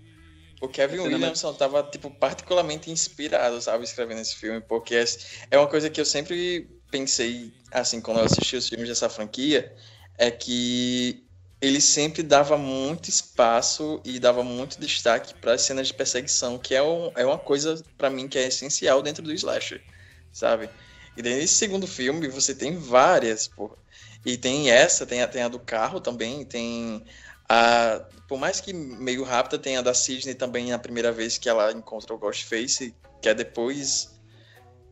O 0.60 0.68
Kevin 0.68 0.96
Cinema- 0.96 1.14
Williamson 1.16 1.52
tava, 1.54 1.82
tipo, 1.82 2.10
particularmente 2.10 2.90
inspirado, 2.90 3.60
sabe, 3.60 3.84
escrevendo 3.84 4.20
esse 4.22 4.36
filme, 4.36 4.60
porque 4.60 4.94
é- 4.94 5.04
é 5.50 5.58
uma 5.58 5.66
coisa 5.68 5.90
que 5.90 6.00
eu 6.00 6.04
sempre 6.04 6.66
pensei, 6.90 7.52
assim, 7.70 8.00
quando 8.00 8.18
eu 8.20 8.24
assisti 8.24 8.56
os 8.56 8.68
filmes 8.68 8.88
dessa 8.88 9.08
franquia, 9.10 9.70
é 10.18 10.30
que 10.30 11.25
ele 11.60 11.80
sempre 11.80 12.22
dava 12.22 12.58
muito 12.58 13.08
espaço 13.08 14.00
e 14.04 14.18
dava 14.18 14.42
muito 14.42 14.78
destaque 14.78 15.34
para 15.34 15.54
as 15.54 15.62
cenas 15.62 15.88
de 15.88 15.94
perseguição, 15.94 16.58
que 16.58 16.74
é, 16.74 16.82
um, 16.82 17.10
é 17.16 17.24
uma 17.24 17.38
coisa, 17.38 17.82
para 17.96 18.10
mim, 18.10 18.28
que 18.28 18.38
é 18.38 18.46
essencial 18.46 19.02
dentro 19.02 19.22
do 19.22 19.32
slasher, 19.32 19.82
sabe? 20.32 20.68
E 21.16 21.22
nesse 21.22 21.54
segundo 21.54 21.86
filme 21.86 22.28
você 22.28 22.54
tem 22.54 22.76
várias, 22.76 23.48
porra. 23.48 23.76
E 24.24 24.36
tem 24.36 24.70
essa, 24.70 25.06
tem 25.06 25.22
a, 25.22 25.28
tem 25.28 25.42
a 25.42 25.48
do 25.48 25.58
carro 25.58 26.00
também, 26.00 26.44
tem 26.44 27.04
a, 27.48 28.04
por 28.28 28.38
mais 28.38 28.60
que 28.60 28.72
meio 28.72 29.24
rápida, 29.24 29.58
tem 29.58 29.76
a 29.76 29.82
da 29.82 29.94
Sidney 29.94 30.34
também 30.34 30.70
na 30.70 30.78
primeira 30.78 31.10
vez 31.12 31.38
que 31.38 31.48
ela 31.48 31.72
encontra 31.72 32.12
o 32.12 32.18
Ghostface, 32.18 32.94
que 33.22 33.28
é 33.28 33.34
depois 33.34 34.14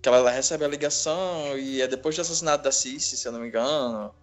que 0.01 0.09
ela 0.09 0.31
recebe 0.31 0.65
a 0.65 0.69
ligação 0.69 1.59
e 1.59 1.83
é 1.83 1.89
depois 1.89 2.15
do 2.15 2.23
assassinato 2.23 2.65
da 2.65 2.73
Cici, 2.73 3.17
se 3.17 3.27
eu 3.27 3.33
não 3.33 3.41
me 3.41 3.49
engano. 3.49 4.15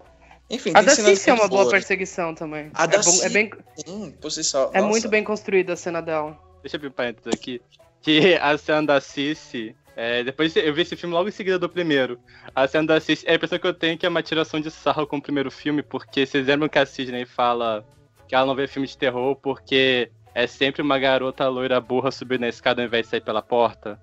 Enfim, 0.51 0.71
A 0.75 0.81
da 0.81 0.91
Cici 0.91 1.29
é 1.29 1.33
uma 1.33 1.47
boa 1.47 1.69
perseguição 1.69 2.35
também. 2.35 2.69
A 2.73 2.83
é, 2.83 2.87
da 2.87 2.99
bom- 2.99 3.23
é 3.23 3.29
bem, 3.29 3.49
Sim, 3.85 4.13
por 4.21 4.29
si 4.31 4.43
só. 4.43 4.69
é 4.73 4.77
Nossa. 4.79 4.87
muito 4.89 5.07
bem 5.09 5.23
construída 5.23 5.73
a 5.73 5.75
cena 5.77 6.01
dela. 6.01 6.37
Deixa 6.61 6.75
eu 6.75 6.79
abrir 6.79 6.89
um 6.89 6.91
parênteses 6.91 7.33
aqui. 7.33 7.61
Que 8.01 8.35
a 8.41 8.57
cena 8.57 8.83
da 8.83 8.99
Cici. 9.01 9.75
é, 9.95 10.23
depois 10.23 10.55
eu 10.55 10.73
vi 10.73 10.81
esse 10.81 10.95
filme 10.95 11.15
logo 11.15 11.29
em 11.29 11.31
seguida 11.31 11.57
do 11.57 11.69
primeiro. 11.69 12.19
A 12.55 12.67
cena 12.67 12.85
da 12.87 12.99
Cici. 12.99 13.25
É 13.25 13.31
a 13.31 13.35
impressão 13.35 13.57
que 13.59 13.65
eu 13.67 13.73
tenho 13.73 13.97
que 13.97 14.05
é 14.05 14.09
uma 14.09 14.21
tiração 14.21 14.59
de 14.59 14.69
sarro 14.69 15.07
com 15.07 15.17
o 15.17 15.21
primeiro 15.21 15.49
filme, 15.49 15.81
porque 15.81 16.25
vocês 16.25 16.45
lembram 16.45 16.67
que 16.67 16.77
a 16.79 16.85
Sidney 16.85 17.25
fala 17.25 17.85
que 18.27 18.35
ela 18.35 18.45
não 18.45 18.55
vê 18.55 18.67
filme 18.67 18.87
de 18.87 18.97
terror 18.97 19.35
porque 19.35 20.09
é 20.35 20.47
sempre 20.47 20.81
uma 20.81 20.97
garota 20.97 21.47
loira 21.49 21.79
burra 21.81 22.11
subir 22.11 22.39
na 22.39 22.47
escada 22.47 22.81
ao 22.81 22.87
invés 22.87 23.05
de 23.05 23.11
sair 23.11 23.21
pela 23.21 23.41
porta? 23.41 23.99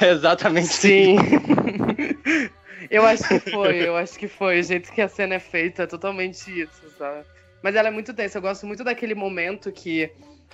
É 0.00 0.10
exatamente 0.10 0.66
Sim. 0.68 1.16
eu 2.90 3.06
acho 3.06 3.26
que 3.28 3.38
foi, 3.50 3.88
eu 3.88 3.96
acho 3.96 4.18
que 4.18 4.28
foi. 4.28 4.60
O 4.60 4.62
jeito 4.62 4.92
que 4.92 5.00
a 5.00 5.08
cena 5.08 5.36
é 5.36 5.38
feita 5.38 5.84
é 5.84 5.86
totalmente 5.86 6.62
isso, 6.62 6.90
sabe? 6.98 7.24
Mas 7.62 7.74
ela 7.74 7.88
é 7.88 7.90
muito 7.90 8.12
tensa. 8.12 8.38
Eu 8.38 8.42
gosto 8.42 8.66
muito 8.66 8.82
daquele 8.82 9.14
momento 9.14 9.70
que 9.70 10.10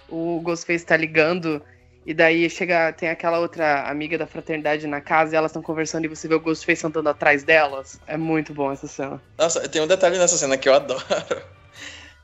o 0.08 0.40
Ghostface 0.40 0.84
tá 0.84 0.96
ligando 0.96 1.62
e 2.04 2.14
daí 2.14 2.48
chega, 2.48 2.92
tem 2.92 3.08
aquela 3.08 3.40
outra 3.40 3.88
amiga 3.88 4.16
da 4.16 4.26
fraternidade 4.26 4.86
na 4.86 5.00
casa 5.00 5.34
e 5.34 5.36
elas 5.36 5.50
estão 5.50 5.62
conversando 5.62 6.04
e 6.04 6.08
você 6.08 6.28
vê 6.28 6.34
o 6.34 6.40
Ghostface 6.40 6.86
andando 6.86 7.08
atrás 7.08 7.42
delas. 7.42 7.98
É 8.06 8.16
muito 8.16 8.52
bom 8.52 8.70
essa 8.70 8.86
cena. 8.86 9.20
Nossa, 9.38 9.68
tem 9.68 9.82
um 9.82 9.86
detalhe 9.86 10.18
nessa 10.18 10.36
cena 10.36 10.56
que 10.56 10.68
eu 10.68 10.74
adoro. 10.74 11.02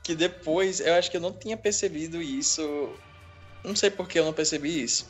Que 0.05 0.15
depois 0.15 0.81
eu 0.81 0.95
acho 0.95 1.09
que 1.09 1.15
eu 1.15 1.21
não 1.21 1.31
tinha 1.31 1.55
percebido 1.55 2.21
isso. 2.21 2.93
Não 3.63 3.73
sei 3.73 3.89
por 3.89 4.05
que 4.05 4.19
eu 4.19 4.25
não 4.25 4.33
percebi 4.33 4.83
isso. 4.83 5.09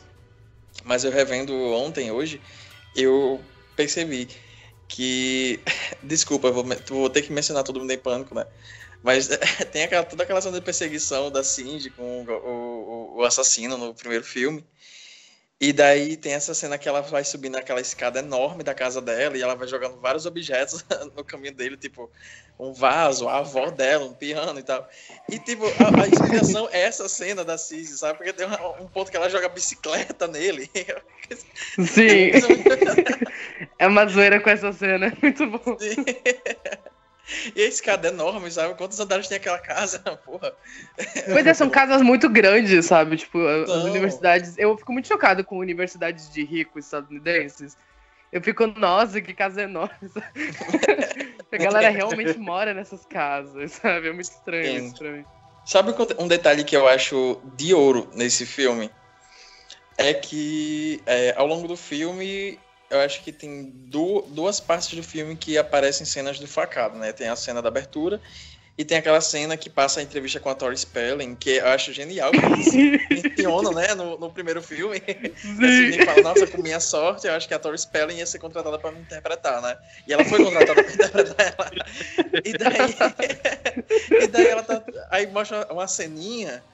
Mas 0.84 1.02
eu 1.02 1.10
revendo 1.10 1.52
ontem, 1.52 2.12
hoje, 2.12 2.40
eu 2.94 3.40
percebi 3.74 4.28
que. 4.88 5.62
Desculpa, 6.02 6.48
eu 6.48 6.54
vou, 6.54 6.64
vou 6.88 7.10
ter 7.10 7.22
que 7.22 7.32
mencionar 7.32 7.64
todo 7.64 7.80
mundo 7.80 7.90
em 7.92 7.98
pânico, 7.98 8.34
né? 8.34 8.46
Mas 9.02 9.28
tem 9.72 9.84
aquela, 9.84 10.04
toda 10.04 10.22
aquela 10.22 10.40
cena 10.40 10.58
de 10.58 10.64
perseguição 10.64 11.30
da 11.30 11.44
Cindy 11.44 11.90
com 11.90 12.24
o, 12.24 12.30
o, 12.30 13.16
o 13.18 13.24
assassino 13.24 13.76
no 13.76 13.94
primeiro 13.94 14.24
filme. 14.24 14.64
E 15.60 15.72
daí 15.72 16.16
tem 16.16 16.32
essa 16.34 16.52
cena 16.52 16.76
que 16.76 16.88
ela 16.88 17.00
vai 17.00 17.24
subindo 17.24 17.56
aquela 17.56 17.80
escada 17.80 18.18
enorme 18.18 18.62
da 18.64 18.74
casa 18.74 19.00
dela 19.00 19.36
e 19.36 19.40
ela 19.40 19.54
vai 19.54 19.68
jogando 19.68 19.98
vários 20.00 20.26
objetos 20.26 20.84
no 21.16 21.24
caminho 21.24 21.54
dele, 21.54 21.76
tipo 21.76 22.10
um 22.58 22.72
vaso, 22.72 23.28
a 23.28 23.38
avó 23.38 23.70
dela, 23.70 24.04
um 24.04 24.12
piano 24.14 24.58
e 24.58 24.62
tal. 24.62 24.86
E 25.30 25.38
tipo, 25.38 25.64
a, 25.64 26.02
a 26.02 26.08
inspiração 26.08 26.68
é 26.72 26.80
essa 26.82 27.08
cena 27.08 27.44
da 27.44 27.56
Cici, 27.56 27.96
sabe? 27.96 28.18
Porque 28.18 28.32
tem 28.32 28.46
uma- 28.46 28.80
um 28.82 28.88
ponto 28.88 29.10
que 29.10 29.16
ela 29.16 29.30
joga 29.30 29.48
bicicleta 29.48 30.26
nele. 30.26 30.68
Sim. 31.78 32.30
É 33.78 33.86
uma 33.86 34.06
zoeira 34.06 34.40
com 34.40 34.50
essa 34.50 34.72
cena. 34.72 35.12
Muito 35.22 35.46
bom. 35.46 35.76
E 37.56 37.62
a 37.62 37.66
escada 37.66 38.08
é 38.08 38.10
enorme, 38.10 38.50
sabe? 38.50 38.74
Quantos 38.74 39.00
andares 39.00 39.28
tem 39.28 39.38
aquela 39.38 39.58
casa? 39.58 39.98
Porra. 40.24 40.52
Pois 41.32 41.46
é, 41.46 41.54
são 41.54 41.70
casas 41.70 42.02
muito 42.02 42.28
grandes, 42.28 42.84
sabe? 42.84 43.16
Tipo, 43.16 43.38
as 43.46 43.68
Não. 43.68 43.86
universidades. 43.86 44.58
Eu 44.58 44.76
fico 44.76 44.92
muito 44.92 45.08
chocado 45.08 45.42
com 45.42 45.58
universidades 45.58 46.30
de 46.30 46.44
ricos 46.44 46.84
estadunidenses. 46.84 47.76
Eu 48.30 48.42
fico, 48.42 48.66
nossa, 48.66 49.20
que 49.22 49.32
casa 49.32 49.62
enorme. 49.62 49.94
a 51.52 51.56
galera 51.56 51.88
realmente 51.88 52.36
mora 52.36 52.74
nessas 52.74 53.06
casas, 53.06 53.72
sabe? 53.72 54.08
É 54.08 54.12
muito 54.12 54.30
estranho 54.30 54.80
Sim. 54.80 54.86
isso 54.86 54.98
pra 54.98 55.12
mim. 55.12 55.24
Sabe 55.64 55.92
um 55.92 56.24
um 56.24 56.28
detalhe 56.28 56.62
que 56.62 56.76
eu 56.76 56.86
acho 56.86 57.40
de 57.56 57.72
ouro 57.72 58.10
nesse 58.12 58.44
filme? 58.44 58.90
É 59.96 60.12
que 60.12 61.00
é, 61.06 61.32
ao 61.36 61.46
longo 61.46 61.66
do 61.66 61.76
filme, 61.76 62.58
eu 62.90 63.00
acho 63.00 63.22
que 63.22 63.32
tem 63.32 63.70
du- 63.88 64.22
duas 64.28 64.60
partes 64.60 64.92
do 64.94 65.02
filme 65.02 65.36
que 65.36 65.56
aparecem 65.58 66.06
cenas 66.06 66.38
do 66.38 66.46
facado, 66.46 66.98
né? 66.98 67.12
Tem 67.12 67.28
a 67.28 67.36
cena 67.36 67.60
da 67.62 67.68
abertura 67.68 68.20
e 68.76 68.84
tem 68.84 68.98
aquela 68.98 69.20
cena 69.20 69.56
que 69.56 69.70
passa 69.70 70.00
a 70.00 70.02
entrevista 70.02 70.40
com 70.40 70.48
a 70.48 70.54
Tori 70.54 70.76
Spelling, 70.76 71.36
que 71.36 71.50
eu 71.50 71.66
acho 71.68 71.92
genial, 71.92 72.32
mencionam, 73.10 73.72
né, 73.72 73.94
no, 73.94 74.18
no 74.18 74.32
primeiro 74.32 74.60
filme. 74.60 74.96
A 75.06 75.40
Sidney 75.40 76.02
fala, 76.04 76.22
nossa, 76.22 76.46
com 76.46 76.60
minha 76.60 76.80
sorte, 76.80 77.26
eu 77.26 77.34
acho 77.34 77.46
que 77.46 77.54
a 77.54 77.58
Tori 77.58 77.78
Spelling 77.78 78.16
ia 78.16 78.26
ser 78.26 78.40
contratada 78.40 78.78
pra 78.78 78.90
me 78.90 79.00
interpretar, 79.00 79.62
né? 79.62 79.76
E 80.06 80.12
ela 80.12 80.24
foi 80.24 80.42
contratada 80.42 80.82
pra 80.82 80.92
interpretar 80.92 81.54
ela. 81.56 81.70
E 82.44 82.52
daí, 82.52 84.22
e 84.24 84.26
daí 84.26 84.46
ela 84.48 84.62
tá. 84.62 84.82
Aí 85.10 85.26
mostra 85.28 85.66
uma 85.72 85.86
ceninha. 85.86 86.64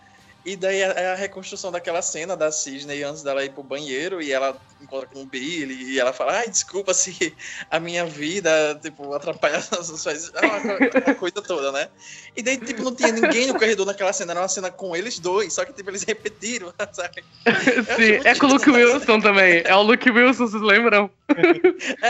E 0.44 0.56
daí 0.56 0.80
é 0.80 1.12
a 1.12 1.14
reconstrução 1.14 1.70
daquela 1.70 2.00
cena 2.00 2.34
da 2.34 2.50
Sidney 2.50 3.02
antes 3.02 3.22
dela 3.22 3.44
ir 3.44 3.50
pro 3.52 3.62
banheiro 3.62 4.22
e 4.22 4.32
ela 4.32 4.56
encontra 4.80 5.06
com 5.06 5.20
o 5.22 5.26
Billy 5.26 5.92
e 5.92 6.00
ela 6.00 6.14
fala, 6.14 6.38
ai, 6.38 6.48
desculpa 6.48 6.94
se 6.94 7.36
a 7.70 7.78
minha 7.78 8.06
vida, 8.06 8.78
tipo, 8.82 9.12
atrapalha 9.12 9.58
as 9.58 9.66
suas. 9.86 10.32
É 10.34 10.46
uma, 10.46 10.60
co- 10.60 10.98
uma 11.06 11.14
coisa 11.14 11.42
toda, 11.42 11.70
né? 11.72 11.88
E 12.34 12.42
daí, 12.42 12.56
tipo, 12.56 12.82
não 12.82 12.94
tinha 12.94 13.12
ninguém 13.12 13.48
no 13.48 13.58
corredor 13.58 13.84
naquela 13.84 14.12
cena, 14.14 14.32
era 14.32 14.40
uma 14.40 14.48
cena 14.48 14.70
com 14.70 14.96
eles 14.96 15.18
dois, 15.18 15.52
só 15.52 15.64
que, 15.64 15.74
tipo, 15.74 15.90
eles 15.90 16.04
repetiram, 16.04 16.72
sabe? 16.92 17.22
Sim, 17.96 18.20
é 18.24 18.34
com 18.34 18.46
o 18.46 18.50
Luke 18.54 18.70
Wilson 18.70 19.20
também. 19.20 19.62
É 19.64 19.74
o 19.76 19.82
Luke 19.82 20.10
Wilson, 20.10 20.46
vocês 20.46 20.62
lembram? 20.62 21.10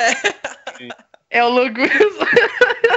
É 1.32 1.44
o 1.44 1.48
Luke 1.48 1.80
Wilson. 1.80 2.26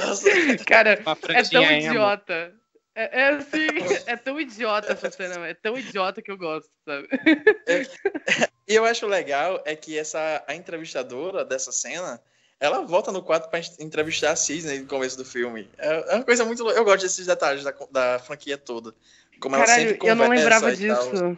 Nossa, 0.07 0.29
Cara, 0.65 0.99
é 1.29 1.43
tão 1.43 1.61
idiota. 1.89 2.51
É, 2.95 3.21
é 3.21 3.27
assim, 3.29 3.67
é 4.05 4.15
tão 4.15 4.39
idiota 4.39 4.93
essa 4.93 5.09
cena, 5.09 5.47
é 5.47 5.53
tão 5.53 5.77
idiota 5.77 6.21
que 6.21 6.31
eu 6.31 6.37
gosto, 6.37 6.69
sabe? 6.87 7.07
E 8.65 8.75
eu 8.75 8.85
acho 8.85 9.05
legal 9.05 9.61
é 9.65 9.75
que 9.75 9.99
essa 9.99 10.41
a 10.47 10.55
entrevistadora 10.55 11.43
dessa 11.43 11.69
cena, 11.69 12.21
ela 12.61 12.79
volta 12.85 13.11
no 13.11 13.21
quarto 13.21 13.49
pra 13.49 13.59
entrevistar 13.77 14.31
a 14.31 14.37
Cisne 14.37 14.79
no 14.79 14.87
começo 14.87 15.17
do 15.17 15.25
filme. 15.25 15.69
É 15.77 16.13
é 16.13 16.15
uma 16.15 16.23
coisa 16.23 16.45
muito. 16.45 16.65
Eu 16.69 16.85
gosto 16.85 17.01
desses 17.01 17.25
detalhes 17.25 17.65
da, 17.65 17.73
da 17.91 18.19
franquia 18.19 18.57
toda. 18.57 18.95
Como 19.41 19.53
ela 19.53 19.65
Caralho, 19.65 19.89
sempre 19.89 20.07
eu 20.07 20.15
não 20.15 20.27
conversa 20.27 20.43
lembrava 20.43 20.75
disso. 20.75 21.37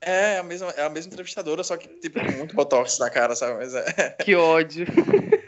É 0.00 0.38
a 0.38 0.42
mesma, 0.44 0.70
é 0.76 0.82
a 0.82 0.88
mesma 0.88 1.12
entrevistadora, 1.12 1.64
só 1.64 1.76
que 1.76 1.88
tipo 2.00 2.20
com 2.20 2.32
muito 2.32 2.54
botox 2.54 3.00
na 3.00 3.10
cara, 3.10 3.34
sabe? 3.34 3.54
Mas 3.54 3.74
é. 3.74 4.10
Que 4.20 4.36
ódio. 4.36 4.86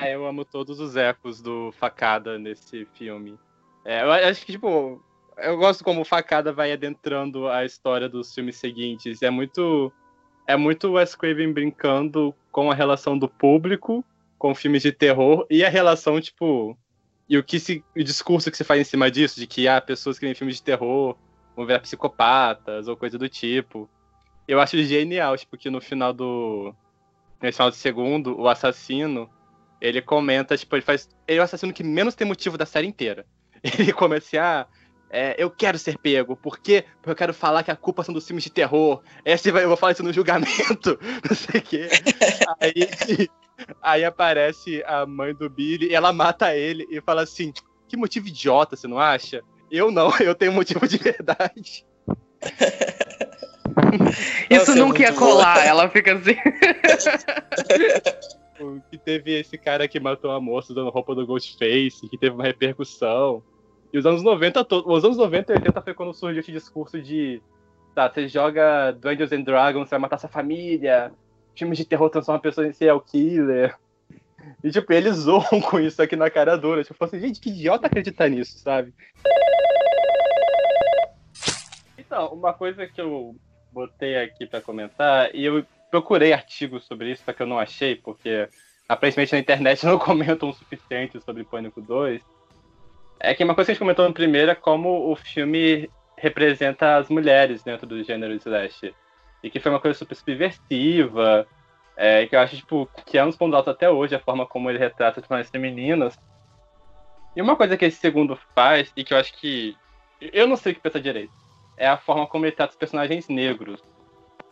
Ah, 0.00 0.08
eu 0.08 0.26
amo 0.26 0.46
todos 0.46 0.80
os 0.80 0.96
ecos 0.96 1.42
do 1.42 1.70
Facada 1.72 2.38
nesse 2.38 2.86
filme. 2.94 3.38
É, 3.84 4.02
eu 4.02 4.10
acho 4.10 4.46
que, 4.46 4.52
tipo, 4.52 4.98
eu 5.36 5.58
gosto 5.58 5.84
como 5.84 6.00
o 6.00 6.06
Facada 6.06 6.54
vai 6.54 6.72
adentrando 6.72 7.46
a 7.48 7.66
história 7.66 8.08
dos 8.08 8.34
filmes 8.34 8.56
seguintes. 8.56 9.20
É 9.20 9.28
muito. 9.28 9.92
É 10.46 10.56
muito 10.56 10.92
Wes 10.92 11.14
Craven 11.14 11.52
brincando 11.52 12.34
com 12.50 12.70
a 12.70 12.74
relação 12.74 13.16
do 13.16 13.28
público 13.28 14.02
com 14.38 14.54
filmes 14.54 14.82
de 14.82 14.90
terror 14.90 15.46
e 15.50 15.62
a 15.62 15.68
relação, 15.68 16.18
tipo. 16.18 16.74
E 17.28 17.36
o 17.36 17.44
que 17.44 17.60
se. 17.60 17.84
O 17.94 18.02
discurso 18.02 18.50
que 18.50 18.56
se 18.56 18.64
faz 18.64 18.80
em 18.80 18.84
cima 18.84 19.10
disso, 19.10 19.38
de 19.38 19.46
que 19.46 19.68
há 19.68 19.82
pessoas 19.82 20.18
que 20.18 20.24
veem 20.24 20.34
filmes 20.34 20.56
de 20.56 20.62
terror 20.62 21.14
vão 21.54 21.66
virar 21.66 21.80
psicopatas 21.80 22.88
ou 22.88 22.96
coisa 22.96 23.18
do 23.18 23.28
tipo. 23.28 23.86
Eu 24.48 24.58
acho 24.60 24.82
genial, 24.82 25.36
tipo, 25.36 25.58
que 25.58 25.68
no 25.68 25.78
final 25.78 26.14
do. 26.14 26.74
No 27.42 27.52
final 27.52 27.68
do 27.68 27.76
segundo, 27.76 28.40
o 28.40 28.48
assassino 28.48 29.28
ele 29.80 30.02
comenta, 30.02 30.56
tipo, 30.56 30.76
ele 30.76 30.82
faz. 30.82 31.08
Ele 31.26 31.38
é 31.38 31.40
o 31.40 31.44
assassino 31.44 31.72
que 31.72 31.82
menos 31.82 32.14
tem 32.14 32.26
motivo 32.26 32.58
da 32.58 32.66
série 32.66 32.86
inteira. 32.86 33.24
Ele 33.78 33.92
começa 33.92 34.26
assim, 34.26 34.36
ah, 34.38 34.66
é, 35.10 35.34
eu 35.36 35.50
quero 35.50 35.78
ser 35.78 35.98
pego. 35.98 36.36
Por 36.36 36.58
quê? 36.58 36.84
Porque 36.96 37.10
eu 37.10 37.16
quero 37.16 37.34
falar 37.34 37.62
que 37.62 37.70
a 37.70 37.76
culpa 37.76 38.02
são 38.02 38.14
dos 38.14 38.26
filmes 38.26 38.44
de 38.44 38.50
terror. 38.50 39.02
Esse 39.24 39.50
vai, 39.50 39.64
eu 39.64 39.68
vou 39.68 39.76
falar 39.76 39.92
isso 39.92 40.02
no 40.02 40.12
julgamento. 40.12 40.98
Não 41.28 41.36
sei 41.36 41.60
o 41.60 41.62
quê. 41.62 41.88
Aí, 42.60 43.28
aí 43.82 44.04
aparece 44.04 44.82
a 44.86 45.04
mãe 45.04 45.34
do 45.34 45.50
Billy 45.50 45.88
e 45.88 45.94
ela 45.94 46.12
mata 46.12 46.54
ele 46.56 46.86
e 46.90 47.00
fala 47.00 47.22
assim: 47.22 47.52
que 47.88 47.96
motivo 47.96 48.28
idiota, 48.28 48.76
você 48.76 48.86
não 48.86 48.98
acha? 49.00 49.42
Eu 49.70 49.90
não, 49.90 50.12
eu 50.20 50.34
tenho 50.34 50.52
motivo 50.52 50.86
de 50.86 50.96
verdade. 50.96 51.84
Isso 54.48 54.58
Nossa, 54.58 54.72
é 54.72 54.74
nunca 54.76 55.02
ia 55.02 55.08
muito 55.08 55.20
boa. 55.20 55.32
colar, 55.32 55.66
ela 55.66 55.88
fica 55.88 56.14
assim. 56.14 56.36
Que 58.90 58.98
teve 58.98 59.38
esse 59.38 59.56
cara 59.58 59.88
que 59.88 59.98
matou 60.00 60.30
a 60.30 60.40
moça 60.40 60.72
usando 60.72 60.90
roupa 60.90 61.14
do 61.14 61.26
Ghostface, 61.26 62.08
que 62.08 62.18
teve 62.18 62.34
uma 62.34 62.44
repercussão. 62.44 63.42
E 63.92 63.98
os 63.98 64.06
anos 64.06 64.22
90, 64.22 64.64
to- 64.64 64.84
os 64.86 65.04
anos 65.04 65.16
90 65.16 65.52
e 65.52 65.56
80 65.56 65.82
foi 65.82 65.94
quando 65.94 66.14
surgiu 66.14 66.40
esse 66.40 66.52
discurso 66.52 67.00
de 67.00 67.42
tá, 67.94 68.08
você 68.08 68.28
joga 68.28 68.92
Dungeons 68.92 69.32
and 69.32 69.42
Dragons, 69.42 69.88
você 69.88 69.90
vai 69.90 69.98
matar 70.00 70.18
sua 70.18 70.28
família, 70.28 71.12
filmes 71.56 71.76
de 71.76 71.84
terror 71.84 72.08
transformam 72.08 72.40
pessoas 72.40 72.68
em 72.68 72.72
serial 72.72 73.00
killer. 73.00 73.76
E 74.64 74.70
tipo, 74.70 74.92
eles 74.92 75.16
zoam 75.16 75.60
com 75.68 75.78
isso 75.80 76.00
aqui 76.00 76.16
na 76.16 76.30
cara 76.30 76.56
dura. 76.56 76.84
Tipo, 76.84 77.04
assim, 77.04 77.18
gente, 77.20 77.40
que 77.40 77.50
idiota 77.50 77.86
acreditar 77.86 78.28
nisso, 78.28 78.58
sabe? 78.58 78.94
Então, 81.98 82.32
uma 82.32 82.52
coisa 82.52 82.86
que 82.86 83.00
eu 83.00 83.36
botei 83.72 84.16
aqui 84.16 84.46
pra 84.46 84.60
comentar, 84.60 85.34
e 85.34 85.44
eu 85.44 85.64
procurei 85.90 86.32
artigos 86.32 86.84
sobre 86.84 87.10
isso, 87.10 87.22
só 87.24 87.32
que 87.32 87.42
eu 87.42 87.46
não 87.46 87.58
achei, 87.58 87.96
porque 87.96 88.48
aparentemente 88.88 89.32
na 89.32 89.38
internet 89.38 89.84
não 89.86 89.98
comentam 89.98 90.48
o 90.48 90.54
suficiente 90.54 91.20
sobre 91.20 91.44
Pânico 91.44 91.80
2. 91.80 92.22
É 93.20 93.34
que 93.34 93.44
uma 93.44 93.54
coisa 93.54 93.66
que 93.66 93.72
a 93.72 93.74
gente 93.74 93.80
comentou 93.80 94.06
no 94.08 94.14
primeiro 94.14 94.50
é 94.50 94.54
como 94.54 95.10
o 95.10 95.16
filme 95.16 95.90
representa 96.16 96.96
as 96.96 97.08
mulheres 97.08 97.62
dentro 97.62 97.86
do 97.86 98.02
gênero 98.02 98.34
slash. 98.34 98.94
E 99.42 99.50
que 99.50 99.60
foi 99.60 99.70
uma 99.70 99.80
coisa 99.80 99.98
super 99.98 100.14
subversiva, 100.14 101.46
é, 101.96 102.26
que 102.26 102.34
eu 102.34 102.40
acho 102.40 102.56
tipo, 102.56 102.88
que 103.06 103.18
é 103.18 103.24
um 103.24 103.28
dos 103.28 103.36
pontos 103.36 103.54
altos 103.54 103.72
até 103.72 103.90
hoje, 103.90 104.14
a 104.14 104.20
forma 104.20 104.46
como 104.46 104.70
ele 104.70 104.78
retrata 104.78 105.20
as 105.20 105.26
personagens 105.26 105.50
femininas. 105.50 106.18
E 107.36 107.42
uma 107.42 107.56
coisa 107.56 107.76
que 107.76 107.84
esse 107.84 107.98
segundo 107.98 108.38
faz, 108.54 108.92
e 108.96 109.04
que 109.04 109.14
eu 109.14 109.18
acho 109.18 109.32
que. 109.34 109.76
Eu 110.20 110.46
não 110.46 110.56
sei 110.56 110.72
o 110.72 110.74
que 110.74 110.80
pensar 110.80 110.98
direito, 110.98 111.32
é 111.76 111.86
a 111.86 111.96
forma 111.96 112.26
como 112.26 112.44
ele 112.44 112.52
trata 112.52 112.72
os 112.72 112.78
personagens 112.78 113.28
negros. 113.28 113.82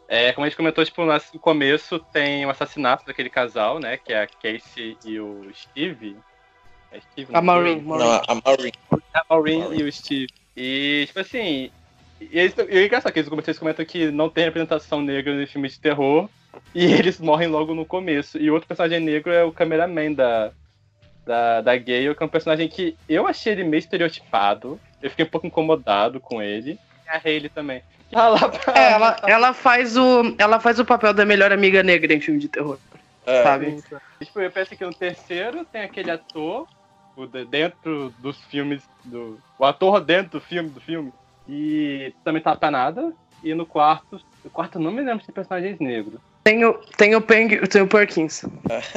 É, 0.09 0.33
como 0.33 0.47
a 0.47 0.49
gente 0.49 0.57
comentou, 0.57 0.83
tipo, 0.83 1.05
no 1.05 1.21
começo 1.39 1.99
tem 1.99 2.47
o 2.47 2.51
assassinato 2.51 3.05
daquele 3.05 3.29
casal, 3.29 3.79
né? 3.79 3.99
Que 3.99 4.15
é 4.15 4.23
a 4.23 4.27
Casey 4.27 4.97
e 5.05 5.21
o 5.21 5.47
Steve. 5.55 6.17
É 6.91 6.99
Steve? 6.99 7.29
A 7.31 7.39
sei. 7.39 7.43
Maureen. 7.43 7.83
Não, 7.83 8.23
a 8.27 8.35
Maureen. 8.43 8.73
A 9.13 9.23
Maureen 9.29 9.75
e 9.75 9.83
o 9.83 9.93
Steve. 9.93 10.29
E, 10.57 11.05
tipo 11.07 11.21
assim. 11.21 11.71
E, 12.19 12.29
eles, 12.33 12.55
e 12.57 12.79
é 12.79 12.87
engraçado 12.87 13.13
que 13.13 13.19
eles 13.19 13.29
vocês 13.29 13.59
comentam 13.59 13.85
que 13.85 14.11
não 14.11 14.31
tem 14.31 14.45
representação 14.45 15.03
negra 15.03 15.43
em 15.43 15.47
filmes 15.47 15.73
de 15.75 15.81
terror. 15.81 16.27
E 16.75 16.87
eles 16.95 17.21
morrem 17.21 17.49
logo 17.49 17.75
no 17.75 17.85
começo. 17.85 18.39
E 18.39 18.51
outro 18.51 18.67
personagem 18.67 19.01
negro 19.01 19.31
é 19.31 19.45
o 19.45 19.53
cameraman 19.53 20.15
da, 20.15 20.53
da, 21.27 21.61
da 21.61 21.77
Gale, 21.77 22.15
que 22.15 22.23
é 22.23 22.27
um 22.27 22.31
personagem 22.31 22.67
que 22.67 22.97
eu 23.07 23.27
achei 23.27 23.53
ele 23.53 23.65
meio 23.65 23.79
estereotipado. 23.79 24.81
Eu 25.03 25.11
fiquei 25.11 25.27
um 25.27 25.29
pouco 25.29 25.47
incomodado 25.47 26.19
com 26.19 26.43
ele. 26.43 26.79
A 27.09 27.19
Hayley 27.19 27.49
também. 27.49 27.83
Lá 28.13 28.49
pra- 28.49 28.75
É, 28.75 28.93
ela, 28.93 29.17
ela, 29.27 29.55
faz 29.55 29.97
o, 29.97 30.35
ela 30.39 30.59
faz 30.61 30.79
o 30.79 30.85
papel 30.85 31.13
da 31.13 31.25
melhor 31.27 31.53
amiga 31.53 31.83
negra 31.83 32.13
em 32.15 32.21
filme 32.21 32.41
de 32.41 32.49
terror, 32.49 32.79
É, 33.27 33.43
sabe? 33.43 33.83
Tipo, 34.23 34.41
eu 34.41 34.51
penso 34.51 34.77
que 34.77 34.85
no 34.85 34.95
terceiro 34.95 35.65
tem 35.65 35.83
aquele 35.83 36.11
ator 36.11 36.67
o 37.17 37.27
de- 37.27 37.45
dentro 37.45 38.13
dos 38.19 38.37
filmes 38.45 38.83
do. 39.05 39.39
O 39.59 39.65
ator 39.65 40.01
dentro 40.01 40.39
do 40.39 40.41
filme 40.41 40.71
do 40.71 40.81
filme. 40.81 41.13
E 41.47 42.15
também 42.25 42.41
tá 42.43 42.55
pra 42.55 42.71
nada. 42.71 43.13
E 43.43 43.55
no 43.55 43.67
quarto. 43.67 44.21
O 44.45 44.51
quarto 44.51 44.79
não 44.79 44.91
me 44.91 45.03
lembro 45.03 45.21
se 45.21 45.27
tem 45.27 45.35
personagens 45.35 45.79
negros. 45.79 46.21
Tem 46.45 46.65
o, 46.65 46.75
tem 46.97 47.15
o, 47.15 47.21
Peng, 47.21 47.49
tem 47.69 47.83
o 47.83 47.89
Perkins. 47.89 48.45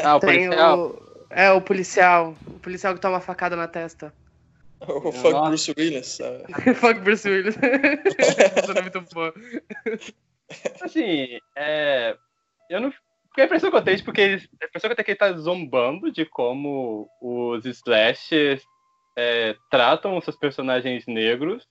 Ah, 0.03 0.15
o 0.15 0.19
Tem 0.19 0.47
policial. 0.47 0.79
o. 0.79 1.11
É, 1.29 1.51
o 1.51 1.61
policial. 1.61 2.35
O 2.47 2.59
policial 2.59 2.93
que 2.93 3.01
toma 3.01 3.15
uma 3.15 3.19
facada 3.21 3.55
na 3.55 3.67
testa. 3.67 4.13
O 4.87 5.11
fuck 5.11 5.31
Nossa. 5.31 5.49
Bruce 5.49 5.73
Willis. 5.77 6.07
sabe? 6.07 6.43
Fuck 6.75 6.99
Bruce 7.01 7.29
Willis. 7.29 7.55
Essa 8.17 8.71
é 8.71 8.81
muito 8.81 9.01
boa. 9.13 9.33
Assim, 10.81 11.37
é. 11.55 12.15
Eu 12.69 12.81
não. 12.81 12.93
Porque 13.27 13.41
a 13.41 13.45
impressão 13.45 13.69
que 13.71 13.77
eu 13.77 13.81
tenho, 13.81 13.97
tipo, 13.97 14.11
que 14.11 14.19
eles- 14.21 14.49
a 14.61 14.65
impressão 14.65 14.89
que 14.89 14.91
eu 14.91 14.95
tenho 14.95 15.03
é 15.03 15.05
que 15.05 15.11
ele 15.11 15.17
tá 15.17 15.31
zombando 15.33 16.11
de 16.11 16.25
como 16.25 17.07
os 17.21 17.63
slashers 17.65 18.61
é, 19.17 19.55
tratam 19.69 20.17
os 20.17 20.23
seus 20.25 20.35
personagens 20.35 21.05
negros. 21.07 21.65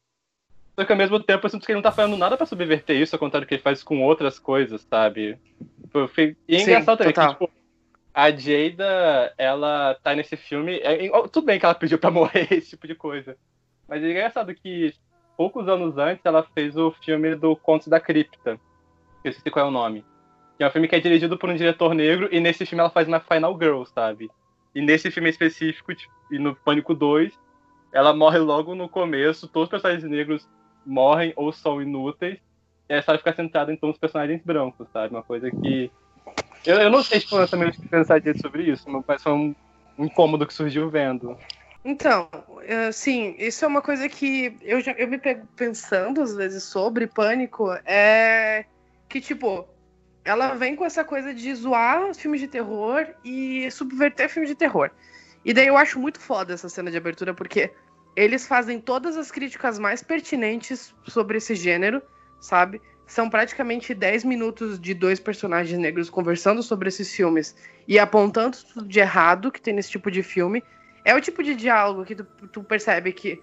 Só 0.79 0.85
que 0.87 0.93
ao 0.93 0.97
mesmo 0.99 1.21
tempo 1.21 1.45
eu 1.45 1.51
sinto 1.51 1.67
que 1.67 1.73
ele 1.73 1.77
não 1.77 1.83
tá 1.83 1.93
fazendo 1.93 2.17
nada 2.17 2.37
pra 2.37 2.47
subverter 2.47 2.97
isso, 2.97 3.15
ao 3.15 3.19
contrário 3.21 3.45
do 3.45 3.49
que 3.49 3.55
ele 3.57 3.63
faz 3.63 3.83
com 3.83 4.03
outras 4.03 4.39
coisas, 4.39 4.81
sabe? 4.89 5.37
Tipo, 5.83 6.09
E 6.49 6.57
é 6.57 6.59
Sim, 6.61 6.65
engraçado 6.65 6.99
também 6.99 7.13
total. 7.13 7.35
que, 7.37 7.45
tipo, 7.47 7.60
a 8.25 8.31
Jada, 8.31 9.35
ela 9.39 9.95
tá 10.03 10.15
nesse 10.15 10.37
filme. 10.37 10.79
é- 10.83 11.11
tudo 11.29 11.47
bem 11.47 11.59
que 11.59 11.65
ela 11.65 11.75
pediu 11.75 11.99
pra 11.99 12.11
morrer, 12.11 12.47
esse 12.51 12.71
tipo 12.71 12.87
de 12.87 12.95
coisa. 12.95 13.37
Mas 13.89 14.03
é 14.03 14.11
engraçado 14.11 14.55
que 14.55 14.95
poucos 15.37 15.69
anos 15.69 15.97
antes 15.97 16.25
ela 16.25 16.43
fez 16.55 16.77
o 16.77 16.91
filme 16.93 17.35
do 17.35 17.57
Contos 17.57 17.89
da 17.89 17.99
Cripta. 17.99 18.61
Eu 19.25 19.31
esqueci 19.31 19.51
qual 19.51 19.67
é 19.67 19.69
o 19.69 19.73
nome. 19.73 20.05
Que 20.57 20.65
é 20.65 20.69
um 20.69 20.71
filme 20.71 20.87
que 20.87 20.95
é 20.95 21.01
dirigido 21.01 21.39
por 21.39 21.49
um 21.49 21.57
diretor 21.57 21.95
negro, 21.95 22.29
e 22.31 22.41
nesse 22.41 22.67
filme 22.67 22.81
ela 22.81 22.91
faz 22.91 23.09
uma 23.09 23.21
Final 23.21 23.59
Girl, 23.59 23.83
sabe? 23.85 24.31
E 24.75 24.81
nesse 24.81 25.11
filme 25.11 25.31
específico, 25.31 25.93
e 26.31 26.39
no 26.39 26.55
Pânico 26.55 26.95
2, 26.95 27.33
ela 27.93 28.15
morre 28.15 28.39
logo 28.39 28.75
no 28.75 28.89
começo, 28.89 29.49
todos 29.49 29.67
os 29.67 29.71
personagens 29.71 30.05
negros 30.05 30.49
morrem 30.85 31.33
ou 31.37 31.53
são 31.53 31.81
inúteis, 31.81 32.39
e 32.89 32.95
a 32.95 32.99
história 32.99 33.19
fica 33.19 33.33
centrada 33.33 33.73
em 33.73 33.77
todos 33.77 33.95
os 33.95 34.01
personagens 34.01 34.43
brancos, 34.45 34.89
sabe? 34.93 35.15
Uma 35.15 35.23
coisa 35.23 35.51
que. 35.51 35.91
Eu, 36.65 36.77
eu 36.79 36.91
não 36.91 37.03
sei, 37.03 37.21
tipo, 37.21 37.37
exatamente 37.37 37.79
o 37.79 37.81
que 37.81 37.89
pensar 37.89 38.21
disso 38.21 38.41
sobre 38.41 38.65
isso, 38.65 38.85
mas 39.07 39.23
foi 39.23 39.33
um 39.33 39.55
incômodo 39.99 40.47
que 40.47 40.55
surgiu 40.55 40.91
vendo. 40.91 41.37
Então, 41.85 42.29
eh, 42.63 42.93
sim, 42.93 43.35
isso 43.39 43.65
é 43.65 43.69
uma 43.69 43.81
coisa 43.81 44.09
que 44.09 44.57
eu, 44.61 44.81
já, 44.81 44.93
eu 44.93 45.09
me 45.09 45.19
pego 45.19 45.47
pensando 45.57 46.21
às 46.21 46.35
vezes 46.35 46.65
sobre 46.65 47.07
pânico. 47.07 47.71
É 47.87 48.67
que, 49.09 49.21
tipo, 49.21 49.67
ela 50.25 50.55
vem 50.55 50.77
com 50.77 50.85
essa 50.85 51.03
coisa 51.03 51.35
de 51.35 51.53
zoar 51.55 52.15
filmes 52.15 52.41
de 52.41 52.49
terror 52.49 53.07
e 53.25 53.71
subverter 53.71 54.29
filmes 54.29 54.49
de 54.51 54.55
terror. 54.55 54.91
E 55.45 55.53
daí 55.53 55.67
eu 55.67 55.77
acho 55.77 55.99
muito 55.99 56.21
foda 56.21 56.55
essa 56.55 56.69
cena 56.69 56.91
de 56.91 56.97
abertura, 56.97 57.35
porque 57.35 57.73
eles 58.15 58.47
fazem 58.47 58.79
todas 58.81 59.17
as 59.17 59.31
críticas 59.31 59.79
mais 59.79 60.03
pertinentes 60.03 60.95
sobre 61.09 61.39
esse 61.39 61.55
gênero, 61.55 62.03
sabe? 62.41 62.81
São 63.11 63.29
praticamente 63.29 63.93
10 63.93 64.23
minutos 64.23 64.79
de 64.79 64.95
dois 64.95 65.19
personagens 65.19 65.77
negros 65.77 66.09
conversando 66.09 66.63
sobre 66.63 66.89
esses 66.89 67.13
filmes 67.13 67.57
e 67.89 67.99
apontando 67.99 68.57
tudo 68.73 68.87
de 68.87 69.01
errado 69.01 69.51
que 69.51 69.61
tem 69.61 69.75
nesse 69.75 69.91
tipo 69.91 70.13
de 70.13 70.23
filme. 70.23 70.63
É 71.05 71.13
o 71.13 71.21
tipo 71.21 71.43
de 71.43 71.57
diálogo 71.57 72.05
que 72.05 72.15
tu, 72.15 72.25
tu 72.53 72.63
percebe 72.63 73.13
que 73.13 73.43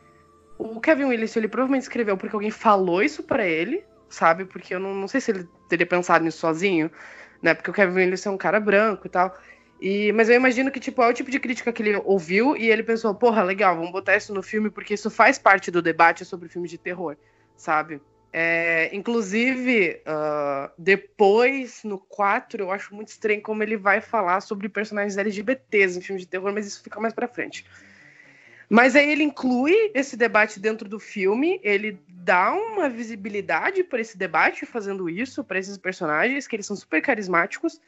o 0.57 0.79
Kevin 0.79 1.03
Willis, 1.03 1.35
ele 1.35 1.49
provavelmente 1.49 1.81
escreveu 1.81 2.15
porque 2.15 2.33
alguém 2.33 2.49
falou 2.49 3.03
isso 3.03 3.21
pra 3.23 3.45
ele, 3.45 3.83
sabe? 4.07 4.45
Porque 4.45 4.73
eu 4.73 4.79
não, 4.79 4.95
não 4.95 5.07
sei 5.09 5.19
se 5.19 5.31
ele 5.31 5.49
teria 5.67 5.85
pensado 5.85 6.23
nisso 6.23 6.37
sozinho, 6.37 6.89
né? 7.41 7.53
Porque 7.53 7.69
o 7.69 7.73
Kevin 7.73 7.95
Willis 7.95 8.25
é 8.25 8.29
um 8.29 8.37
cara 8.37 8.61
branco 8.61 9.05
e 9.05 9.09
tal. 9.09 9.37
E, 9.81 10.13
mas 10.13 10.29
eu 10.29 10.35
imagino 10.37 10.71
que, 10.71 10.79
tipo, 10.79 11.03
é 11.03 11.09
o 11.09 11.13
tipo 11.13 11.29
de 11.29 11.41
crítica 11.41 11.73
que 11.73 11.83
ele 11.83 12.01
ouviu 12.05 12.55
e 12.55 12.71
ele 12.71 12.83
pensou, 12.83 13.13
porra, 13.13 13.43
legal, 13.43 13.75
vamos 13.75 13.91
botar 13.91 14.15
isso 14.15 14.33
no 14.33 14.41
filme 14.41 14.69
porque 14.69 14.93
isso 14.93 15.09
faz 15.09 15.37
parte 15.37 15.69
do 15.69 15.81
debate 15.81 16.23
sobre 16.23 16.47
filmes 16.47 16.71
de 16.71 16.77
terror, 16.77 17.17
sabe? 17.57 17.99
É, 18.31 18.89
inclusive, 18.93 20.01
ah, 20.05 20.71
depois, 20.77 21.83
no 21.83 21.97
4, 21.97 22.63
eu 22.63 22.71
acho 22.71 22.93
muito 22.93 23.09
estranho 23.09 23.41
como 23.41 23.63
ele 23.63 23.77
vai 23.77 24.01
falar 24.01 24.41
sobre 24.41 24.69
personagens 24.69 25.17
LGBTs 25.17 25.97
em 25.97 26.01
filmes 26.01 26.23
de 26.23 26.27
terror, 26.27 26.51
mas 26.53 26.67
isso 26.67 26.83
fica 26.83 26.99
mais 26.99 27.13
pra 27.13 27.27
frente. 27.27 27.65
Mas 28.69 28.95
aí 28.95 29.09
ele 29.09 29.23
inclui 29.23 29.91
esse 29.93 30.17
debate 30.17 30.59
dentro 30.59 30.89
do 30.89 30.99
filme, 30.99 31.59
ele 31.63 31.99
dá 32.09 32.53
uma 32.53 32.89
visibilidade 32.89 33.83
para 33.83 34.01
esse 34.01 34.17
debate 34.17 34.65
fazendo 34.65 35.09
isso, 35.09 35.43
para 35.43 35.57
esses 35.57 35.77
personagens, 35.77 36.47
que 36.47 36.55
eles 36.57 36.65
são 36.65 36.75
super 36.75 37.01
carismáticos, 37.01 37.79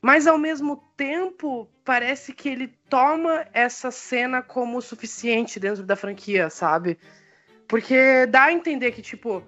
mas 0.00 0.28
ao 0.28 0.38
mesmo 0.38 0.76
tempo 0.96 1.68
parece 1.84 2.32
que 2.32 2.48
ele 2.48 2.72
toma 2.88 3.46
essa 3.52 3.90
cena 3.90 4.40
como 4.40 4.80
suficiente 4.80 5.58
dentro 5.58 5.82
da 5.82 5.96
franquia, 5.96 6.48
sabe? 6.48 6.96
Porque 7.66 8.24
dá 8.26 8.44
a 8.44 8.52
entender 8.52 8.92
que, 8.92 9.02
tipo, 9.02 9.42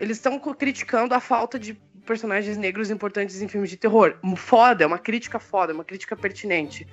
eles 0.00 0.16
estão 0.16 0.38
criticando 0.38 1.14
a 1.14 1.20
falta 1.20 1.58
de 1.58 1.74
personagens 2.06 2.56
negros 2.56 2.90
importantes 2.90 3.42
em 3.42 3.48
filmes 3.48 3.68
de 3.68 3.76
terror. 3.76 4.18
Foda, 4.36 4.82
é 4.82 4.86
uma 4.86 4.98
crítica 4.98 5.38
foda, 5.38 5.72
é 5.72 5.74
uma 5.74 5.84
crítica 5.84 6.16
pertinente. 6.16 6.88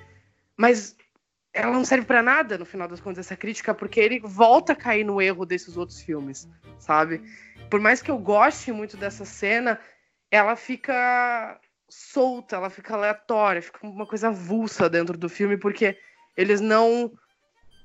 Mas 0.54 0.94
ela 1.52 1.72
não 1.72 1.84
serve 1.84 2.04
pra 2.04 2.22
nada, 2.22 2.58
no 2.58 2.66
final 2.66 2.86
das 2.86 3.00
contas, 3.00 3.26
essa 3.26 3.36
crítica, 3.36 3.74
porque 3.74 3.98
ele 3.98 4.20
volta 4.20 4.74
a 4.74 4.76
cair 4.76 5.04
no 5.04 5.22
erro 5.22 5.46
desses 5.46 5.76
outros 5.76 6.02
filmes, 6.02 6.46
sabe? 6.78 7.22
Por 7.70 7.80
mais 7.80 8.02
que 8.02 8.10
eu 8.10 8.18
goste 8.18 8.70
muito 8.70 8.96
dessa 8.96 9.24
cena, 9.24 9.80
ela 10.30 10.54
fica 10.54 11.58
solta, 11.88 12.56
ela 12.56 12.68
fica 12.68 12.94
aleatória, 12.94 13.62
fica 13.62 13.86
uma 13.86 14.06
coisa 14.06 14.28
avulsa 14.28 14.88
dentro 14.90 15.16
do 15.16 15.28
filme, 15.30 15.56
porque 15.56 15.98
eles 16.36 16.60
não 16.60 17.10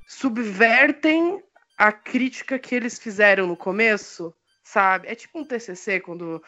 subvertem 0.06 1.42
a 1.78 1.92
crítica 1.94 2.60
que 2.60 2.76
eles 2.76 3.00
fizeram 3.00 3.48
no 3.48 3.56
começo, 3.56 4.36
sabe? 4.64 5.08
É 5.08 5.16
tipo 5.16 5.40
um 5.40 5.46
TCC, 5.46 6.00
quando 6.00 6.42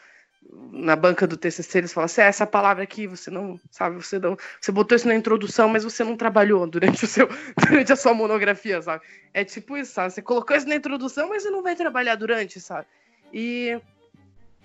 na 0.72 0.96
banca 0.96 1.26
do 1.26 1.38
TCC 1.38 1.80
eles 1.80 1.94
falam 1.94 2.06
assim, 2.06 2.22
ah, 2.22 2.26
essa 2.26 2.46
palavra 2.46 2.84
aqui 2.84 3.08
você 3.08 3.32
não, 3.32 3.60
sabe, 3.72 3.96
você 3.96 4.20
não, 4.20 4.38
você 4.62 4.72
botou 4.72 4.96
isso 4.96 5.08
na 5.08 5.16
introdução, 5.16 5.68
mas 5.68 5.84
você 5.84 6.04
não 6.04 6.16
trabalhou 6.16 6.68
durante 6.68 7.04
o 7.04 7.08
seu, 7.08 7.28
durante 7.68 7.92
a 7.92 7.96
sua 7.96 8.14
monografia, 8.14 8.82
sabe? 8.82 9.04
É 9.34 9.44
tipo 9.44 9.76
isso, 9.76 9.94
sabe? 9.94 10.14
Você 10.14 10.22
colocou 10.22 10.56
isso 10.56 10.68
na 10.68 10.76
introdução, 10.76 11.30
mas 11.30 11.44
você 11.44 11.50
não 11.50 11.64
vai 11.64 11.76
trabalhar 11.76 12.16
durante, 12.16 12.60
sabe? 12.60 12.88
E 13.34 13.80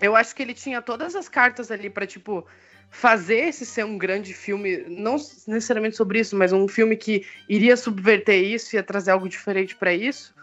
eu 0.01 0.15
acho 0.15 0.35
que 0.35 0.43
ele 0.43 0.55
tinha 0.55 0.83
todas 0.83 1.17
as 1.17 1.29
cartas 1.29 1.71
ali 1.71 1.89
para 1.91 2.07
tipo 2.07 2.47
fazer 2.91 3.49
esse 3.49 3.65
ser 3.65 3.85
um 3.85 3.97
grande 3.97 4.35
filme, 4.35 4.79
não 4.89 5.15
necessariamente 5.47 5.97
sobre 5.97 6.19
isso, 6.19 6.37
mas 6.37 6.53
um 6.53 6.67
filme 6.67 6.97
que 6.97 7.25
iria 7.49 7.77
subverter 7.77 8.43
isso, 8.43 8.75
ia 8.75 8.83
trazer 8.83 9.13
algo 9.13 9.29
diferente 9.29 9.77
para 9.77 9.95
isso. 9.95 10.35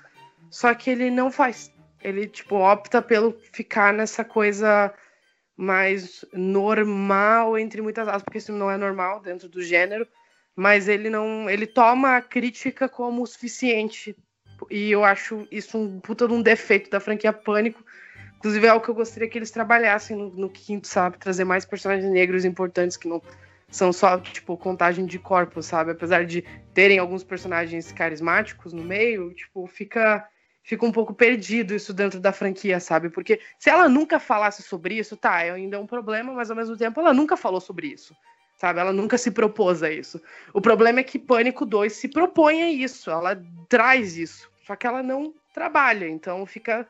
Só 0.49 0.73
que 0.73 0.89
ele 0.89 1.11
não 1.11 1.29
faz. 1.29 1.71
Ele 2.07 2.27
tipo 2.27 2.55
opta 2.55 3.01
pelo 3.01 3.31
ficar 3.51 3.93
nessa 3.93 4.23
coisa 4.23 4.93
mais 5.55 6.23
normal 6.33 7.57
entre 7.57 7.81
muitas 7.81 8.07
aspas, 8.07 8.23
porque 8.23 8.37
isso 8.37 8.51
não 8.51 8.69
é 8.69 8.77
normal 8.77 9.19
dentro 9.21 9.49
do 9.49 9.61
gênero, 9.61 10.07
mas 10.55 10.87
ele 10.87 11.09
não, 11.09 11.49
ele 11.49 11.65
toma 11.65 12.17
a 12.17 12.21
crítica 12.21 12.87
como 12.87 13.23
o 13.23 13.27
suficiente. 13.27 14.15
E 14.69 14.91
eu 14.91 15.03
acho 15.03 15.47
isso 15.51 15.77
um 15.77 15.99
puta 15.99 16.27
de 16.27 16.33
um 16.33 16.41
defeito 16.41 16.89
da 16.89 16.99
franquia 16.99 17.33
Pânico, 17.33 17.83
Inclusive, 18.37 18.67
é 18.67 18.69
algo 18.69 18.85
que 18.85 18.91
eu 18.91 18.95
gostaria 18.95 19.27
que 19.27 19.37
eles 19.37 19.51
trabalhassem 19.51 20.15
no, 20.15 20.29
no 20.29 20.49
quinto, 20.49 20.87
sabe? 20.87 21.17
Trazer 21.17 21.43
mais 21.43 21.65
personagens 21.65 22.09
negros 22.11 22.45
importantes 22.45 22.95
que 22.95 23.07
não 23.07 23.21
são 23.69 23.91
só, 23.91 24.19
tipo, 24.19 24.55
contagem 24.55 25.05
de 25.05 25.17
corpos, 25.17 25.65
sabe? 25.65 25.91
Apesar 25.91 26.23
de 26.25 26.43
terem 26.73 26.99
alguns 26.99 27.23
personagens 27.23 27.91
carismáticos 27.91 28.73
no 28.73 28.83
meio, 28.83 29.33
tipo, 29.33 29.65
fica, 29.65 30.27
fica 30.67 30.85
um 30.85 30.91
pouco 30.91 31.13
perdido 31.13 31.73
isso 31.73 31.93
dentro 31.93 32.19
da 32.19 32.33
franquia, 32.33 32.77
sabe? 32.81 33.09
Porque 33.09 33.39
se 33.57 33.69
ela 33.69 33.87
nunca 33.87 34.19
falasse 34.19 34.61
sobre 34.61 34.95
isso, 34.95 35.15
tá, 35.15 35.41
é 35.41 35.51
ainda 35.51 35.77
é 35.77 35.79
um 35.79 35.87
problema, 35.87 36.33
mas 36.33 36.51
ao 36.51 36.57
mesmo 36.57 36.75
tempo 36.75 36.99
ela 36.99 37.13
nunca 37.13 37.37
falou 37.37 37.61
sobre 37.61 37.87
isso, 37.87 38.13
sabe? 38.57 38.81
Ela 38.81 38.91
nunca 38.91 39.17
se 39.17 39.31
propôs 39.31 39.81
a 39.81 39.89
isso. 39.89 40.21
O 40.53 40.59
problema 40.59 40.99
é 40.99 41.03
que 41.03 41.17
Pânico 41.17 41.65
2 41.65 41.93
se 41.93 42.09
propõe 42.09 42.63
a 42.63 42.69
isso, 42.69 43.09
ela 43.09 43.41
traz 43.69 44.17
isso, 44.17 44.51
só 44.65 44.75
que 44.75 44.85
ela 44.85 45.01
não 45.01 45.33
trabalha, 45.53 46.05
então 46.05 46.45
fica 46.45 46.85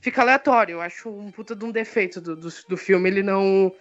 fica 0.00 0.22
aleatório. 0.22 0.74
Eu 0.74 0.80
acho 0.80 1.08
um 1.08 1.32
puta 1.32 1.56
de 1.56 1.64
um 1.64 1.72
defeito 1.72 2.20
do, 2.20 2.36
do, 2.36 2.48
do 2.68 2.76
filme. 2.76 3.10
Ele 3.10 3.22
não. 3.22 3.74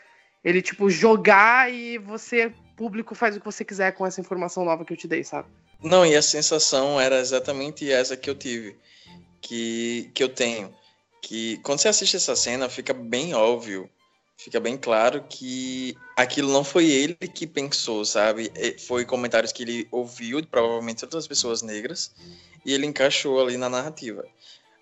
Ele, 0.44 0.64
tipo, 0.64 0.90
jogar 0.90 1.72
e 1.72 2.00
você, 2.00 2.52
público, 2.76 3.14
faz 3.14 3.36
o 3.36 3.40
que 3.40 3.46
você 3.46 3.64
quiser 3.64 3.92
com 3.92 4.06
essa 4.06 4.20
informação 4.20 4.66
nova 4.66 4.84
que 4.84 4.94
eu 4.94 4.98
te 4.98 5.08
dei, 5.08 5.24
sabe? 5.24 5.48
Não, 5.84 6.04
e 6.04 6.16
a 6.16 6.22
sensação 6.22 7.00
era 7.00 7.20
exatamente 7.20 7.92
essa 7.92 8.18
que 8.18 8.30
eu 8.30 8.36
tive. 8.36 8.76
Que, 9.42 10.12
que 10.14 10.24
eu 10.24 10.30
tenho. 10.30 10.74
Que 11.22 11.58
quando 11.58 11.80
você 11.80 11.88
assiste 11.88 12.16
essa 12.16 12.36
cena, 12.36 12.70
fica 12.70 12.94
bem 12.94 13.34
óbvio. 13.34 13.90
Fica 14.38 14.60
bem 14.60 14.78
claro 14.78 15.24
que 15.28 15.98
aquilo 16.16 16.54
não 16.54 16.64
foi 16.64 16.86
ele 16.92 17.16
que 17.16 17.48
pensou, 17.48 18.06
sabe? 18.06 18.52
Foi 18.86 19.04
comentários 19.04 19.52
que 19.52 19.64
ele 19.64 19.88
ouviu, 19.92 20.46
provavelmente 20.46 21.00
de 21.00 21.06
outras 21.06 21.28
pessoas 21.28 21.64
negras, 21.64 22.12
e 22.64 22.72
ele 22.72 22.86
encaixou 22.86 23.42
ali 23.42 23.58
na 23.58 23.68
narrativa. 23.68 24.24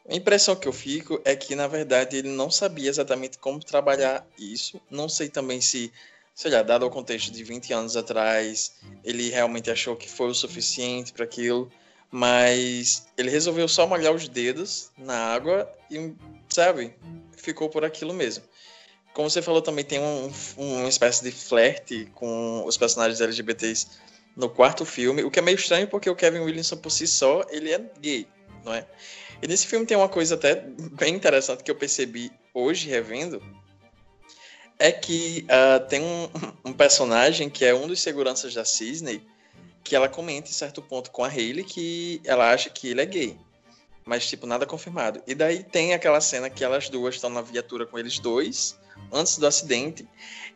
A 0.07 0.13
impressão 0.13 0.55
que 0.55 0.67
eu 0.67 0.73
fico 0.73 1.19
é 1.25 1.35
que, 1.35 1.55
na 1.55 1.67
verdade, 1.67 2.17
ele 2.17 2.29
não 2.29 2.51
sabia 2.51 2.89
exatamente 2.89 3.39
como 3.39 3.59
trabalhar 3.59 4.27
isso. 4.37 4.79
Não 4.91 5.09
sei 5.09 5.29
também 5.29 5.59
se, 5.61 5.91
sei 6.33 6.51
lá, 6.51 6.61
dado 6.61 6.85
o 6.85 6.91
contexto 6.91 7.31
de 7.31 7.43
20 7.43 7.73
anos 7.73 7.97
atrás, 7.97 8.73
ele 9.03 9.29
realmente 9.29 9.71
achou 9.71 9.95
que 9.95 10.07
foi 10.07 10.27
o 10.27 10.35
suficiente 10.35 11.11
para 11.11 11.23
aquilo. 11.23 11.71
Mas 12.15 13.09
ele 13.17 13.29
resolveu 13.29 13.67
só 13.67 13.85
molhar 13.85 14.13
os 14.13 14.29
dedos 14.29 14.89
na 14.97 15.17
água 15.33 15.69
e, 15.91 16.13
sabe, 16.47 16.95
ficou 17.35 17.67
por 17.67 17.83
aquilo 17.83 18.13
mesmo. 18.13 18.41
Como 19.13 19.29
você 19.29 19.41
falou, 19.41 19.61
também 19.61 19.83
tem 19.83 19.99
um, 19.99 20.31
uma 20.55 20.87
espécie 20.87 21.21
de 21.25 21.31
flerte 21.33 22.09
com 22.15 22.63
os 22.65 22.77
personagens 22.77 23.19
LGBTs 23.19 23.87
no 24.33 24.49
quarto 24.49 24.85
filme, 24.85 25.25
o 25.25 25.29
que 25.29 25.39
é 25.39 25.41
meio 25.41 25.57
estranho 25.57 25.89
porque 25.89 26.09
o 26.09 26.15
Kevin 26.15 26.39
Williamson 26.39 26.77
por 26.77 26.89
si 26.89 27.05
só, 27.05 27.45
ele 27.49 27.73
é 27.73 27.81
gay, 27.99 28.25
não 28.63 28.73
é? 28.73 28.87
E 29.41 29.47
nesse 29.49 29.67
filme 29.67 29.85
tem 29.85 29.97
uma 29.97 30.07
coisa 30.07 30.35
até 30.35 30.55
bem 30.93 31.15
interessante 31.15 31.65
que 31.65 31.71
eu 31.71 31.75
percebi 31.75 32.31
hoje 32.53 32.87
revendo. 32.87 33.43
É 34.79 34.89
que 34.89 35.45
uh, 35.49 35.85
tem 35.89 36.01
um, 36.01 36.29
um, 36.63 36.71
personagem 36.71 37.49
que 37.49 37.65
é 37.65 37.75
um 37.75 37.87
dos 37.87 37.99
seguranças 37.99 38.53
da 38.53 38.63
Disney 38.63 39.21
que 39.85 39.95
ela 39.95 40.09
comenta 40.09 40.49
em 40.49 40.53
certo 40.53 40.81
ponto 40.81 41.11
com 41.11 41.23
a 41.23 41.29
Hayley 41.29 41.63
que 41.63 42.19
ela 42.25 42.51
acha 42.51 42.69
que 42.69 42.89
ele 42.89 43.01
é 43.01 43.05
gay. 43.05 43.37
Mas, 44.03 44.27
tipo, 44.27 44.45
nada 44.45 44.65
confirmado. 44.65 45.21
E 45.25 45.33
daí 45.33 45.63
tem 45.63 45.93
aquela 45.93 46.19
cena 46.19 46.49
que 46.49 46.63
elas 46.63 46.89
duas 46.89 47.15
estão 47.15 47.29
na 47.29 47.41
viatura 47.41 47.85
com 47.85 47.97
eles 47.97 48.19
dois, 48.19 48.77
antes 49.11 49.37
do 49.37 49.45
acidente. 49.45 50.07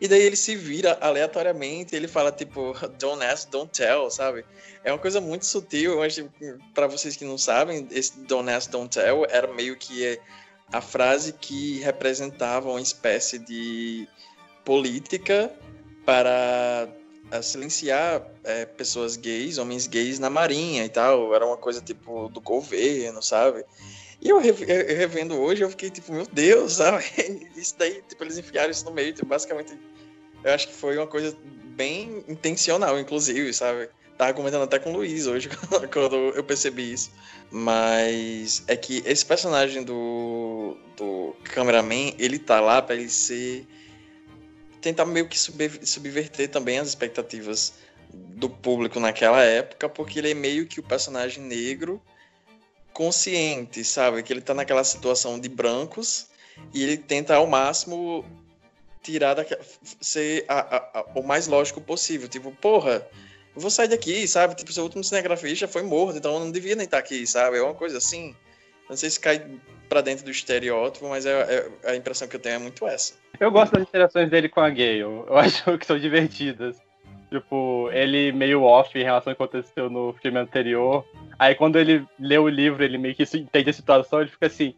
E 0.01 0.07
daí 0.07 0.21
ele 0.21 0.35
se 0.35 0.55
vira 0.55 0.97
aleatoriamente, 0.99 1.95
ele 1.95 2.07
fala 2.07 2.31
tipo, 2.31 2.73
don't 2.99 3.23
ask, 3.23 3.49
don't 3.49 3.71
tell, 3.71 4.09
sabe? 4.09 4.43
É 4.83 4.91
uma 4.91 4.99
coisa 4.99 5.21
muito 5.21 5.45
sutil, 5.45 5.97
mas 5.97 6.15
tipo, 6.15 6.31
para 6.73 6.87
vocês 6.87 7.15
que 7.15 7.25
não 7.25 7.37
sabem, 7.37 7.87
esse 7.91 8.17
don't 8.21 8.49
ask, 8.49 8.69
don't 8.71 8.89
tell 8.89 9.25
era 9.29 9.47
meio 9.53 9.77
que 9.77 10.19
a 10.71 10.81
frase 10.81 11.33
que 11.33 11.79
representava 11.79 12.69
uma 12.69 12.81
espécie 12.81 13.39
de 13.39 14.07
política 14.63 15.51
para 16.05 16.87
eh, 17.31 17.41
silenciar 17.41 18.25
é, 18.43 18.65
pessoas 18.65 19.15
gays, 19.15 19.57
homens 19.57 19.87
gays 19.87 20.19
na 20.19 20.29
marinha 20.29 20.85
e 20.85 20.89
tal. 20.89 21.33
Era 21.33 21.45
uma 21.45 21.57
coisa 21.57 21.81
tipo 21.81 22.29
do 22.29 22.41
governo, 22.41 23.21
sabe? 23.21 23.63
E 24.21 24.29
eu, 24.29 24.39
revendo 24.39 25.39
hoje, 25.39 25.63
eu 25.63 25.69
fiquei 25.69 25.89
tipo, 25.89 26.11
meu 26.11 26.25
Deus, 26.25 26.73
sabe? 26.73 27.03
Isso 27.55 27.75
daí, 27.77 28.01
tipo, 28.07 28.21
eles 28.23 28.37
enfiaram 28.37 28.69
isso 28.69 28.83
no 28.83 28.91
meio, 28.91 29.13
tipo, 29.13 29.25
basicamente, 29.25 29.79
eu 30.43 30.53
acho 30.53 30.67
que 30.67 30.73
foi 30.73 30.97
uma 30.97 31.07
coisa 31.07 31.35
bem 31.75 32.25
intencional, 32.27 32.99
inclusive, 32.99 33.53
sabe? 33.53 33.89
Tava 34.17 34.33
comentando 34.33 34.63
até 34.63 34.77
com 34.77 34.91
o 34.91 34.97
Luiz 34.97 35.27
hoje, 35.27 35.49
quando 35.93 36.15
eu 36.35 36.43
percebi 36.43 36.91
isso. 36.91 37.09
Mas 37.49 38.63
é 38.67 38.75
que 38.75 39.01
esse 39.05 39.25
personagem 39.25 39.83
do, 39.83 40.75
do 40.97 41.33
cameraman, 41.45 42.13
ele 42.19 42.37
tá 42.37 42.59
lá 42.59 42.81
pra 42.81 42.95
ele 42.95 43.09
ser. 43.09 43.65
Tentar 44.81 45.05
meio 45.05 45.27
que 45.27 45.37
subverter 45.37 46.49
também 46.49 46.79
as 46.79 46.89
expectativas 46.89 47.73
do 48.11 48.49
público 48.49 48.99
naquela 48.99 49.41
época, 49.43 49.87
porque 49.87 50.19
ele 50.19 50.31
é 50.31 50.33
meio 50.33 50.65
que 50.65 50.79
o 50.79 50.83
personagem 50.83 51.43
negro 51.43 52.01
consciente, 52.93 53.83
sabe? 53.83 54.23
Que 54.23 54.33
ele 54.33 54.41
tá 54.41 54.53
naquela 54.53 54.83
situação 54.83 55.39
de 55.39 55.47
brancos 55.47 56.27
e 56.73 56.83
ele 56.83 56.97
tenta 56.97 57.35
ao 57.35 57.47
máximo 57.47 58.25
tirar 59.01 59.33
da 59.33 59.45
ser 60.01 60.45
a, 60.47 60.59
a, 60.59 60.99
a, 60.99 61.05
o 61.15 61.23
mais 61.23 61.47
lógico 61.47 61.79
possível. 61.79 62.27
Tipo, 62.27 62.51
porra, 62.51 63.07
eu 63.55 63.61
vou 63.61 63.71
sair 63.71 63.87
daqui, 63.87 64.27
sabe? 64.27 64.55
Tipo, 64.55 64.73
seu 64.73 64.83
último 64.83 65.03
cinegrafista 65.03 65.67
foi 65.67 65.83
morto, 65.83 66.17
então 66.17 66.33
eu 66.33 66.39
não 66.39 66.51
devia 66.51 66.75
nem 66.75 66.85
estar 66.85 66.97
aqui, 66.97 67.25
sabe? 67.25 67.57
É 67.57 67.61
uma 67.61 67.75
coisa 67.75 67.97
assim. 67.97 68.35
Não 68.89 68.97
sei 68.97 69.09
se 69.09 69.19
cai 69.19 69.45
para 69.87 70.01
dentro 70.01 70.25
do 70.25 70.31
estereótipo, 70.31 71.07
mas 71.07 71.25
é, 71.25 71.69
é, 71.83 71.91
a 71.91 71.95
impressão 71.95 72.27
que 72.27 72.35
eu 72.35 72.39
tenho 72.39 72.55
é 72.55 72.59
muito 72.59 72.87
essa. 72.87 73.13
Eu 73.39 73.51
gosto 73.51 73.73
das 73.73 73.83
interações 73.83 74.29
dele 74.29 74.49
com 74.49 74.61
a 74.61 74.69
Gale. 74.69 74.99
Eu 74.99 75.25
acho 75.37 75.77
que 75.77 75.85
são 75.85 75.99
divertidas. 75.99 76.77
Tipo, 77.29 77.89
ele 77.91 78.31
meio 78.31 78.63
off 78.63 78.97
em 78.97 79.03
relação 79.03 79.31
ao 79.31 79.35
que 79.35 79.43
aconteceu 79.43 79.89
no 79.89 80.13
filme 80.13 80.39
anterior. 80.39 81.05
Aí 81.37 81.53
quando 81.53 81.77
ele 81.77 82.05
lê 82.19 82.37
o 82.39 82.47
livro, 82.47 82.83
ele 82.83 82.97
meio 82.97 83.13
que 83.13 83.23
entende 83.37 83.69
a 83.69 83.73
situação, 83.73 84.21
ele 84.21 84.31
fica 84.31 84.47
assim, 84.47 84.73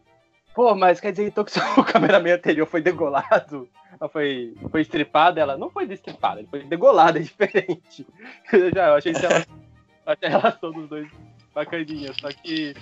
pô, 0.54 0.74
mas 0.74 1.00
quer 1.00 1.12
dizer 1.12 1.28
então 1.28 1.44
que 1.44 1.52
o 1.80 1.84
cameraman 1.84 2.34
anterior 2.34 2.66
foi 2.66 2.82
degolado? 2.82 3.68
Ela 3.98 4.08
foi, 4.08 4.54
foi 4.70 4.82
estripado? 4.82 5.40
Ela 5.40 5.56
não 5.56 5.70
foi 5.70 5.86
destripada, 5.86 6.40
ele 6.40 6.48
foi 6.48 6.62
degolado, 6.64 7.18
é 7.18 7.22
diferente. 7.22 8.06
Eu 8.52 8.70
já 8.74 8.94
achei, 8.94 9.12
ela, 9.14 9.46
achei 10.04 10.28
a 10.28 10.30
relação 10.30 10.72
dos 10.72 10.88
dois 10.88 11.08
bacaninha, 11.54 12.12
só 12.14 12.28
que 12.28 12.74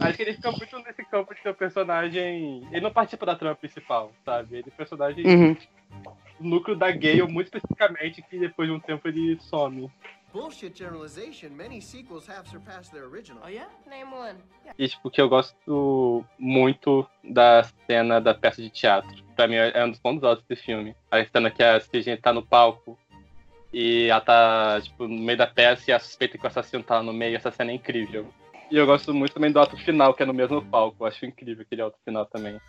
acho 0.00 0.16
que 0.16 0.22
ele 0.22 0.34
fica 0.34 0.50
muito 0.52 0.78
nesse 0.80 1.04
campo 1.04 1.34
de 1.34 1.40
que 1.40 1.48
o 1.48 1.54
personagem. 1.54 2.66
Ele 2.70 2.80
não 2.80 2.92
participa 2.92 3.26
da 3.26 3.36
trama 3.36 3.56
principal, 3.56 4.12
sabe? 4.24 4.56
Ele 4.56 4.68
é 4.68 4.76
personagem. 4.76 5.26
Uhum 5.26 5.56
núcleo 6.42 6.76
da 6.76 6.90
Gale, 6.90 7.22
muito 7.22 7.46
especificamente, 7.46 8.22
que 8.22 8.38
depois 8.38 8.68
de 8.68 8.74
um 8.74 8.80
tempo 8.80 9.06
ele 9.08 9.38
some. 9.40 9.90
Bullshit 10.32 10.74
generalization. 10.74 11.50
Many 11.50 11.80
sequels 11.82 12.26
have 12.26 12.48
surpassed 12.48 12.90
their 12.90 13.04
original. 13.04 13.42
Oh 13.44 13.48
yeah? 13.48 13.68
Name 13.86 14.14
one. 14.14 14.38
E 14.78 14.88
tipo, 14.88 15.10
que 15.10 15.20
eu 15.20 15.28
gosto 15.28 16.24
muito 16.38 17.06
da 17.22 17.62
cena 17.86 18.18
da 18.18 18.32
peça 18.32 18.62
de 18.62 18.70
teatro. 18.70 19.22
Pra 19.36 19.46
mim 19.46 19.56
é 19.56 19.84
um 19.84 19.90
dos 19.90 20.00
pontos 20.00 20.24
altos 20.24 20.42
desse 20.48 20.62
filme. 20.62 20.96
A 21.10 21.22
cena 21.22 21.50
que 21.50 21.62
a 21.62 21.78
Cidinha 21.80 22.16
tá 22.16 22.32
no 22.32 22.42
palco 22.42 22.98
e 23.72 24.08
ela 24.08 24.20
tá, 24.20 24.80
tipo, 24.82 25.08
no 25.08 25.18
meio 25.18 25.38
da 25.38 25.46
peça 25.46 25.90
e 25.90 25.94
a 25.94 25.98
suspeita 25.98 26.36
que 26.36 26.44
o 26.44 26.46
assassino 26.46 26.82
tá 26.82 27.02
no 27.02 27.12
meio. 27.12 27.36
Essa 27.36 27.50
cena 27.50 27.70
é 27.70 27.74
incrível. 27.74 28.28
E 28.70 28.76
eu 28.76 28.86
gosto 28.86 29.14
muito 29.14 29.34
também 29.34 29.50
do 29.50 29.60
ato 29.60 29.76
final, 29.76 30.14
que 30.14 30.22
é 30.22 30.26
no 30.26 30.34
mesmo 30.34 30.62
palco. 30.62 30.96
Eu 31.00 31.06
acho 31.06 31.24
incrível 31.24 31.62
aquele 31.62 31.82
ato 31.82 31.96
final 32.04 32.26
também. 32.26 32.60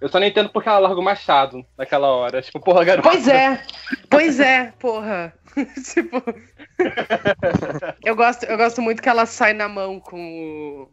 Eu 0.00 0.08
só 0.08 0.20
não 0.20 0.26
entendo 0.26 0.50
porque 0.50 0.68
ela 0.68 0.80
larga 0.80 1.00
o 1.00 1.04
machado 1.04 1.64
naquela 1.78 2.08
hora. 2.08 2.42
Tipo, 2.42 2.60
porra, 2.60 2.84
garota. 2.84 3.08
Pois 3.08 3.26
é. 3.26 3.62
Pois 4.10 4.40
é, 4.40 4.72
porra. 4.78 5.34
tipo. 5.92 6.22
eu, 8.04 8.14
gosto, 8.14 8.44
eu 8.44 8.56
gosto 8.56 8.82
muito 8.82 9.02
que 9.02 9.08
ela 9.08 9.24
sai 9.24 9.54
na 9.54 9.68
mão 9.68 9.98
com 9.98 10.18
o. 10.18 10.90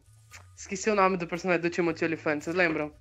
Esqueci 0.56 0.90
o 0.90 0.96
nome 0.96 1.18
do 1.18 1.28
personagem 1.28 1.62
do 1.62 1.70
Timothy 1.70 2.06
Olyphant, 2.06 2.42
vocês 2.42 2.56
lembram? 2.56 2.94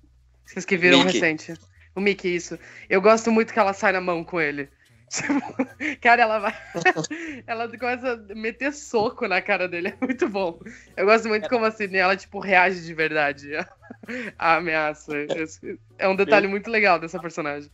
Vocês 0.45 0.65
que 0.65 0.75
viram 0.75 0.99
Mickey. 0.99 1.19
recente. 1.19 1.53
O 1.95 2.01
Mickey, 2.01 2.35
isso. 2.35 2.57
Eu 2.89 3.01
gosto 3.01 3.31
muito 3.31 3.53
que 3.53 3.59
ela 3.59 3.71
sai 3.71 3.91
na 3.91 4.01
mão 4.01 4.23
com 4.23 4.41
ele. 4.41 4.69
Cara, 6.01 6.21
ela 6.21 6.39
vai. 6.39 6.53
ela 7.45 7.77
começa 7.77 8.13
a 8.13 8.35
meter 8.35 8.73
soco 8.73 9.27
na 9.27 9.41
cara 9.41 9.67
dele. 9.67 9.89
É 9.89 10.05
muito 10.05 10.27
bom. 10.29 10.59
Eu 10.95 11.05
gosto 11.05 11.27
muito 11.27 11.49
como 11.49 11.65
assim, 11.65 11.95
ela, 11.95 12.15
tipo, 12.15 12.39
reage 12.39 12.85
de 12.85 12.93
verdade 12.93 13.51
à 14.37 14.55
ameaça. 14.55 15.13
É 15.97 16.07
um 16.07 16.15
detalhe 16.15 16.47
muito 16.47 16.69
legal 16.69 16.99
dessa 16.99 17.19
personagem. 17.19 17.69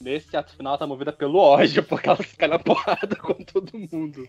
Nesse 0.00 0.36
ato 0.36 0.54
final, 0.56 0.72
ela 0.72 0.78
tá 0.78 0.86
movida 0.86 1.12
pelo 1.12 1.38
ódio, 1.38 1.82
porque 1.84 2.08
ela 2.08 2.16
fica 2.16 2.48
na 2.48 2.58
porrada 2.58 3.16
com 3.16 3.34
todo 3.34 3.78
mundo. 3.92 4.28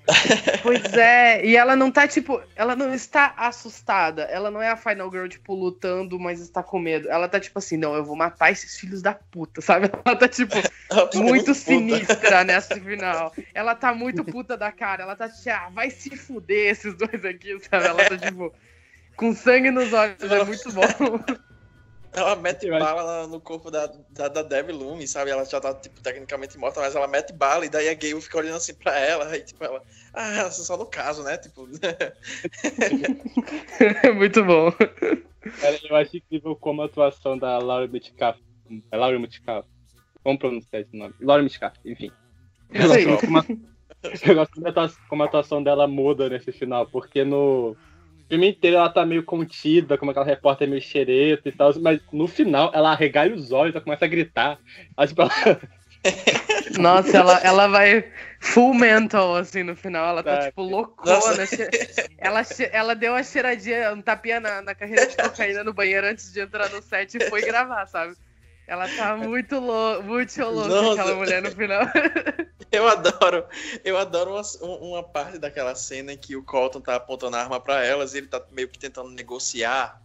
Pois 0.61 0.93
é, 0.93 1.45
e 1.45 1.55
ela 1.55 1.75
não 1.75 1.91
tá, 1.91 2.07
tipo, 2.07 2.41
ela 2.55 2.75
não 2.75 2.93
está 2.93 3.33
assustada. 3.37 4.23
Ela 4.23 4.51
não 4.51 4.61
é 4.61 4.69
a 4.69 4.77
Final 4.77 5.09
Girl, 5.11 5.27
tipo, 5.27 5.53
lutando, 5.53 6.19
mas 6.19 6.39
está 6.39 6.63
com 6.63 6.79
medo. 6.79 7.09
Ela 7.09 7.27
tá, 7.27 7.39
tipo 7.39 7.57
assim, 7.59 7.77
não, 7.77 7.95
eu 7.95 8.03
vou 8.03 8.15
matar 8.15 8.51
esses 8.51 8.79
filhos 8.79 9.01
da 9.01 9.13
puta, 9.13 9.59
sabe? 9.61 9.89
Ela 10.05 10.15
tá, 10.15 10.27
tipo, 10.27 10.55
tá 10.89 11.09
muito 11.15 11.53
sinistra 11.53 12.43
nessa 12.43 12.75
final. 12.75 13.33
Ela 13.53 13.75
tá 13.75 13.93
muito 13.93 14.23
puta 14.23 14.57
da 14.57 14.71
cara. 14.71 15.03
Ela 15.03 15.15
tá, 15.15 15.29
tipo, 15.29 15.49
ah, 15.49 15.69
vai 15.73 15.89
se 15.89 16.15
fuder 16.15 16.71
esses 16.71 16.95
dois 16.95 17.25
aqui, 17.25 17.57
sabe? 17.69 17.85
Ela 17.85 18.05
tá, 18.05 18.17
tipo, 18.17 18.53
com 19.15 19.33
sangue 19.33 19.71
nos 19.71 19.93
olhos. 19.93 20.17
É 20.21 20.43
muito 20.43 20.71
bom. 20.71 21.45
Ela 22.15 22.35
mete 22.37 22.65
Eu 22.67 22.75
acho- 22.75 22.85
bala 22.85 23.03
na- 23.21 23.27
no 23.27 23.41
corpo 23.41 23.69
da, 23.69 23.87
da, 24.09 24.27
da 24.27 24.41
Debbie 24.43 24.71
Loomis, 24.73 25.11
sabe? 25.11 25.31
Ela 25.31 25.43
já 25.45 25.59
tá, 25.59 25.73
tipo, 25.73 26.01
tecnicamente 26.01 26.57
morta, 26.57 26.79
mas 26.81 26.95
ela 26.95 27.07
mete 27.07 27.33
bala 27.33 27.65
e 27.65 27.69
daí 27.69 27.89
a 27.89 27.93
Gale 27.93 28.21
fica 28.21 28.37
olhando 28.37 28.57
assim 28.57 28.73
pra 28.73 28.97
ela. 28.99 29.27
Aí, 29.29 29.41
tipo, 29.43 29.63
ela. 29.63 29.81
Ah, 30.13 30.31
ela 30.39 30.51
só 30.51 30.77
no 30.77 30.85
caso, 30.85 31.23
né? 31.23 31.37
Tipo. 31.37 31.67
É 34.03 34.11
muito 34.13 34.43
bom. 34.43 34.71
Cara, 34.71 35.79
eu 35.89 35.95
acho 35.95 36.17
incrível 36.17 36.55
como 36.55 36.81
a 36.81 36.85
atuação 36.85 37.37
da 37.37 37.57
Laura 37.59 37.87
Metcalf. 37.87 38.37
É 38.91 38.97
Laura 38.97 39.19
Metcalf? 39.19 39.65
Como 40.23 40.39
pronunciar 40.39 40.81
esse 40.81 40.95
nome? 40.97 41.13
Laura 41.21 41.43
Metcalf, 41.43 41.75
enfim. 41.85 42.11
Eu 42.73 42.81
Isso 42.85 42.93
aí. 42.93 43.05
gosto 43.05 43.25
como 43.25 43.37
a- 43.39 43.45
eu 44.27 44.35
gosto 44.35 44.61
da 44.61 44.69
atua- 44.69 44.91
como 45.07 45.23
a 45.23 45.25
atuação 45.27 45.63
dela 45.63 45.87
muda 45.87 46.29
nesse 46.29 46.51
final, 46.51 46.87
porque 46.87 47.23
no 47.23 47.77
filme 48.29 48.49
inteiro 48.49 48.77
ela 48.77 48.89
tá 48.89 49.05
meio 49.05 49.23
contida, 49.23 49.97
como 49.97 50.11
aquela 50.11 50.25
repórter 50.25 50.67
meio 50.67 50.81
xereta 50.81 51.47
e 51.47 51.51
tal, 51.51 51.71
mas 51.79 51.99
no 52.11 52.27
final 52.27 52.71
ela 52.73 52.91
arregalha 52.91 53.33
os 53.35 53.51
olhos, 53.51 53.75
ela 53.75 53.83
começa 53.83 54.05
a 54.05 54.07
gritar. 54.07 54.59
Ela, 54.97 55.07
tipo, 55.07 55.21
ela- 55.21 55.31
Nossa, 56.79 57.17
ela, 57.17 57.39
ela 57.39 57.67
vai 57.67 58.11
full 58.39 58.73
mental, 58.73 59.35
assim, 59.35 59.63
no 59.63 59.75
final. 59.75 60.07
Ela 60.09 60.23
tá, 60.23 60.37
Tá. 60.37 60.47
tipo, 60.47 60.61
loucona. 60.61 61.15
Nossa. 61.15 61.47
che- 61.47 61.69
Ela, 62.17 62.41
ela 62.71 62.95
deu 62.95 63.13
uma 63.13 63.23
cheiradinha, 63.23 63.91
um 63.93 64.01
tapinha 64.01 64.39
na, 64.39 64.61
na 64.61 64.75
carreira 64.75 65.07
de 65.07 65.15
cocaína 65.15 65.63
no 65.63 65.73
banheiro 65.73 66.05
antes 66.07 66.31
de 66.31 66.41
entrar 66.41 66.69
no 66.69 66.81
set 66.81 67.15
e 67.17 67.29
foi 67.29 67.41
gravar, 67.41 67.85
sabe? 67.87 68.15
Ela 68.67 68.87
tá 68.89 69.15
muito 69.15 69.59
louca, 69.59 70.01
muito 70.01 70.41
louca, 70.43 70.67
Nossa. 70.69 71.01
aquela 71.01 71.15
mulher 71.17 71.41
no 71.41 71.51
final. 71.51 71.81
Eu 72.71 72.87
adoro, 72.89 73.45
eu 73.85 73.97
adoro 73.97 74.31
uma, 74.31 74.41
um- 74.61 74.89
uma 74.91 75.03
parte 75.03 75.37
daquela 75.37 75.73
cena 75.75 76.11
em 76.11 76.17
que 76.17 76.35
o 76.35 76.43
Colton 76.43 76.81
tá 76.81 76.95
apontando 76.95 77.37
a 77.37 77.39
arma 77.39 77.57
pra 77.59 77.85
elas 77.85 78.13
e 78.13 78.17
ele 78.17 78.27
tá 78.27 78.41
meio 78.51 78.67
que 78.67 78.77
tentando 78.77 79.09
negociar. 79.11 80.01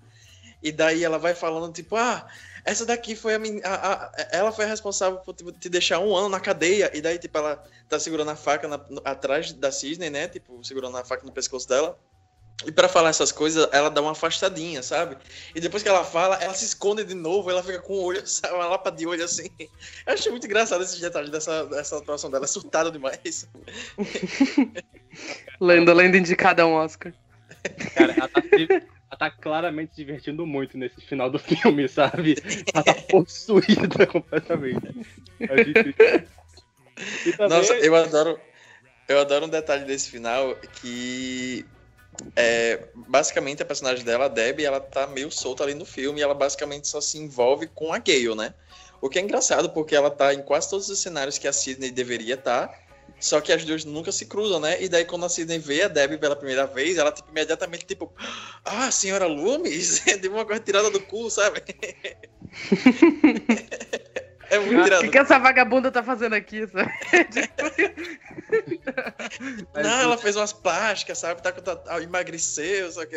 E 0.62 0.70
daí 0.70 1.02
ela 1.02 1.18
vai 1.18 1.34
falando, 1.34 1.72
tipo, 1.72 1.96
ah, 1.96 2.24
essa 2.64 2.86
daqui 2.86 3.16
foi 3.16 3.34
a, 3.34 3.38
men- 3.40 3.60
a, 3.64 3.74
a- 4.04 4.12
ela 4.30 4.52
foi 4.52 4.66
a 4.66 4.68
responsável 4.68 5.18
por 5.20 5.34
tipo, 5.34 5.50
te 5.50 5.68
deixar 5.68 5.98
um 5.98 6.14
ano 6.14 6.28
na 6.28 6.38
cadeia. 6.38 6.90
E 6.94 7.00
daí, 7.00 7.18
tipo, 7.18 7.36
ela 7.38 7.60
tá 7.88 7.98
segurando 7.98 8.30
a 8.30 8.36
faca 8.36 8.68
na- 8.68 8.78
no- 8.88 9.02
atrás 9.04 9.52
da 9.52 9.72
Cisne, 9.72 10.08
né? 10.10 10.28
Tipo, 10.28 10.62
segurando 10.62 10.96
a 10.96 11.04
faca 11.04 11.24
no 11.26 11.32
pescoço 11.32 11.66
dela. 11.68 11.98
E 12.66 12.70
pra 12.72 12.88
falar 12.88 13.08
essas 13.08 13.32
coisas, 13.32 13.66
ela 13.72 13.88
dá 13.90 14.02
uma 14.02 14.10
afastadinha, 14.12 14.82
sabe? 14.82 15.16
E 15.54 15.60
depois 15.60 15.82
que 15.82 15.88
ela 15.88 16.04
fala, 16.04 16.36
ela 16.42 16.52
se 16.52 16.64
esconde 16.66 17.04
de 17.04 17.14
novo, 17.14 17.50
ela 17.50 17.62
fica 17.62 17.80
com 17.80 17.94
o 17.94 18.02
olho, 18.02 18.20
sabe, 18.28 18.54
uma 18.54 18.66
lapa 18.66 18.90
de 18.90 19.06
olho 19.06 19.24
assim. 19.24 19.48
Eu 20.06 20.12
acho 20.12 20.30
muito 20.30 20.46
engraçado 20.46 20.82
esse 20.84 21.00
detalhe 21.00 21.30
dessa, 21.30 21.64
dessa 21.66 21.96
atuação 21.96 22.30
dela, 22.30 22.44
é 22.44 22.48
surtada 22.48 22.90
demais. 22.90 23.48
Lenda, 25.60 25.92
lenda 25.92 26.16
indicada 26.16 26.62
a 26.62 26.66
um 26.66 26.74
Oscar. 26.74 27.12
cara, 27.94 28.12
ela 28.12 28.28
tá, 28.28 28.42
ela 28.56 29.18
tá 29.18 29.30
claramente 29.30 29.94
se 29.94 29.96
divertindo 30.04 30.46
muito 30.46 30.78
nesse 30.78 31.00
final 31.00 31.28
do 31.30 31.38
filme, 31.38 31.88
sabe? 31.88 32.36
Ela 32.74 32.84
tá 32.84 32.94
possuída 32.94 34.06
completamente. 34.06 34.86
Eu 35.40 35.54
acho 35.54 35.70
incrível. 35.70 36.28
E 37.26 37.32
também- 37.32 37.58
Nossa, 37.58 37.74
eu 37.74 37.94
adoro. 37.96 38.40
Eu 39.08 39.18
adoro 39.20 39.46
um 39.46 39.48
detalhe 39.48 39.84
desse 39.84 40.08
final 40.10 40.54
que 40.80 41.66
é, 42.36 42.88
basicamente 42.94 43.62
a 43.62 43.66
personagem 43.66 44.04
dela, 44.04 44.26
a 44.26 44.28
Debbie, 44.28 44.64
ela 44.64 44.80
tá 44.80 45.06
meio 45.06 45.30
solta 45.30 45.64
ali 45.64 45.74
no 45.74 45.84
filme 45.84 46.20
e 46.20 46.22
ela 46.22 46.34
basicamente 46.34 46.88
só 46.88 47.00
se 47.00 47.18
envolve 47.18 47.66
com 47.68 47.92
a 47.92 47.98
Gale, 47.98 48.34
né? 48.34 48.54
O 49.00 49.08
que 49.08 49.18
é 49.18 49.22
engraçado 49.22 49.70
porque 49.70 49.94
ela 49.94 50.10
tá 50.10 50.34
em 50.34 50.42
quase 50.42 50.68
todos 50.68 50.88
os 50.88 50.98
cenários 50.98 51.38
que 51.38 51.48
a 51.48 51.52
Sidney 51.52 51.90
deveria 51.90 52.34
estar, 52.34 52.70
só 53.18 53.40
que 53.40 53.52
as 53.52 53.64
duas 53.64 53.84
nunca 53.84 54.12
se 54.12 54.26
cruzam, 54.26 54.60
né? 54.60 54.82
E 54.82 54.88
daí 54.88 55.04
quando 55.04 55.26
a 55.26 55.28
Sidney 55.28 55.58
vê 55.58 55.82
a 55.82 55.88
Debbie 55.88 56.18
pela 56.18 56.36
primeira 56.36 56.66
vez, 56.66 56.98
ela 56.98 57.12
tipo 57.12 57.30
imediatamente 57.30 57.86
tipo, 57.86 58.12
ah, 58.64 58.90
senhora 58.90 59.26
Loomis, 59.26 60.02
deu 60.20 60.32
uma 60.32 60.44
coisa 60.44 60.62
tirada 60.62 60.90
do 60.90 61.00
cu, 61.00 61.30
sabe? 61.30 61.62
é 64.50 64.58
muito 64.58 64.80
O 64.80 64.84
tirado. 64.84 65.00
que, 65.02 65.08
que 65.08 65.18
essa 65.18 65.38
vagabunda 65.38 65.90
tá 65.90 66.02
fazendo 66.02 66.34
aqui, 66.34 66.66
sabe? 66.66 66.90
Não, 69.74 70.00
ela 70.00 70.18
fez 70.18 70.36
umas 70.36 70.52
plásticas, 70.52 71.18
sabe? 71.18 71.42
Tá, 71.42 71.52
tá, 71.52 71.76
tá- 71.76 72.02
emagreceu, 72.02 72.90
só 72.90 73.04
que. 73.06 73.16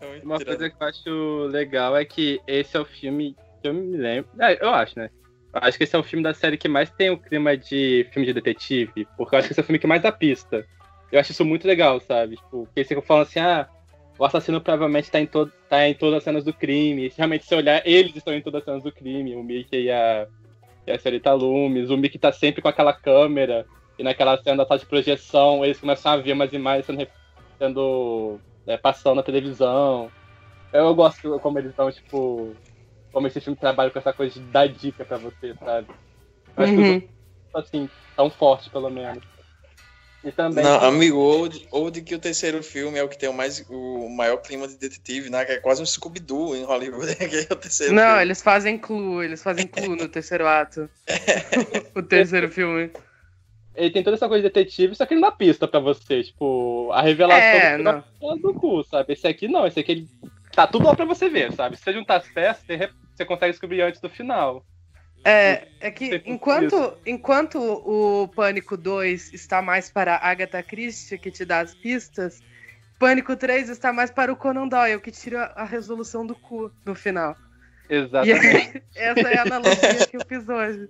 É 0.00 0.20
Uma 0.22 0.38
tirado. 0.38 0.56
coisa 0.58 0.70
que 0.70 0.82
eu 0.82 0.86
acho 0.86 1.46
legal 1.50 1.96
é 1.96 2.04
que 2.04 2.40
esse 2.46 2.76
é 2.76 2.80
o 2.80 2.84
filme 2.84 3.36
que 3.62 3.68
eu 3.68 3.74
me 3.74 3.96
lembro. 3.96 4.30
É, 4.40 4.62
eu 4.62 4.70
acho, 4.70 4.98
né? 4.98 5.10
Eu 5.52 5.60
acho 5.62 5.78
que 5.78 5.84
esse 5.84 5.96
é 5.96 5.98
o 5.98 6.02
filme 6.04 6.22
da 6.22 6.32
série 6.34 6.56
que 6.56 6.68
mais 6.68 6.90
tem 6.90 7.10
o 7.10 7.18
clima 7.18 7.56
de 7.56 8.06
filme 8.12 8.26
de 8.26 8.32
detetive, 8.32 9.06
porque 9.16 9.34
eu 9.34 9.38
acho 9.38 9.48
que 9.48 9.52
esse 9.52 9.60
é 9.60 9.62
o 9.62 9.66
filme 9.66 9.78
que 9.78 9.86
mais 9.86 10.02
dá 10.02 10.12
pista. 10.12 10.66
Eu 11.10 11.18
acho 11.18 11.32
isso 11.32 11.44
muito 11.44 11.66
legal, 11.66 12.00
sabe? 12.00 12.36
Tipo, 12.36 12.66
porque 12.66 12.84
você 12.84 13.00
falando 13.02 13.22
assim, 13.24 13.40
ah, 13.40 13.68
o 14.20 14.26
assassino 14.26 14.62
provavelmente 14.62 15.10
tá 15.10 15.20
em, 15.20 15.26
to 15.28 15.52
tá 15.68 15.88
em 15.88 15.96
todas 15.96 16.18
as 16.18 16.24
cenas 16.24 16.44
do 16.44 16.54
crime. 16.54 17.10
Se 17.10 17.18
realmente 17.18 17.46
você 17.46 17.56
olhar, 17.56 17.82
eles 17.86 18.16
estão 18.16 18.34
em 18.34 18.42
todas 18.42 18.60
as 18.60 18.66
cenas 18.66 18.84
do 18.84 18.92
crime, 18.92 19.36
o 19.36 19.44
Mickey 19.44 19.84
e 19.86 19.92
a, 19.92 20.28
e 20.86 20.92
a 20.92 20.98
senhorita 20.98 21.32
Loomis. 21.34 21.90
O 21.90 21.96
Mickey 21.98 22.18
tá 22.18 22.32
sempre 22.32 22.62
com 22.62 22.68
aquela 22.68 22.94
câmera, 22.94 23.66
e 23.98 24.04
naquela 24.04 24.38
cena 24.42 24.58
da 24.58 24.66
sala 24.68 24.80
de 24.80 24.86
projeção, 24.86 25.64
eles 25.64 25.80
começam 25.80 26.12
a 26.12 26.16
ver 26.18 26.32
umas 26.34 26.52
imagens 26.52 26.86
sendo, 26.86 27.08
sendo 27.60 28.42
é, 28.66 28.76
passando 28.78 29.16
na 29.16 29.22
televisão. 29.22 30.12
Eu 30.72 30.94
gosto 30.94 31.40
como 31.40 31.58
eles 31.58 31.70
estão, 31.72 31.90
tipo. 31.92 32.60
Como 33.12 33.26
esse 33.28 33.40
filme 33.40 33.58
trabalha 33.58 33.90
com 33.90 33.98
essa 33.98 34.12
coisa 34.14 34.34
de 34.34 34.46
dar 34.50 34.68
dica 34.68 35.04
pra 35.06 35.18
você, 35.18 35.56
sabe? 35.64 35.88
Eu 36.56 36.64
acho 36.64 36.74
que 36.74 36.80
Uhum. 36.80 36.86
outros, 36.92 37.10
assim, 37.54 37.90
tão 38.16 38.30
fortes, 38.30 38.68
pelo 38.68 38.90
menos. 38.90 39.24
E 40.22 40.30
também. 40.30 40.62
Não, 40.62 40.80
amigo, 40.84 41.16
ou 41.16 41.48
de, 41.48 41.66
ou 41.70 41.90
de 41.90 42.02
que 42.02 42.14
o 42.14 42.18
terceiro 42.18 42.62
filme 42.62 42.98
é 42.98 43.02
o 43.02 43.08
que 43.08 43.16
tem 43.18 43.28
o, 43.28 43.32
mais, 43.32 43.64
o 43.70 44.08
maior 44.10 44.36
clima 44.38 44.68
de 44.68 44.76
detetive, 44.76 45.30
né? 45.30 45.44
Que 45.46 45.52
é 45.52 45.58
quase 45.58 45.80
um 45.82 45.86
Scooby-Doo 45.86 46.54
em 46.54 46.62
Hollywood, 46.64 47.14
que 47.16 47.36
é 47.36 47.52
o 47.52 47.56
terceiro 47.56 47.94
Não, 47.94 48.02
filme. 48.06 48.22
eles 48.22 48.42
fazem 48.42 48.76
clue, 48.76 49.24
eles 49.24 49.42
fazem 49.42 49.66
clue 49.66 49.96
no 49.96 50.08
terceiro 50.08 50.46
ato. 50.46 50.90
o 51.96 52.02
terceiro 52.02 52.50
filme. 52.50 52.90
Ele 53.74 53.90
tem 53.90 54.02
toda 54.02 54.16
essa 54.16 54.28
coisa 54.28 54.42
de 54.42 54.52
detetive, 54.52 54.94
só 54.94 55.06
que 55.06 55.14
ele 55.14 55.20
não 55.22 55.30
dá 55.30 55.34
pista 55.34 55.66
pra 55.66 55.80
você. 55.80 56.22
Tipo, 56.24 56.90
a 56.92 57.00
revelação 57.00 57.40
É, 57.42 57.76
do 57.78 57.82
não. 57.84 58.04
do 58.38 58.52
cu, 58.52 58.84
sabe? 58.84 59.14
Esse 59.14 59.26
aqui 59.26 59.48
não, 59.48 59.66
esse 59.66 59.80
aqui 59.80 59.92
ele 59.92 60.08
tá 60.52 60.66
tudo 60.66 60.84
lá 60.84 60.94
pra 60.94 61.04
você 61.06 61.30
ver, 61.30 61.52
sabe? 61.52 61.76
Se 61.76 61.84
você 61.84 61.92
juntar 61.94 62.16
as 62.16 62.28
peças, 62.28 62.62
você, 62.66 62.76
re- 62.76 62.90
você 63.14 63.24
consegue 63.24 63.52
descobrir 63.52 63.80
antes 63.80 64.00
do 64.02 64.10
final. 64.10 64.66
É, 65.24 65.68
é 65.80 65.90
que 65.90 66.22
enquanto, 66.24 66.96
enquanto 67.04 67.58
o 67.58 68.28
Pânico 68.28 68.76
2 68.76 69.34
está 69.34 69.60
mais 69.60 69.90
para 69.90 70.14
a 70.14 70.30
Agatha 70.30 70.62
Christie, 70.62 71.18
que 71.18 71.30
te 71.30 71.44
dá 71.44 71.60
as 71.60 71.74
pistas, 71.74 72.42
Pânico 72.98 73.36
3 73.36 73.68
está 73.68 73.92
mais 73.92 74.10
para 74.10 74.32
o 74.32 74.36
Conan 74.36 74.68
Doyle, 74.68 75.00
que 75.00 75.10
tira 75.10 75.52
a 75.56 75.64
resolução 75.64 76.26
do 76.26 76.34
cu 76.34 76.70
no 76.84 76.94
final. 76.94 77.36
Exatamente. 77.88 78.46
aí, 78.46 78.82
essa 78.94 79.28
é 79.28 79.38
a 79.38 79.42
analogia 79.42 80.06
que 80.06 80.16
eu 80.16 80.26
fiz 80.26 80.48
hoje. 80.48 80.88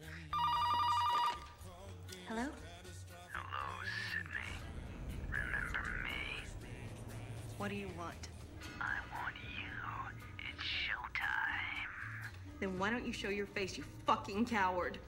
Then 12.60 12.78
why 12.78 12.90
don't 12.90 13.06
you 13.06 13.12
show 13.12 13.30
your 13.30 13.46
face, 13.46 13.78
you 13.78 13.84
fucking 14.06 14.44
coward? 14.44 15.00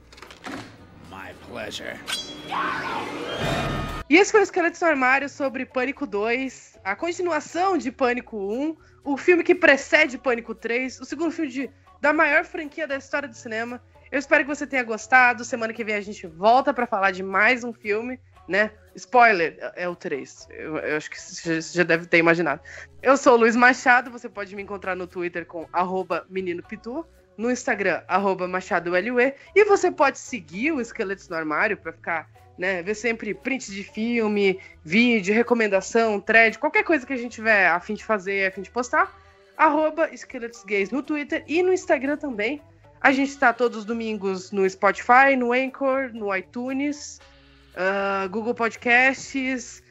E 4.09 4.17
esse 4.17 4.31
foi 4.31 4.39
o 4.39 4.43
Esqueleto 4.43 4.79
no 4.81 4.87
Armário 4.87 5.29
sobre 5.29 5.63
Pânico 5.63 6.07
2, 6.07 6.79
a 6.83 6.95
continuação 6.95 7.77
de 7.77 7.91
Pânico 7.91 8.37
1, 8.37 8.75
o 9.03 9.15
filme 9.15 9.43
que 9.43 9.53
precede 9.53 10.17
Pânico 10.17 10.55
3, 10.55 10.99
o 10.99 11.05
segundo 11.05 11.31
filme 11.31 11.51
de, 11.51 11.69
da 12.01 12.11
maior 12.11 12.43
franquia 12.43 12.87
da 12.87 12.97
história 12.97 13.29
do 13.29 13.35
cinema. 13.35 13.79
Eu 14.11 14.17
espero 14.17 14.43
que 14.43 14.49
você 14.55 14.65
tenha 14.65 14.83
gostado. 14.83 15.45
Semana 15.45 15.73
que 15.73 15.83
vem 15.83 15.95
a 15.95 16.01
gente 16.01 16.25
volta 16.25 16.73
para 16.73 16.87
falar 16.87 17.11
de 17.11 17.21
mais 17.21 17.63
um 17.63 17.71
filme, 17.71 18.19
né? 18.47 18.71
Spoiler, 18.95 19.57
é 19.75 19.87
o 19.87 19.95
3. 19.95 20.47
Eu, 20.49 20.77
eu 20.77 20.97
acho 20.97 21.09
que 21.09 21.21
você 21.21 21.61
já, 21.61 21.83
deve 21.83 22.07
ter 22.07 22.17
imaginado. 22.17 22.61
Eu 23.01 23.15
sou 23.15 23.33
o 23.33 23.37
Luiz 23.37 23.55
Machado, 23.55 24.09
você 24.09 24.27
pode 24.27 24.55
me 24.55 24.63
encontrar 24.63 24.95
no 24.95 25.05
Twitter 25.05 25.45
com 25.45 25.67
arroba 25.71 26.25
menino 26.29 26.63
Pitu, 26.63 27.05
no 27.37 27.51
Instagram, 27.51 28.01
arroba 28.07 28.47
MachadoLUE, 28.47 29.33
e 29.55 29.65
você 29.65 29.91
pode 29.91 30.19
seguir 30.19 30.71
o 30.71 30.81
Esqueletos 30.81 31.27
no 31.29 31.35
Armário 31.35 31.77
para 31.77 31.91
ficar, 31.91 32.29
né, 32.57 32.83
ver 32.83 32.95
sempre 32.95 33.33
print 33.33 33.71
de 33.71 33.83
filme, 33.83 34.59
vídeo, 34.83 35.33
recomendação, 35.33 36.19
thread, 36.19 36.59
qualquer 36.59 36.83
coisa 36.83 37.05
que 37.05 37.13
a 37.13 37.17
gente 37.17 37.33
tiver 37.33 37.67
a 37.67 37.79
fim 37.79 37.95
de 37.95 38.05
fazer, 38.05 38.47
a 38.47 38.51
fim 38.51 38.61
de 38.61 38.69
postar, 38.69 39.11
arroba 39.57 40.09
Esqueletos 40.11 40.63
Gays 40.63 40.91
no 40.91 41.01
Twitter 41.01 41.43
e 41.47 41.63
no 41.63 41.73
Instagram 41.73 42.17
também. 42.17 42.61
A 43.01 43.11
gente 43.11 43.29
está 43.29 43.51
todos 43.51 43.79
os 43.79 43.85
domingos 43.85 44.51
no 44.51 44.69
Spotify, 44.69 45.35
no 45.37 45.51
Anchor, 45.51 46.11
no 46.13 46.33
iTunes, 46.33 47.19
uh, 47.75 48.29
Google 48.29 48.53
Podcasts, 48.53 49.83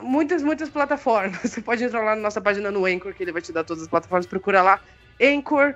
muitas, 0.00 0.42
muitas 0.42 0.68
plataformas. 0.68 1.38
Você 1.42 1.60
pode 1.60 1.84
entrar 1.84 2.02
lá 2.02 2.14
na 2.14 2.22
nossa 2.22 2.40
página 2.40 2.70
no 2.70 2.86
Anchor, 2.86 3.14
que 3.14 3.22
ele 3.22 3.32
vai 3.32 3.42
te 3.42 3.52
dar 3.52 3.64
todas 3.64 3.82
as 3.82 3.88
plataformas. 3.88 4.26
Procura 4.26 4.62
lá, 4.62 4.80
Anchor, 5.20 5.74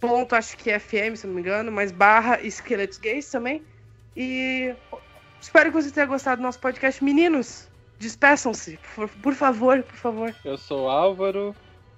ponto, 0.00 0.34
acho 0.34 0.56
que 0.56 0.70
é 0.70 0.78
FM, 0.78 1.16
se 1.16 1.26
não 1.26 1.34
me 1.34 1.40
engano, 1.40 1.70
mas 1.72 1.90
barra 1.90 2.40
Esqueletos 2.40 2.98
Gays 2.98 3.30
também. 3.30 3.62
E 4.16 4.74
espero 5.40 5.70
que 5.70 5.82
você 5.82 5.90
tenha 5.90 6.06
gostado 6.06 6.40
do 6.40 6.42
nosso 6.42 6.60
podcast. 6.60 7.02
Meninos, 7.02 7.68
despeçam-se, 7.98 8.78
por, 8.94 9.08
por 9.08 9.34
favor, 9.34 9.82
por 9.82 9.96
favor. 9.96 10.34
Eu 10.44 10.56
sou 10.56 10.84
o 10.84 10.88
Álvaro, 10.88 11.54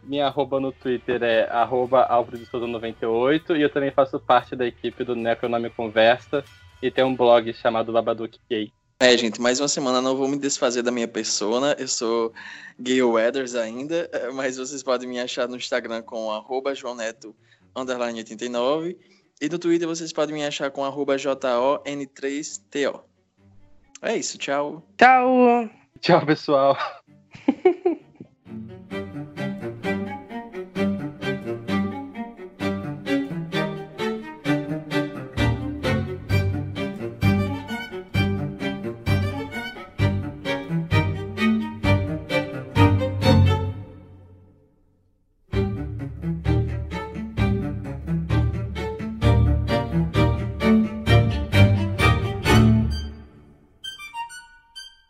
minha 0.06 0.26
arroba 0.26 0.60
no 0.60 0.72
Twitter 0.72 1.22
é 1.22 1.48
arroba 1.50 2.04
Álvaro 2.04 2.38
de 2.38 2.46
Souza 2.46 2.66
98 2.66 3.56
e 3.56 3.62
eu 3.62 3.70
também 3.70 3.90
faço 3.90 4.20
parte 4.20 4.54
da 4.54 4.66
equipe 4.66 5.02
do 5.02 5.16
Necronome 5.16 5.68
Conversa 5.68 6.44
e 6.80 6.90
tem 6.90 7.04
um 7.04 7.14
blog 7.14 7.52
chamado 7.54 7.92
Babadook 7.92 8.38
Gay. 8.48 8.72
É, 9.00 9.16
gente, 9.18 9.40
mais 9.40 9.60
uma 9.60 9.68
semana 9.68 10.00
não 10.00 10.16
vou 10.16 10.26
me 10.26 10.38
desfazer 10.38 10.82
da 10.82 10.90
minha 10.90 11.08
persona. 11.08 11.76
Eu 11.78 11.88
sou 11.88 12.32
Gay 12.80 13.02
Weathers 13.02 13.54
ainda, 13.54 14.08
mas 14.32 14.56
vocês 14.56 14.82
podem 14.82 15.08
me 15.08 15.20
achar 15.20 15.46
no 15.48 15.56
Instagram 15.56 16.02
com 16.02 16.30
arroba 16.30 16.74
João 16.74 16.94
Neto 16.94 17.34
underline 17.76 18.18
89 18.18 18.98
e 19.40 19.48
no 19.48 19.58
Twitter 19.58 19.86
vocês 19.86 20.12
podem 20.12 20.34
me 20.34 20.44
achar 20.44 20.70
com 20.70 20.84
arroba 20.84 21.16
JON3TO. 21.16 23.02
É 24.02 24.16
isso, 24.16 24.38
tchau. 24.38 24.82
Tchau. 24.96 25.70
Tchau, 26.00 26.24
pessoal. 26.24 26.76